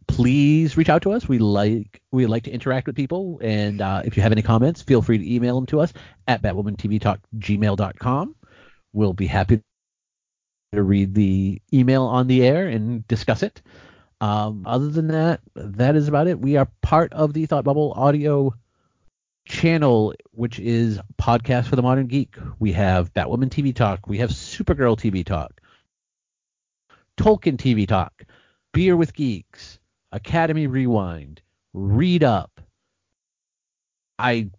Please 0.07 0.77
reach 0.77 0.89
out 0.89 1.03
to 1.03 1.12
us. 1.12 1.29
We 1.29 1.39
like 1.39 2.01
we 2.12 2.27
like 2.27 2.45
to 2.45 2.51
interact 2.51 2.87
with 2.87 2.97
people, 2.97 3.41
and 3.43 3.81
uh, 3.81 4.03
if 4.05 4.17
you 4.17 4.23
have 4.23 4.33
any 4.33 4.43
comments, 4.43 4.83
feel 4.83 5.03
free 5.03 5.19
to 5.19 5.35
email 5.35 5.55
them 5.57 5.67
to 5.67 5.81
us 5.81 5.93
at 6.27 6.43
batwomantvtalk@gmail.com. 6.43 8.37
We'll 8.93 9.12
be 9.12 9.27
happy 9.27 9.62
to 10.73 10.83
read 10.83 11.15
the 11.15 11.61
email 11.73 12.05
on 12.05 12.27
the 12.27 12.45
air 12.45 12.69
and 12.69 13.07
discuss 13.09 13.43
it. 13.43 13.62
Um, 14.21 14.65
other 14.67 14.89
than 14.89 15.09
that, 15.09 15.41
that 15.55 15.97
is 15.97 16.09
about 16.09 16.27
it. 16.27 16.39
We 16.39 16.57
are 16.57 16.69
part 16.83 17.12
of 17.12 17.33
the 17.33 17.47
Thought 17.47 17.65
Bubble 17.65 17.93
Audio 17.97 18.55
channel, 19.47 20.15
which 20.33 20.59
is 20.59 21.01
podcast 21.21 21.67
for 21.67 21.77
the 21.77 21.83
modern 21.83 22.07
geek. 22.07 22.37
We 22.59 22.73
have 22.73 23.12
Batwoman 23.12 23.49
TV 23.49 23.75
Talk. 23.75 24.07
We 24.07 24.19
have 24.19 24.31
Supergirl 24.31 24.99
TV 24.99 25.25
Talk. 25.25 25.61
Tolkien 27.17 27.57
TV 27.57 27.89
Talk. 27.89 28.25
Beer 28.73 28.97
with 28.97 29.15
Geeks. 29.15 29.80
Academy 30.12 30.66
Rewind. 30.66 31.43
Read 31.73 32.24
Up. 32.24 32.61
I 34.19 34.51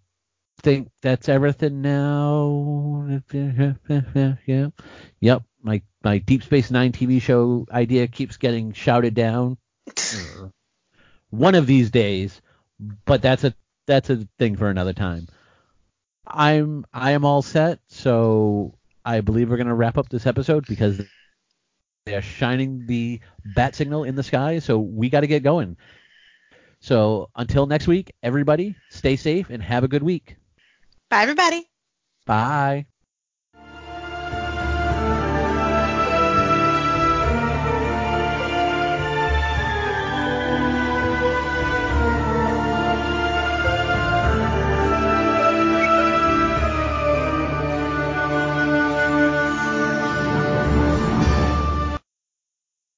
think 0.61 0.89
that's 1.01 1.29
everything 1.29 1.81
now. 1.81 3.19
yeah. 3.33 4.67
Yep. 5.19 5.43
My 5.63 5.81
my 6.03 6.17
Deep 6.17 6.43
Space 6.43 6.71
Nine 6.71 6.91
TV 6.91 7.21
show 7.21 7.67
idea 7.71 8.07
keeps 8.07 8.37
getting 8.37 8.73
shouted 8.73 9.13
down. 9.13 9.57
One 11.29 11.55
of 11.55 11.67
these 11.67 11.91
days, 11.91 12.41
but 13.05 13.21
that's 13.21 13.43
a 13.43 13.53
that's 13.87 14.09
a 14.09 14.27
thing 14.39 14.55
for 14.55 14.69
another 14.69 14.93
time. 14.93 15.27
I'm 16.25 16.85
I 16.93 17.11
am 17.11 17.25
all 17.25 17.41
set, 17.41 17.79
so 17.87 18.73
I 19.05 19.21
believe 19.21 19.49
we're 19.49 19.57
gonna 19.57 19.75
wrap 19.75 19.97
up 19.97 20.09
this 20.09 20.25
episode 20.25 20.65
because 20.67 21.01
they 22.05 22.15
are 22.15 22.21
shining 22.21 22.85
the 22.85 23.19
bat 23.43 23.75
signal 23.75 24.03
in 24.03 24.15
the 24.15 24.23
sky, 24.23 24.59
so 24.59 24.79
we 24.79 25.09
got 25.09 25.21
to 25.21 25.27
get 25.27 25.43
going. 25.43 25.77
So 26.79 27.29
until 27.35 27.65
next 27.65 27.87
week, 27.87 28.11
everybody, 28.23 28.75
stay 28.89 29.15
safe 29.15 29.49
and 29.49 29.61
have 29.61 29.83
a 29.83 29.87
good 29.87 30.03
week. 30.03 30.37
Bye 31.09 31.23
everybody. 31.23 31.69
Bye. 32.25 32.87